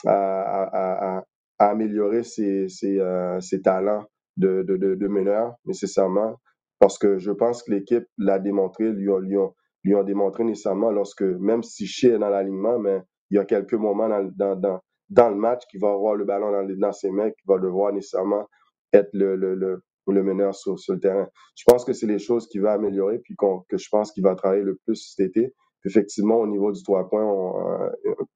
à, 0.06 0.14
à, 0.14 1.18
à, 1.20 1.24
améliorer 1.70 2.24
ses, 2.24 2.68
ses, 2.70 3.00
euh, 3.00 3.40
ses 3.42 3.62
talents 3.62 4.06
de, 4.38 4.64
de, 4.64 4.78
de, 4.78 4.96
de, 4.96 5.08
meneur, 5.08 5.56
nécessairement, 5.66 6.36
parce 6.80 6.98
que 6.98 7.18
je 7.18 7.32
pense 7.32 7.64
que 7.64 7.72
l'équipe 7.72 8.06
l'a 8.18 8.40
démontré, 8.40 8.92
lui, 8.92 9.10
lui, 9.22 9.38
ont, 9.38 9.54
lui 9.84 9.96
ont 9.96 10.04
démontré 10.04 10.44
nécessairement 10.44 10.92
lorsque, 10.92 11.22
même 11.22 11.64
si 11.64 11.88
Shea 11.88 12.16
est 12.16 12.20
dans 12.20 12.30
l'alignement, 12.30 12.80
mais 12.80 13.02
il 13.32 13.36
y 13.38 13.40
a 13.40 13.46
quelques 13.46 13.74
moments 13.74 14.10
dans, 14.10 14.56
dans, 14.56 14.80
dans 15.10 15.30
le 15.30 15.36
match, 15.36 15.64
qui 15.70 15.78
va 15.78 15.92
avoir 15.92 16.16
le 16.16 16.26
ballon 16.26 16.52
dans, 16.52 16.68
dans 16.78 16.92
ses 16.92 17.12
mains, 17.12 17.30
qui 17.32 17.48
va 17.48 17.58
devoir 17.60 17.94
nécessairement 17.94 18.46
être 18.94 19.10
le, 19.14 19.36
le, 19.36 19.56
le, 19.56 19.82
le 20.08 20.24
meneur 20.24 20.56
sur, 20.56 20.80
sur, 20.80 20.94
le 20.94 21.00
terrain. 21.00 21.28
Je 21.56 21.64
pense 21.68 21.86
que 21.86 21.94
c'est 21.94 22.08
les 22.08 22.20
choses 22.20 22.48
qu'il 22.48 22.62
va 22.62 22.74
améliorer, 22.74 23.20
puis 23.20 23.36
que 23.38 23.78
je 23.78 23.88
pense 23.90 24.12
qu'il 24.12 24.24
va 24.24 24.36
travailler 24.36 24.64
le 24.64 24.76
plus 24.86 25.14
cet 25.16 25.28
été. 25.28 25.54
effectivement, 25.86 26.38
au 26.38 26.48
niveau 26.48 26.72
du 26.72 26.82
trois 26.84 27.08
points, 27.10 27.26
on, 27.26 27.88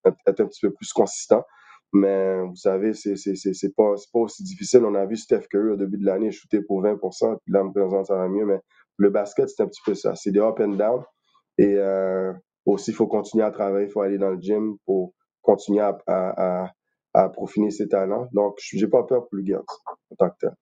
euh, 0.05 0.11
être 0.27 0.39
un 0.41 0.47
petit 0.47 0.65
peu 0.67 0.71
plus 0.71 0.93
consistant. 0.93 1.43
Mais 1.95 2.41
vous 2.41 2.55
savez, 2.55 2.93
c'est 2.93 3.15
c'est 3.15 3.75
pas, 3.75 3.93
pas 4.11 4.19
aussi 4.19 4.43
difficile. 4.43 4.83
On 4.83 4.95
a 4.95 5.05
vu 5.05 5.15
Steph 5.15 5.41
Curry 5.51 5.69
au 5.71 5.75
début 5.75 5.97
de 5.99 6.05
l'année 6.05 6.31
shooter 6.31 6.61
pour 6.63 6.83
20% 6.83 7.37
puis 7.43 7.53
là, 7.53 7.63
me 7.63 7.71
présente, 7.71 8.07
ça 8.07 8.15
va 8.15 8.27
mieux. 8.27 8.45
Mais 8.45 8.59
le 8.97 9.09
basket, 9.11 9.47
c'est 9.49 9.61
un 9.61 9.67
petit 9.67 9.81
peu 9.85 9.93
ça. 9.93 10.15
C'est 10.15 10.31
des 10.31 10.39
up 10.39 10.59
and 10.59 10.69
down. 10.69 11.03
Et 11.57 11.75
euh, 11.77 12.33
aussi, 12.65 12.91
il 12.91 12.95
faut 12.95 13.07
continuer 13.07 13.43
à 13.43 13.51
travailler, 13.51 13.87
il 13.87 13.91
faut 13.91 14.01
aller 14.01 14.17
dans 14.17 14.31
le 14.31 14.39
gym 14.39 14.77
pour 14.85 15.13
continuer 15.41 15.81
à, 15.81 15.97
à, 16.07 16.71
à, 17.13 17.31
ses 17.69 17.87
talents. 17.87 18.27
Donc, 18.31 18.57
j'ai 18.59 18.87
pas 18.87 19.03
peur 19.03 19.27
pour 19.27 19.37
lui 19.37 19.55
en 19.55 19.63
tant 20.17 20.29
que 20.29 20.35
tel. 20.39 20.55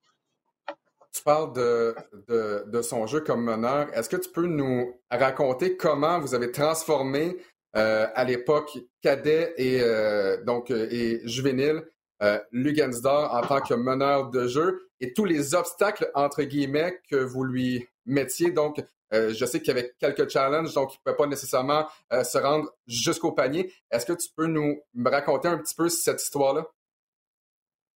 Tu 1.13 1.23
parles 1.23 1.53
de, 1.53 1.95
de, 2.29 2.63
de 2.69 2.81
son 2.81 3.05
jeu 3.05 3.19
comme 3.19 3.43
meneur. 3.43 3.93
Est-ce 3.93 4.09
que 4.09 4.15
tu 4.15 4.29
peux 4.29 4.47
nous 4.47 4.93
raconter 5.09 5.75
comment 5.75 6.19
vous 6.19 6.33
avez 6.33 6.51
transformé 6.51 7.37
euh, 7.75 8.07
à 8.15 8.23
l'époque 8.23 8.77
cadet 9.01 9.53
et 9.57 9.81
euh, 9.81 10.43
donc 10.43 10.71
et 10.71 11.21
juvénile 11.25 11.83
euh, 12.21 12.39
Lugansdor 12.51 13.33
en 13.33 13.41
tant 13.41 13.61
que 13.61 13.73
meneur 13.73 14.29
de 14.29 14.47
jeu 14.47 14.89
et 14.99 15.13
tous 15.13 15.25
les 15.25 15.55
obstacles, 15.55 16.11
entre 16.13 16.43
guillemets, 16.43 16.99
que 17.09 17.15
vous 17.15 17.43
lui 17.43 17.87
mettiez? 18.05 18.51
Donc, 18.51 18.81
euh, 19.13 19.33
je 19.33 19.45
sais 19.45 19.59
qu'il 19.59 19.75
y 19.75 19.77
avait 19.77 19.93
quelques 19.99 20.29
challenges, 20.29 20.73
donc 20.73 20.93
il 20.93 20.97
ne 21.05 21.11
peut 21.11 21.17
pas 21.17 21.27
nécessairement 21.27 21.85
euh, 22.13 22.23
se 22.23 22.37
rendre 22.37 22.69
jusqu'au 22.87 23.31
panier. 23.31 23.71
Est-ce 23.91 24.05
que 24.05 24.13
tu 24.13 24.29
peux 24.35 24.47
nous 24.47 24.79
raconter 25.05 25.47
un 25.47 25.57
petit 25.57 25.75
peu 25.75 25.89
cette 25.89 26.21
histoire-là? 26.21 26.65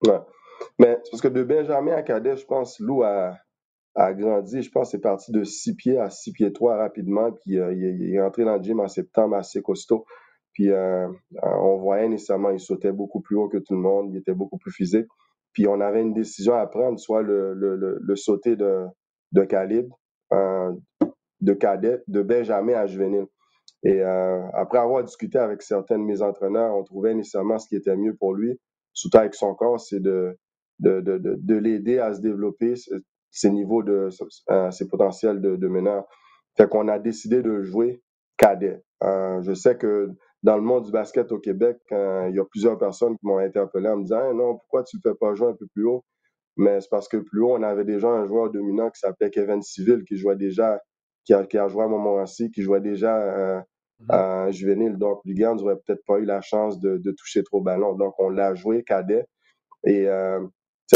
Ouais. 0.06 0.20
Mais 0.78 0.98
parce 1.10 1.22
que 1.22 1.28
de 1.28 1.42
Benjamin 1.42 1.94
à 1.94 2.02
Cadet, 2.02 2.36
je 2.36 2.44
pense, 2.44 2.78
Lou 2.80 3.02
a, 3.02 3.36
a 3.94 4.12
grandi. 4.12 4.62
Je 4.62 4.70
pense 4.70 4.90
c'est 4.90 5.00
parti 5.00 5.32
de 5.32 5.42
6 5.42 5.74
pieds 5.74 5.98
à 5.98 6.10
6 6.10 6.32
pieds 6.32 6.52
3 6.52 6.76
rapidement. 6.76 7.32
Puis 7.32 7.58
euh, 7.58 7.72
il, 7.72 8.14
est 8.14 8.20
entré 8.20 8.44
dans 8.44 8.56
le 8.56 8.62
gym 8.62 8.80
en 8.80 8.88
septembre 8.88 9.36
assez 9.36 9.62
costaud. 9.62 10.04
Puis 10.52 10.70
on 11.42 11.76
voyait 11.76 12.08
nécessairement, 12.08 12.48
il 12.48 12.60
sautait 12.60 12.90
beaucoup 12.90 13.20
plus 13.20 13.36
haut 13.36 13.46
que 13.46 13.58
tout 13.58 13.74
le 13.74 13.80
monde. 13.80 14.10
Il 14.10 14.16
était 14.16 14.32
beaucoup 14.32 14.56
plus 14.56 14.72
physique. 14.72 15.06
Puis 15.52 15.66
on 15.68 15.80
avait 15.80 16.00
une 16.00 16.14
décision 16.14 16.54
à 16.54 16.66
prendre, 16.66 16.98
soit 16.98 17.20
le, 17.20 17.52
le, 17.52 17.76
le, 17.76 18.16
sauter 18.16 18.56
de, 18.56 18.84
de 19.32 19.42
calibre, 19.44 19.98
de 21.40 21.52
cadet, 21.52 22.02
de 22.08 22.22
Benjamin 22.22 22.74
à 22.74 22.86
juvénile. 22.86 23.26
Et 23.82 24.02
euh, 24.02 24.42
après 24.54 24.78
avoir 24.78 25.04
discuté 25.04 25.38
avec 25.38 25.62
certains 25.62 25.98
de 25.98 26.04
mes 26.04 26.22
entraîneurs, 26.22 26.74
on 26.74 26.82
trouvait 26.82 27.14
nécessairement 27.14 27.58
ce 27.58 27.68
qui 27.68 27.76
était 27.76 27.96
mieux 27.96 28.14
pour 28.14 28.34
lui, 28.34 28.58
surtout 28.92 29.18
avec 29.18 29.34
son 29.34 29.54
corps, 29.54 29.78
c'est 29.80 30.00
de, 30.00 30.36
de, 30.80 31.00
de, 31.00 31.18
de, 31.18 31.54
l'aider 31.54 31.98
à 31.98 32.14
se 32.14 32.20
développer 32.20 32.74
ses 33.30 33.50
niveaux 33.50 33.82
de 33.82 34.08
euh, 34.50 34.70
ses 34.70 34.88
potentiels 34.88 35.40
de, 35.40 35.68
meneur. 35.68 36.04
Fait 36.56 36.68
qu'on 36.68 36.88
a 36.88 36.98
décidé 36.98 37.42
de 37.42 37.62
jouer 37.62 38.02
cadet. 38.38 38.82
Euh, 39.04 39.40
je 39.42 39.52
sais 39.52 39.76
que 39.76 40.10
dans 40.42 40.56
le 40.56 40.62
monde 40.62 40.84
du 40.84 40.92
basket 40.92 41.30
au 41.32 41.38
Québec, 41.38 41.78
il 41.90 42.32
y 42.34 42.40
a 42.40 42.44
plusieurs 42.44 42.78
personnes 42.78 43.16
qui 43.18 43.26
m'ont 43.26 43.38
interpellé 43.38 43.88
en 43.88 43.98
me 43.98 44.02
disant 44.02 44.32
non, 44.34 44.56
pourquoi 44.56 44.84
tu 44.84 44.96
ne 44.96 45.00
fais 45.02 45.14
pas 45.14 45.34
jouer 45.34 45.48
un 45.48 45.54
peu 45.54 45.66
plus 45.74 45.84
haut? 45.84 46.04
Mais 46.56 46.80
c'est 46.80 46.88
parce 46.90 47.08
que 47.08 47.18
plus 47.18 47.42
haut, 47.42 47.56
on 47.56 47.62
avait 47.62 47.84
déjà 47.84 48.08
un 48.08 48.26
joueur 48.26 48.50
dominant 48.50 48.90
qui 48.90 49.00
s'appelait 49.00 49.30
Kevin 49.30 49.62
Civil, 49.62 50.04
qui 50.04 50.16
jouait 50.16 50.36
déjà 50.36 50.80
qui 51.26 51.34
a, 51.34 51.44
qui 51.44 51.58
a 51.58 51.68
joué 51.68 51.84
à 51.84 51.88
Montmorency, 51.88 52.50
qui 52.50 52.62
jouait 52.62 52.80
déjà 52.80 53.16
euh, 53.18 53.60
mm-hmm. 54.00 54.14
à 54.14 54.50
juvénile. 54.52 54.96
Donc, 54.96 55.20
Lugard 55.24 55.56
n'aurait 55.56 55.76
peut-être 55.84 56.04
pas 56.06 56.18
eu 56.18 56.24
la 56.24 56.40
chance 56.40 56.80
de, 56.80 56.96
de, 56.96 57.10
toucher 57.10 57.42
trop 57.42 57.60
ballon. 57.60 57.94
Donc, 57.94 58.14
on 58.18 58.30
l'a 58.30 58.54
joué 58.54 58.82
cadet. 58.84 59.26
Et 59.84 60.08
euh, 60.08 60.40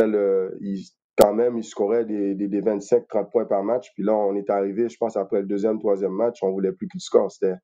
le, 0.01 0.57
il, 0.63 0.83
quand 1.21 1.35
même, 1.35 1.59
il 1.59 1.65
scorait 1.65 2.07
des, 2.07 2.35
des, 2.35 2.49
des 2.49 2.63
25-30 2.63 3.31
points 3.31 3.45
par 3.45 3.63
match. 3.65 3.91
Puis 3.95 4.05
là, 4.05 4.15
on 4.15 4.35
est 4.37 4.49
arrivé, 4.49 4.89
je 4.89 4.97
pense, 4.97 5.17
après 5.17 5.41
le 5.41 5.47
deuxième, 5.47 5.79
troisième 5.79 6.13
match, 6.13 6.39
on 6.43 6.51
voulait 6.51 6.73
plus 6.73 6.89
qu'il 6.89 7.01
score. 7.01 7.31
C'était 7.31 7.57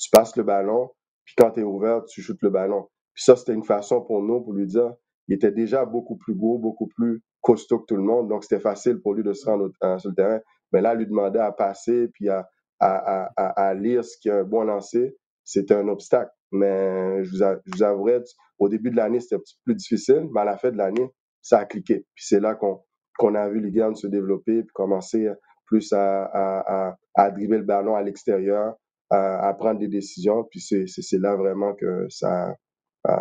tu 0.00 0.08
passes 0.10 0.34
le 0.36 0.42
ballon, 0.42 0.90
puis 1.24 1.34
quand 1.36 1.50
tu 1.52 1.60
es 1.60 1.62
ouvert, 1.62 2.04
tu 2.06 2.22
shootes 2.22 2.40
le 2.42 2.50
ballon. 2.50 2.88
Puis 3.14 3.24
ça, 3.24 3.36
c'était 3.36 3.52
une 3.52 3.64
façon 3.64 4.00
pour 4.00 4.22
nous, 4.22 4.40
pour 4.40 4.54
lui 4.54 4.66
dire, 4.66 4.94
il 5.28 5.34
était 5.34 5.52
déjà 5.52 5.84
beaucoup 5.84 6.16
plus 6.16 6.34
gros, 6.34 6.58
beaucoup 6.58 6.88
plus 6.88 7.22
costaud 7.42 7.80
que 7.80 7.84
tout 7.86 7.96
le 7.96 8.02
monde. 8.02 8.28
Donc, 8.28 8.42
c'était 8.42 8.60
facile 8.60 9.00
pour 9.00 9.14
lui 9.14 9.22
de 9.22 9.32
se 9.32 9.44
rendre 9.44 9.70
euh, 9.84 9.98
sur 9.98 10.10
le 10.10 10.16
terrain. 10.16 10.40
Mais 10.72 10.80
là, 10.80 10.94
lui 10.94 11.06
demander 11.06 11.38
à 11.38 11.52
passer 11.52 12.08
puis 12.08 12.28
à, 12.28 12.48
à, 12.80 13.30
à, 13.36 13.68
à 13.68 13.74
lire 13.74 14.04
ce 14.04 14.16
qui 14.18 14.28
est 14.28 14.32
un 14.32 14.44
bon 14.44 14.64
lancer, 14.64 15.16
c'était 15.44 15.74
un 15.74 15.88
obstacle. 15.88 16.30
Mais 16.52 17.24
je 17.24 17.30
vous, 17.30 17.38
je 17.66 17.72
vous 17.76 17.82
avouerai, 17.82 18.22
au 18.58 18.68
début 18.68 18.90
de 18.90 18.96
l'année, 18.96 19.20
c'était 19.20 19.36
un 19.36 19.38
peu 19.38 19.44
plus 19.64 19.74
difficile, 19.74 20.28
mais 20.32 20.40
à 20.40 20.44
la 20.44 20.56
fin 20.58 20.70
de 20.70 20.76
l'année, 20.76 21.10
ça 21.42 21.60
a 21.60 21.64
cliqué. 21.64 22.06
Puis 22.14 22.24
c'est 22.26 22.40
là 22.40 22.54
qu'on 22.54 22.82
qu'on 23.18 23.34
a 23.34 23.48
vu 23.50 23.60
Ligan 23.60 23.94
se 23.94 24.06
développer, 24.06 24.62
puis 24.62 24.72
commencer 24.72 25.28
plus 25.66 25.92
à, 25.92 26.24
à, 26.24 26.96
à, 27.14 27.30
dribbler 27.30 27.58
le 27.58 27.64
ballon 27.64 27.94
à 27.94 28.02
l'extérieur, 28.02 28.74
à, 29.10 29.46
à, 29.46 29.54
prendre 29.54 29.78
des 29.78 29.88
décisions. 29.88 30.44
Puis 30.44 30.60
c'est 30.60 31.18
là 31.18 31.36
vraiment 31.36 31.74
que 31.74 32.06
ça, 32.08 32.54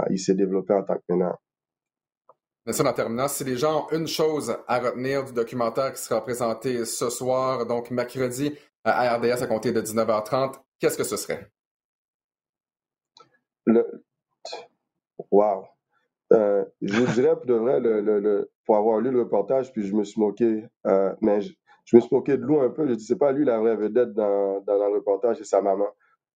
il 0.09 0.17
s'est 0.17 0.35
développé 0.35 0.73
en 0.73 0.83
tant 0.83 0.95
que 0.95 1.03
meneur. 1.09 1.37
En 2.69 2.93
terminant, 2.93 3.27
si 3.27 3.43
les 3.43 3.57
gens 3.57 3.87
ont 3.87 3.97
une 3.97 4.07
chose 4.07 4.55
à 4.67 4.79
retenir 4.79 5.25
du 5.25 5.33
documentaire 5.33 5.91
qui 5.91 6.03
sera 6.03 6.21
présenté 6.21 6.85
ce 6.85 7.09
soir, 7.09 7.65
donc 7.65 7.89
mercredi 7.89 8.55
à 8.83 9.15
RDS 9.17 9.41
à 9.41 9.47
compter 9.47 9.71
de 9.71 9.81
19h30, 9.81 10.53
qu'est-ce 10.79 10.97
que 10.97 11.03
ce 11.03 11.17
serait? 11.17 11.49
Le... 13.65 14.03
Wow! 15.31 15.65
Euh, 16.31 16.63
je 16.83 16.95
vous 16.95 17.11
dirais 17.13 17.35
pour 17.35 17.47
de 17.47 17.55
vrai, 17.55 17.79
le, 17.79 18.01
le, 18.01 18.51
pour 18.65 18.77
avoir 18.77 18.99
lu 18.99 19.09
le 19.09 19.21
reportage, 19.21 19.73
puis 19.73 19.87
je 19.87 19.95
me 19.95 20.03
suis 20.03 20.21
moqué, 20.21 20.63
euh, 20.85 21.11
mais 21.21 21.41
je, 21.41 21.51
me 21.93 21.99
suis 21.99 22.15
moqué 22.15 22.37
de 22.37 22.43
Lou 22.43 22.61
un 22.61 22.69
peu. 22.69 22.87
Je 22.87 22.93
ne 22.93 22.99
sais 22.99 23.15
pas 23.15 23.31
lui 23.31 23.45
la 23.45 23.57
vraie 23.57 23.75
vedette 23.75 24.13
dans, 24.13 24.61
dans, 24.61 24.75
le 24.75 24.93
reportage, 24.93 25.37
c'est 25.37 25.43
sa 25.43 25.63
maman. 25.63 25.87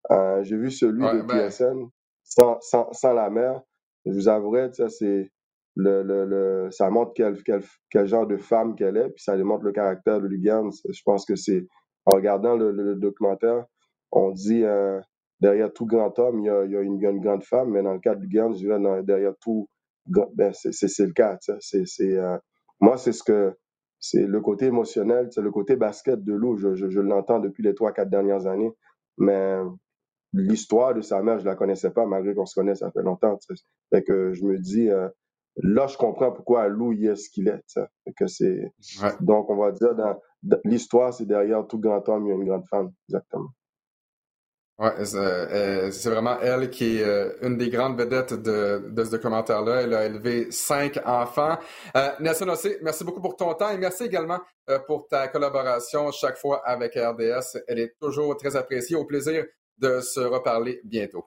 Euh, 0.09 0.43
J'ai 0.43 0.57
vu 0.57 0.71
celui 0.71 1.03
de 1.03 1.21
ben... 1.21 1.47
PSN 1.47 1.89
sans, 2.23 2.59
sans, 2.61 2.91
sans, 2.91 3.13
la 3.13 3.29
mère. 3.29 3.61
Je 4.07 4.13
vous 4.13 4.27
avouerai, 4.27 4.71
c'est 4.89 5.31
le, 5.75 6.03
le, 6.03 6.25
le, 6.25 6.71
ça 6.71 6.89
montre 6.89 7.13
quel, 7.15 7.41
quel, 7.43 7.63
quel 7.89 8.07
genre 8.07 8.27
de 8.27 8.37
femme 8.37 8.75
qu'elle 8.75 8.97
est, 8.97 9.09
puis 9.09 9.23
ça 9.23 9.35
démontre 9.37 9.63
le 9.63 9.71
caractère 9.71 10.21
de 10.21 10.27
Lugan. 10.27 10.69
Je 10.71 11.01
pense 11.03 11.25
que 11.25 11.35
c'est, 11.35 11.65
en 12.05 12.15
regardant 12.15 12.55
le, 12.55 12.95
documentaire, 12.95 13.65
on 14.11 14.31
dit 14.31 14.63
euh, 14.63 14.99
derrière 15.39 15.71
tout 15.73 15.85
grand 15.85 16.17
homme, 16.19 16.39
il 16.41 16.45
y, 16.45 16.49
a, 16.49 16.65
il 16.65 16.71
y 16.71 16.77
a, 16.77 16.81
une, 16.81 16.99
grande 17.19 17.43
femme, 17.43 17.71
mais 17.71 17.81
dans 17.81 17.93
le 17.93 17.99
cas 17.99 18.15
de 18.15 18.21
Lugan, 18.21 18.53
je 18.53 18.59
dirais 18.59 19.03
derrière 19.03 19.33
tout, 19.41 19.67
ben, 20.05 20.53
c'est 20.53 21.05
le 21.05 21.13
cas. 21.13 21.37
C'est, 21.59 22.17
euh, 22.17 22.37
moi, 22.79 22.97
c'est 22.97 23.13
ce 23.13 23.23
que 23.23 23.53
c'est 23.99 24.27
le 24.27 24.41
côté 24.41 24.65
émotionnel, 24.65 25.29
c'est 25.31 25.41
le 25.41 25.51
côté 25.51 25.75
basket 25.75 26.23
de. 26.23 26.39
Je, 26.57 26.75
je, 26.75 26.89
je 26.89 26.99
l'entends 26.99 27.39
depuis 27.39 27.63
les 27.63 27.73
trois, 27.73 27.93
quatre 27.93 28.09
dernières 28.09 28.47
années, 28.47 28.71
mais 29.17 29.57
l'histoire 30.33 30.93
de 30.93 31.01
sa 31.01 31.21
mère, 31.21 31.39
je 31.39 31.45
la 31.45 31.55
connaissais 31.55 31.91
pas, 31.91 32.05
malgré 32.05 32.35
qu'on 32.35 32.45
se 32.45 32.55
connaisse 32.55 32.79
ça 32.79 32.91
fait 32.91 33.03
longtemps. 33.03 33.37
Fait 33.91 34.03
que 34.03 34.33
je 34.33 34.43
me 34.43 34.57
dis, 34.59 34.89
euh, 34.89 35.07
là, 35.57 35.87
je 35.87 35.97
comprends 35.97 36.31
pourquoi 36.31 36.67
Lou 36.67 36.93
il 36.93 37.05
est 37.05 37.15
ce 37.15 37.29
qu'il 37.29 37.47
est. 37.47 37.63
Que 38.17 38.27
c'est... 38.27 38.71
Donc, 39.21 39.49
on 39.49 39.57
va 39.57 39.71
dire, 39.71 39.95
dans, 39.95 40.17
l'histoire, 40.65 41.13
c'est 41.13 41.25
derrière 41.25 41.65
tout 41.67 41.79
grand 41.79 42.07
homme, 42.09 42.25
il 42.25 42.29
y 42.29 42.31
a 42.31 42.35
une 42.35 42.45
grande 42.45 42.67
femme. 42.69 42.91
Exactement. 43.09 43.49
Ouais, 44.79 44.89
euh, 45.13 45.91
c'est 45.91 46.09
vraiment 46.09 46.39
elle 46.41 46.71
qui 46.71 46.97
est 46.97 47.03
euh, 47.03 47.31
une 47.43 47.57
des 47.57 47.69
grandes 47.69 47.95
vedettes 47.95 48.33
de, 48.33 48.89
de 48.89 49.03
ce 49.03 49.11
documentaire-là. 49.11 49.81
Elle 49.81 49.93
a 49.93 50.05
élevé 50.05 50.51
cinq 50.51 50.99
enfants. 51.05 51.59
Euh, 51.95 52.09
Nelson 52.19 52.49
Ossé, 52.49 52.79
merci 52.81 53.03
beaucoup 53.03 53.21
pour 53.21 53.35
ton 53.35 53.53
temps 53.53 53.69
et 53.69 53.77
merci 53.77 54.05
également 54.05 54.39
euh, 54.69 54.79
pour 54.79 55.07
ta 55.07 55.27
collaboration 55.27 56.11
chaque 56.11 56.37
fois 56.37 56.63
avec 56.65 56.95
RDS. 56.95 57.59
Elle 57.67 57.79
est 57.79 57.93
toujours 58.01 58.35
très 58.35 58.55
appréciée. 58.55 58.95
Au 58.95 59.05
plaisir 59.05 59.45
de 59.77 60.01
se 60.01 60.19
reparler 60.19 60.81
bientôt. 60.83 61.25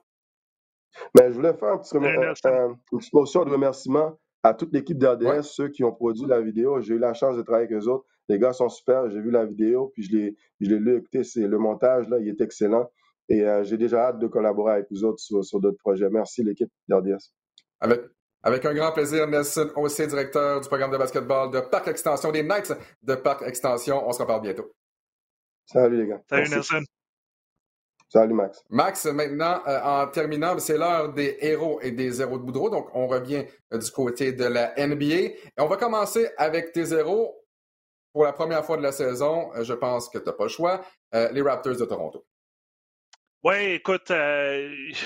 Ben, 1.15 1.31
je 1.31 1.35
voulais 1.35 1.53
faire 1.53 1.69
un 1.69 1.77
petit 1.77 1.95
euh, 1.97 2.69
une 2.91 2.99
petite 2.99 3.13
motion 3.13 3.45
de 3.45 3.49
remerciement 3.51 4.17
à 4.43 4.53
toute 4.53 4.73
l'équipe 4.73 4.97
d'RDS, 4.97 5.43
ceux 5.43 5.69
qui 5.69 5.83
ont 5.83 5.91
produit 5.91 6.25
la 6.25 6.41
vidéo. 6.41 6.81
J'ai 6.81 6.95
eu 6.95 6.99
la 6.99 7.13
chance 7.13 7.35
de 7.35 7.41
travailler 7.41 7.67
avec 7.67 7.83
eux 7.83 7.87
autres. 7.87 8.05
Les 8.29 8.39
gars 8.39 8.53
sont 8.53 8.69
super. 8.69 9.09
J'ai 9.09 9.19
vu 9.19 9.31
la 9.31 9.45
vidéo, 9.45 9.91
puis 9.93 10.03
je 10.03 10.11
l'ai, 10.15 10.35
je 10.59 10.69
l'ai 10.69 10.79
lu. 10.79 10.97
Écoutez, 10.97 11.23
c'est 11.23 11.47
le 11.47 11.57
montage, 11.57 12.07
là, 12.09 12.19
il 12.19 12.27
est 12.27 12.41
excellent. 12.41 12.89
Et 13.29 13.43
euh, 13.43 13.63
j'ai 13.63 13.77
déjà 13.77 14.07
hâte 14.07 14.19
de 14.19 14.27
collaborer 14.27 14.73
avec 14.73 14.87
vous 14.89 15.03
autres 15.03 15.19
sur, 15.19 15.43
sur 15.43 15.59
d'autres 15.59 15.77
projets. 15.77 16.09
Merci, 16.09 16.43
l'équipe 16.43 16.69
d'RDS. 16.87 17.33
Avec, 17.79 18.01
avec 18.43 18.65
un 18.65 18.73
grand 18.73 18.91
plaisir, 18.91 19.27
Nelson, 19.27 19.69
aussi 19.75 20.07
directeur 20.07 20.61
du 20.61 20.67
programme 20.67 20.91
de 20.91 20.97
basketball 20.97 21.51
de 21.51 21.59
Parc 21.59 21.87
Extension, 21.87 22.31
des 22.31 22.43
Knights 22.43 22.73
de 23.03 23.15
Parc 23.15 23.41
Extension. 23.43 24.07
On 24.07 24.11
se 24.11 24.21
reparle 24.21 24.41
bientôt. 24.41 24.71
Salut, 25.65 25.97
les 25.97 26.07
gars. 26.07 26.21
Salut, 26.29 26.49
Nelson. 26.49 26.81
Salut 28.09 28.35
Max. 28.35 28.63
Max, 28.69 29.05
maintenant, 29.05 29.61
euh, 29.67 29.81
en 29.81 30.07
terminant, 30.07 30.57
c'est 30.59 30.77
l'heure 30.77 31.11
des 31.11 31.37
héros 31.41 31.81
et 31.81 31.91
des 31.91 32.09
zéros 32.09 32.37
de 32.37 32.43
Boudreau. 32.43 32.69
Donc, 32.69 32.87
on 32.93 33.05
revient 33.05 33.45
euh, 33.73 33.77
du 33.77 33.91
côté 33.91 34.31
de 34.31 34.45
la 34.45 34.73
NBA. 34.77 35.15
Et 35.15 35.39
on 35.57 35.67
va 35.67 35.75
commencer 35.75 36.29
avec 36.37 36.71
tes 36.71 36.85
zéros. 36.85 37.43
Pour 38.13 38.23
la 38.23 38.31
première 38.31 38.65
fois 38.65 38.77
de 38.77 38.81
la 38.81 38.93
saison, 38.93 39.51
euh, 39.55 39.63
je 39.63 39.73
pense 39.73 40.07
que 40.07 40.19
tu 40.19 40.25
n'as 40.25 40.31
pas 40.31 40.45
le 40.45 40.49
choix. 40.49 40.85
les 41.11 41.41
Raptors 41.41 41.75
de 41.75 41.85
Toronto. 41.85 42.25
Oui, 43.43 43.55
écoute, 43.73 44.07
je 44.09 45.03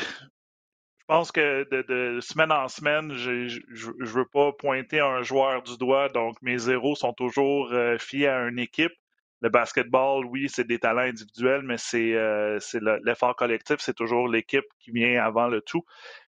pense 1.08 1.32
que 1.32 1.68
de, 1.70 2.20
semaine 2.22 2.52
en 2.52 2.68
semaine, 2.68 3.14
je 3.14 3.60
ne 3.70 4.06
veux 4.06 4.26
pas 4.26 4.52
pointer 4.54 5.00
un 5.00 5.24
joueur 5.24 5.64
du 5.64 5.76
doigt. 5.78 6.08
Donc, 6.10 6.36
mes 6.44 6.60
zéros 6.60 6.96
sont 6.96 7.14
toujours 7.14 7.74
fiés 8.00 8.28
à 8.28 8.48
une 8.48 8.60
équipe 8.60 8.94
le 9.42 9.50
basketball, 9.50 10.26
oui, 10.26 10.48
c'est 10.50 10.66
des 10.68 10.78
talents 10.80 11.02
individuels, 11.02 11.64
mais 11.64 11.78
c'est 11.78 12.14
euh, 12.14 12.60
l'effort 13.04 13.36
collectif, 13.36 13.78
c'est 13.80 13.96
toujours 13.96 14.28
l'équipe 14.28 14.66
qui 14.80 14.92
vient 14.92 15.24
avant 15.24 15.48
le 15.48 15.62
tout. 15.62 15.84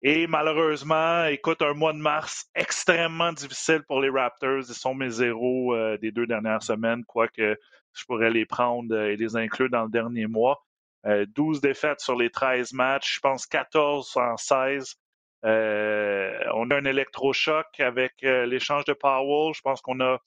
Et 0.02 0.26
malheureusement, 0.28 1.26
écoute, 1.26 1.62
un 1.62 1.74
mois 1.74 1.92
de 1.92 1.98
mars 1.98 2.48
extrêmement 2.54 3.32
difficile 3.32 3.82
pour 3.86 4.00
les 4.00 4.08
Raptors. 4.08 4.68
Ils 4.68 4.74
sont 4.74 4.94
mes 4.94 5.10
zéros 5.10 5.74
euh, 5.74 5.98
des 5.98 6.12
deux 6.12 6.26
dernières 6.26 6.62
semaines, 6.62 7.04
quoique 7.04 7.56
je 7.92 8.04
pourrais 8.04 8.30
les 8.30 8.46
prendre 8.46 8.96
et 8.96 9.16
les 9.16 9.36
inclure 9.36 9.68
dans 9.68 9.84
le 9.84 9.90
dernier 9.90 10.26
mois. 10.26 10.64
12 11.04 11.56
euh, 11.56 11.60
défaites 11.60 12.00
sur 12.00 12.16
les 12.16 12.30
13 12.30 12.72
matchs, 12.72 13.16
je 13.16 13.20
pense 13.20 13.46
14 13.46 14.16
en 14.16 14.36
16. 14.36 14.94
on 15.42 15.48
a 15.48 16.76
un 16.76 16.84
électrochoc 16.84 17.80
avec 17.80 18.14
l'échange 18.22 18.84
de 18.84 18.92
Powell. 18.92 19.52
Je 19.54 19.60
pense 19.60 19.80
qu'on 19.80 20.00
a 20.00 20.20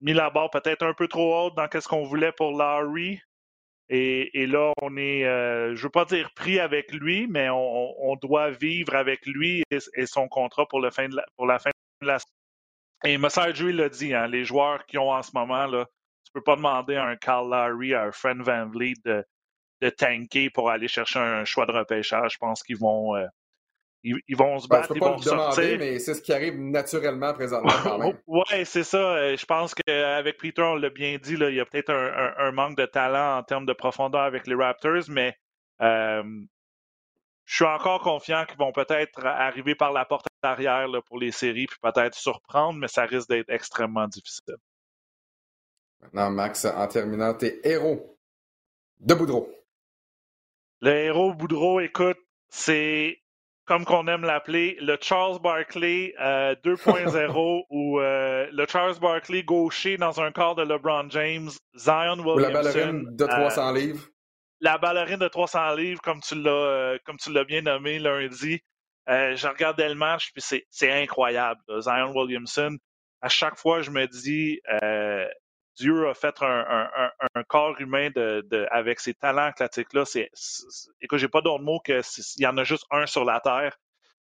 mis 0.00 0.12
la 0.12 0.30
barre 0.30 0.50
peut-être 0.50 0.84
un 0.84 0.94
peu 0.94 1.08
trop 1.08 1.46
haute 1.46 1.56
dans 1.56 1.68
ce 1.72 1.88
qu'on 1.88 2.04
voulait 2.04 2.32
pour 2.32 2.56
Larry. 2.56 3.20
Et, 3.90 4.42
et, 4.42 4.46
là, 4.46 4.72
on 4.82 4.96
est, 4.98 5.24
euh, 5.24 5.74
je 5.74 5.82
veux 5.82 5.90
pas 5.90 6.04
dire 6.04 6.30
pris 6.34 6.60
avec 6.60 6.92
lui, 6.92 7.26
mais 7.26 7.48
on, 7.48 8.10
on 8.10 8.16
doit 8.16 8.50
vivre 8.50 8.94
avec 8.94 9.24
lui 9.26 9.62
et, 9.70 10.06
son 10.06 10.28
contrat 10.28 10.66
pour, 10.66 10.80
le 10.80 10.90
fin 10.90 11.08
de 11.08 11.16
la, 11.16 11.24
pour 11.36 11.46
la 11.46 11.58
fin 11.58 11.70
Et 13.04 13.16
Messiah 13.16 13.52
l'a 13.52 13.88
dit, 13.88 14.12
hein, 14.12 14.26
les 14.26 14.44
joueurs 14.44 14.84
qui 14.84 14.98
ont 14.98 15.10
en 15.10 15.22
ce 15.22 15.30
moment, 15.32 15.66
là, 15.66 15.86
tu 16.24 16.32
peux 16.32 16.42
pas 16.42 16.56
demander 16.56 16.96
à 16.96 17.06
un 17.06 17.16
Carl 17.16 17.48
Larry, 17.48 17.94
à 17.94 18.02
un 18.04 18.12
Fred 18.12 18.38
Van 18.42 18.66
Vliet 18.68 18.96
de, 19.06 19.24
de 19.80 19.88
tanker 19.88 20.50
pour 20.50 20.70
aller 20.70 20.88
chercher 20.88 21.18
un 21.20 21.46
choix 21.46 21.64
de 21.64 21.72
repêchage. 21.72 22.34
Je 22.34 22.38
pense 22.38 22.62
qu'ils 22.62 22.76
vont, 22.76 23.16
euh, 23.16 23.26
ils, 24.04 24.36
vont 24.36 24.58
se 24.58 24.68
ben, 24.68 24.80
battre, 24.80 24.92
ils 24.94 25.00
vont 25.00 25.18
se 25.18 25.28
sortir. 25.28 25.78
mais 25.78 25.98
c'est 25.98 26.14
ce 26.14 26.22
qui 26.22 26.32
arrive 26.32 26.58
naturellement 26.58 27.32
présentement 27.34 27.72
quand 27.82 27.98
même. 27.98 28.18
ouais, 28.26 28.64
c'est 28.64 28.84
ça. 28.84 28.98
Euh, 28.98 29.36
je 29.36 29.44
pense 29.44 29.74
qu'avec 29.74 30.38
Peter, 30.38 30.62
on 30.62 30.76
l'a 30.76 30.90
bien 30.90 31.18
dit, 31.18 31.36
là, 31.36 31.50
il 31.50 31.56
y 31.56 31.60
a 31.60 31.66
peut-être 31.66 31.90
un, 31.90 32.52
manque 32.52 32.76
de 32.76 32.86
talent 32.86 33.38
en 33.38 33.42
termes 33.42 33.66
de 33.66 33.72
profondeur 33.72 34.22
avec 34.22 34.46
les 34.46 34.54
Raptors, 34.54 35.04
mais 35.08 35.36
euh, 35.80 36.22
je 37.44 37.54
suis 37.54 37.64
encore 37.64 38.00
confiant 38.00 38.44
qu'ils 38.46 38.58
vont 38.58 38.72
peut-être 38.72 39.24
arriver 39.24 39.74
par 39.74 39.92
la 39.92 40.04
porte 40.04 40.26
arrière 40.42 40.86
là, 40.86 41.02
pour 41.02 41.18
les 41.18 41.32
séries, 41.32 41.66
puis 41.66 41.78
peut-être 41.82 42.14
surprendre, 42.14 42.78
mais 42.78 42.88
ça 42.88 43.04
risque 43.04 43.28
d'être 43.28 43.50
extrêmement 43.50 44.06
difficile. 44.06 44.56
Maintenant, 46.00 46.30
Max, 46.30 46.64
en 46.64 46.86
terminant, 46.86 47.34
tes 47.34 47.66
héros 47.68 48.16
de 49.00 49.14
Boudreau. 49.14 49.52
Le 50.80 50.90
héros 50.92 51.34
Boudreau, 51.34 51.80
écoute, 51.80 52.18
c'est 52.48 53.20
comme 53.68 53.84
qu'on 53.84 54.08
aime 54.08 54.22
l'appeler, 54.22 54.78
le 54.80 54.96
Charles 55.00 55.40
Barkley 55.40 56.14
2.0 56.18 57.14
euh, 57.14 57.62
ou 57.70 58.00
euh, 58.00 58.48
le 58.50 58.66
Charles 58.66 58.98
Barkley 58.98 59.42
gaucher 59.42 59.98
dans 59.98 60.20
un 60.20 60.32
corps 60.32 60.54
de 60.54 60.62
LeBron 60.62 61.08
James, 61.10 61.50
Zion 61.76 62.18
Williamson. 62.18 62.34
Ou 62.34 62.38
la 62.38 62.50
ballerine 62.50 63.16
de 63.16 63.26
300 63.26 63.68
euh, 63.68 63.78
livres. 63.78 64.08
La 64.60 64.78
ballerine 64.78 65.18
de 65.18 65.28
300 65.28 65.74
livres, 65.74 66.00
comme 66.00 66.20
tu 66.20 66.34
l'as, 66.34 66.98
comme 67.04 67.18
tu 67.18 67.30
l'as 67.30 67.44
bien 67.44 67.60
nommé 67.60 67.98
lundi. 67.98 68.60
je 69.06 69.46
regardais 69.46 69.88
le 69.88 69.94
match, 69.94 70.32
puis 70.32 70.64
c'est 70.70 70.90
incroyable. 70.90 71.60
Zion 71.78 72.12
Williamson, 72.12 72.76
à 73.20 73.28
chaque 73.28 73.58
fois, 73.58 73.82
je 73.82 73.90
me 73.90 74.06
dis, 74.06 74.60
Dieu 75.78 76.08
a 76.08 76.14
fait 76.14 76.34
un, 76.42 77.42
corps 77.46 77.80
humain 77.80 78.10
de, 78.14 78.66
avec 78.70 79.00
ses 79.00 79.14
talents 79.14 79.50
athlétiques-là. 79.56 80.04
C'est, 80.04 80.30
écoute, 81.00 81.18
j'ai 81.18 81.28
pas 81.28 81.40
d'autre 81.40 81.62
mot 81.62 81.80
que 81.80 82.00
il 82.36 82.42
y 82.42 82.46
en 82.46 82.56
a 82.58 82.64
juste 82.64 82.84
un 82.90 83.06
sur 83.06 83.24
la 83.24 83.40
Terre. 83.40 83.78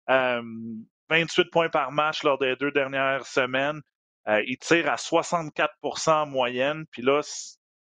28 0.07 1.39
euh, 1.39 1.49
points 1.51 1.69
par 1.69 1.91
match 1.91 2.23
lors 2.23 2.37
des 2.37 2.55
deux 2.55 2.71
dernières 2.71 3.25
semaines. 3.25 3.81
Euh, 4.27 4.43
il 4.45 4.57
tire 4.57 4.91
à 4.91 4.95
64% 4.95 6.11
en 6.11 6.25
moyenne. 6.27 6.85
Puis 6.91 7.01
là, 7.01 7.21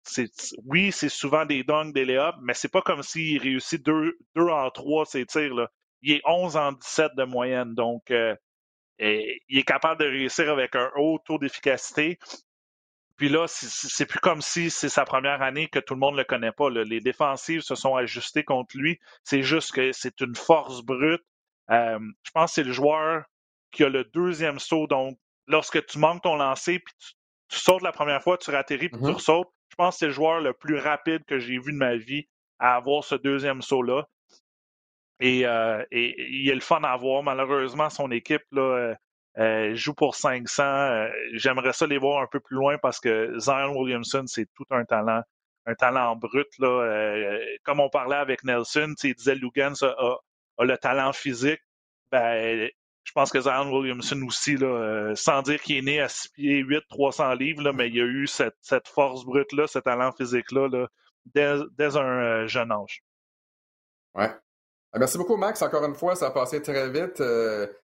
c'est, 0.04 0.30
oui, 0.66 0.92
c'est 0.92 1.10
souvent 1.10 1.46
des 1.46 1.64
dunks, 1.64 1.94
des 1.94 2.06
layups, 2.06 2.38
mais 2.42 2.54
c'est 2.54 2.72
pas 2.72 2.82
comme 2.82 3.04
s'il 3.04 3.42
réussit 3.42 3.86
deux, 3.86 4.18
deux 4.36 4.48
en 4.48 4.72
trois 4.72 5.06
ces 5.06 5.26
tirs. 5.26 5.54
Là. 5.54 5.70
Il 6.02 6.14
est 6.14 6.22
11 6.26 6.56
en 6.58 6.72
17 6.72 7.12
de 7.16 7.24
moyenne. 7.24 7.76
Donc, 7.76 8.10
euh, 8.10 8.36
il 9.00 9.58
est 9.58 9.64
capable 9.64 10.02
de 10.02 10.08
réussir 10.08 10.50
avec 10.52 10.76
un 10.76 10.90
haut 10.96 11.20
taux 11.20 11.38
d'efficacité. 11.38 12.18
Puis 13.20 13.28
là, 13.28 13.48
c'est 13.50 14.06
plus 14.06 14.20
comme 14.20 14.42
si 14.42 14.70
c'est 14.70 14.88
sa 14.88 15.04
première 15.04 15.42
année 15.42 15.68
que 15.68 15.80
tout 15.80 15.94
le 15.94 16.00
monde 16.00 16.16
le 16.16 16.24
connaît 16.24 16.54
pas. 16.54 16.70
Les 16.70 17.02
défensives 17.02 17.60
se 17.60 17.76
sont 17.76 17.98
ajustées 17.98 18.46
contre 18.46 18.78
lui. 18.78 18.98
C'est 19.26 19.44
juste 19.44 19.74
que 19.74 19.92
c'est 19.92 20.22
une 20.22 20.36
force 20.36 20.82
brute. 20.82 21.22
Euh, 21.70 22.00
je 22.24 22.32
pense 22.32 22.52
que 22.52 22.56
c'est 22.56 22.64
le 22.64 22.72
joueur 22.72 23.26
qui 23.72 23.84
a 23.84 23.90
le 23.90 24.06
deuxième 24.06 24.58
saut. 24.58 24.88
Donc, 24.88 25.20
lorsque 25.48 25.86
tu 25.88 26.00
manques 26.00 26.24
ton 26.24 26.38
lancer, 26.38 26.80
puis 26.80 26.94
tu, 27.50 27.60
sautes 27.60 27.82
la 27.82 27.92
première 27.92 28.24
fois, 28.24 28.38
tu 28.38 28.52
ratterris, 28.52 28.88
puis 28.88 29.02
tu 29.02 29.08
mm-hmm. 29.08 29.12
ressautes, 29.12 29.50
je 29.70 29.76
pense 29.76 29.96
que 29.96 30.00
c'est 30.00 30.08
le 30.08 30.14
joueur 30.14 30.40
le 30.40 30.54
plus 30.54 30.78
rapide 30.78 31.26
que 31.26 31.40
j'ai 31.40 31.60
vu 31.60 31.74
de 31.74 31.78
ma 31.78 31.98
vie 31.98 32.26
à 32.58 32.78
avoir 32.78 33.04
ce 33.04 33.16
deuxième 33.16 33.62
saut-là. 33.62 34.08
Et, 35.20 35.46
euh, 35.46 35.84
et, 35.92 36.16
il 36.38 36.50
est 36.50 36.56
le 36.56 36.62
fun 36.62 36.82
à 36.84 36.96
voir. 36.96 37.22
Malheureusement, 37.22 37.90
son 37.90 38.12
équipe, 38.12 38.46
là, 38.54 38.96
euh, 39.38 39.76
joue 39.76 39.94
pour 39.94 40.16
500. 40.16 40.64
Euh, 40.64 41.10
j'aimerais 41.34 41.74
ça 41.74 41.86
les 41.86 41.98
voir 41.98 42.22
un 42.22 42.28
peu 42.28 42.40
plus 42.40 42.56
loin 42.56 42.78
parce 42.78 43.00
que 43.00 43.38
Zion 43.38 43.78
Williamson, 43.78 44.24
c'est 44.28 44.48
tout 44.56 44.66
un 44.72 44.86
talent, 44.86 45.22
un 45.66 45.76
talent 45.76 46.16
brut. 46.16 46.48
Là. 46.58 46.68
Euh, 46.68 47.40
comme 47.64 47.80
on 47.80 47.90
parlait 47.90 48.16
avec 48.16 48.44
Nelson, 48.44 48.94
il 49.04 49.14
disait 49.16 49.36
Lugans 49.36 49.82
a, 49.82 50.18
a, 50.58 50.66
le 50.66 50.78
talent 50.78 51.14
physique. 51.14 51.62
Ben, 52.12 52.70
je 53.04 53.12
pense 53.14 53.32
que 53.32 53.40
Zion 53.40 53.72
Williamson 53.72 54.22
aussi, 54.26 54.58
là, 54.58 55.14
sans 55.16 55.42
dire 55.42 55.62
qu'il 55.62 55.78
est 55.78 55.82
né 55.82 56.02
à 56.02 56.10
6 56.10 56.30
pieds 56.30 56.58
8, 56.58 56.84
300 56.90 57.34
livres, 57.36 57.62
là, 57.64 57.72
mais 57.72 57.90
il 57.90 58.02
a 58.02 58.06
eu 58.06 58.28
cette, 58.28 58.88
force 58.88 59.26
brute-là, 59.26 59.68
ce 59.68 59.80
talent 59.80 60.12
physique-là, 60.12 60.68
là, 60.68 60.88
dès, 61.34 61.56
dès, 61.78 61.96
un 61.98 62.46
jeune 62.48 62.72
âge. 62.72 63.04
Ouais. 64.16 64.32
Merci 64.96 65.18
beaucoup, 65.18 65.38
Max. 65.38 65.62
Encore 65.62 65.86
une 65.86 65.96
fois, 65.96 66.16
ça 66.16 66.28
a 66.28 66.32
passé 66.32 66.62
très 66.62 66.90
vite. 66.90 67.22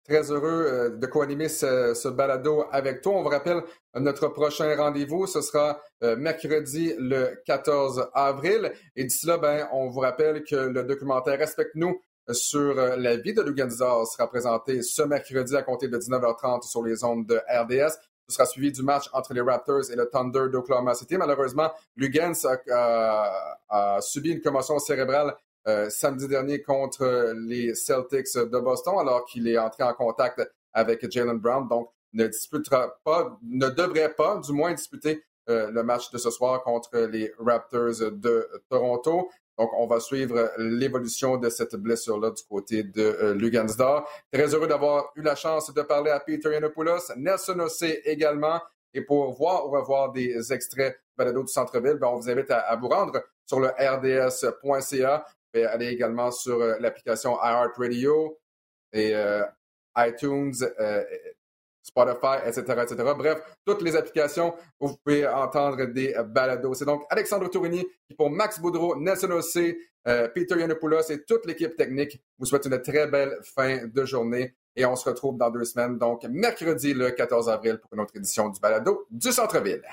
Très 0.03 0.31
heureux 0.31 0.65
euh, 0.65 0.89
de 0.89 1.05
co-animer 1.05 1.47
ce, 1.47 2.07
balado 2.09 2.65
avec 2.71 3.01
toi. 3.01 3.13
On 3.13 3.21
vous 3.21 3.29
rappelle 3.29 3.61
notre 3.93 4.29
prochain 4.29 4.75
rendez-vous, 4.75 5.27
ce 5.27 5.41
sera 5.41 5.79
euh, 6.03 6.15
mercredi 6.15 6.93
le 6.97 7.39
14 7.45 8.09
avril. 8.13 8.71
Et 8.95 9.03
d'ici 9.03 9.27
là, 9.27 9.37
ben, 9.37 9.67
on 9.71 9.89
vous 9.89 9.99
rappelle 9.99 10.43
que 10.43 10.55
le 10.55 10.83
documentaire 10.83 11.37
Respecte-nous 11.37 12.01
sur 12.31 12.79
euh, 12.79 12.95
la 12.97 13.17
vie 13.17 13.33
de 13.33 13.43
Luganzar 13.43 14.07
sera 14.07 14.27
présenté 14.27 14.81
ce 14.81 15.03
mercredi 15.03 15.55
à 15.55 15.61
compter 15.61 15.87
de 15.87 15.97
19h30 15.97 16.67
sur 16.67 16.83
les 16.83 17.03
ondes 17.03 17.27
de 17.27 17.35
RDS. 17.47 17.93
Ce 18.27 18.35
sera 18.35 18.45
suivi 18.45 18.71
du 18.71 18.81
match 18.81 19.09
entre 19.13 19.33
les 19.33 19.41
Raptors 19.41 19.91
et 19.91 19.95
le 19.95 20.09
Thunder 20.09 20.49
d'Oklahoma 20.51 20.93
City. 20.93 21.17
Malheureusement, 21.17 21.71
Lugans 21.95 22.33
a, 22.71 23.99
subi 24.01 24.31
une 24.31 24.41
commotion 24.41 24.79
cérébrale 24.79 25.35
euh, 25.67 25.89
samedi 25.89 26.27
dernier 26.27 26.61
contre 26.61 27.33
les 27.35 27.75
Celtics 27.75 28.35
de 28.35 28.59
Boston, 28.59 28.95
alors 28.99 29.25
qu'il 29.25 29.47
est 29.47 29.57
entré 29.57 29.83
en 29.83 29.93
contact 29.93 30.41
avec 30.73 31.09
Jalen 31.11 31.37
Brown. 31.37 31.67
Donc, 31.67 31.89
ne 32.13 32.27
disputera 32.27 32.97
pas, 33.03 33.37
ne 33.43 33.67
devrait 33.69 34.13
pas, 34.13 34.37
du 34.37 34.51
moins, 34.51 34.73
disputer 34.73 35.23
euh, 35.49 35.71
le 35.71 35.83
match 35.83 36.11
de 36.11 36.17
ce 36.17 36.29
soir 36.29 36.61
contre 36.63 36.97
les 36.97 37.31
Raptors 37.39 38.11
de 38.11 38.47
Toronto. 38.69 39.29
Donc, 39.57 39.69
on 39.77 39.85
va 39.85 39.99
suivre 39.99 40.51
l'évolution 40.57 41.37
de 41.37 41.49
cette 41.49 41.75
blessure-là 41.75 42.31
du 42.31 42.43
côté 42.43 42.83
de 42.83 43.01
euh, 43.01 43.33
Lugansdor. 43.33 44.07
Très 44.31 44.53
heureux 44.53 44.67
d'avoir 44.67 45.11
eu 45.15 45.21
la 45.21 45.35
chance 45.35 45.73
de 45.73 45.81
parler 45.81 46.11
à 46.11 46.19
Peter 46.19 46.51
Yanopoulos, 46.51 47.11
Nelson 47.17 47.59
Ossé 47.59 48.01
également. 48.05 48.59
Et 48.93 49.01
pour 49.01 49.31
voir 49.33 49.67
ou 49.67 49.71
revoir 49.71 50.11
des 50.11 50.51
extraits 50.51 50.99
balado 51.17 51.43
du 51.43 51.51
centre-ville, 51.51 51.97
ben, 51.99 52.07
on 52.07 52.17
vous 52.17 52.29
invite 52.29 52.51
à, 52.51 52.75
vous 52.75 52.87
rendre 52.87 53.23
sur 53.45 53.59
le 53.59 53.67
rds.ca 53.67 55.25
pouvez 55.51 55.65
aller 55.65 55.87
également 55.87 56.31
sur 56.31 56.61
euh, 56.61 56.77
l'application 56.79 57.37
iHeartRadio 57.41 58.39
et 58.93 59.15
euh, 59.15 59.43
iTunes, 59.97 60.53
euh, 60.79 61.03
Spotify, 61.83 62.37
etc., 62.45 62.61
etc. 62.83 62.95
Bref, 63.17 63.39
toutes 63.65 63.81
les 63.81 63.95
applications 63.95 64.53
où 64.79 64.89
vous 64.89 64.97
pouvez 65.03 65.27
entendre 65.27 65.85
des 65.85 66.15
balados. 66.25 66.75
C'est 66.75 66.85
donc 66.85 67.03
Alexandre 67.09 67.49
Tourigny 67.49 67.85
qui, 68.07 68.15
pour 68.15 68.29
Max 68.29 68.59
Boudreau, 68.59 68.95
Nelson 68.95 69.31
Ossé, 69.31 69.77
Peter 70.05 70.59
Yanopoulos 70.59 71.09
et 71.09 71.23
toute 71.23 71.45
l'équipe 71.45 71.75
technique, 71.75 72.21
vous 72.37 72.45
souhaite 72.45 72.65
une 72.65 72.79
très 72.81 73.07
belle 73.07 73.37
fin 73.41 73.87
de 73.87 74.05
journée. 74.05 74.55
Et 74.75 74.85
on 74.85 74.95
se 74.95 75.09
retrouve 75.09 75.37
dans 75.37 75.49
deux 75.49 75.65
semaines, 75.65 75.97
donc 75.97 76.23
mercredi 76.25 76.93
le 76.93 77.11
14 77.11 77.49
avril 77.49 77.79
pour 77.79 77.91
une 77.93 77.99
autre 77.99 78.15
édition 78.15 78.49
du 78.49 78.59
balado 78.59 79.07
du 79.09 79.31
Centre-Ville. 79.31 79.83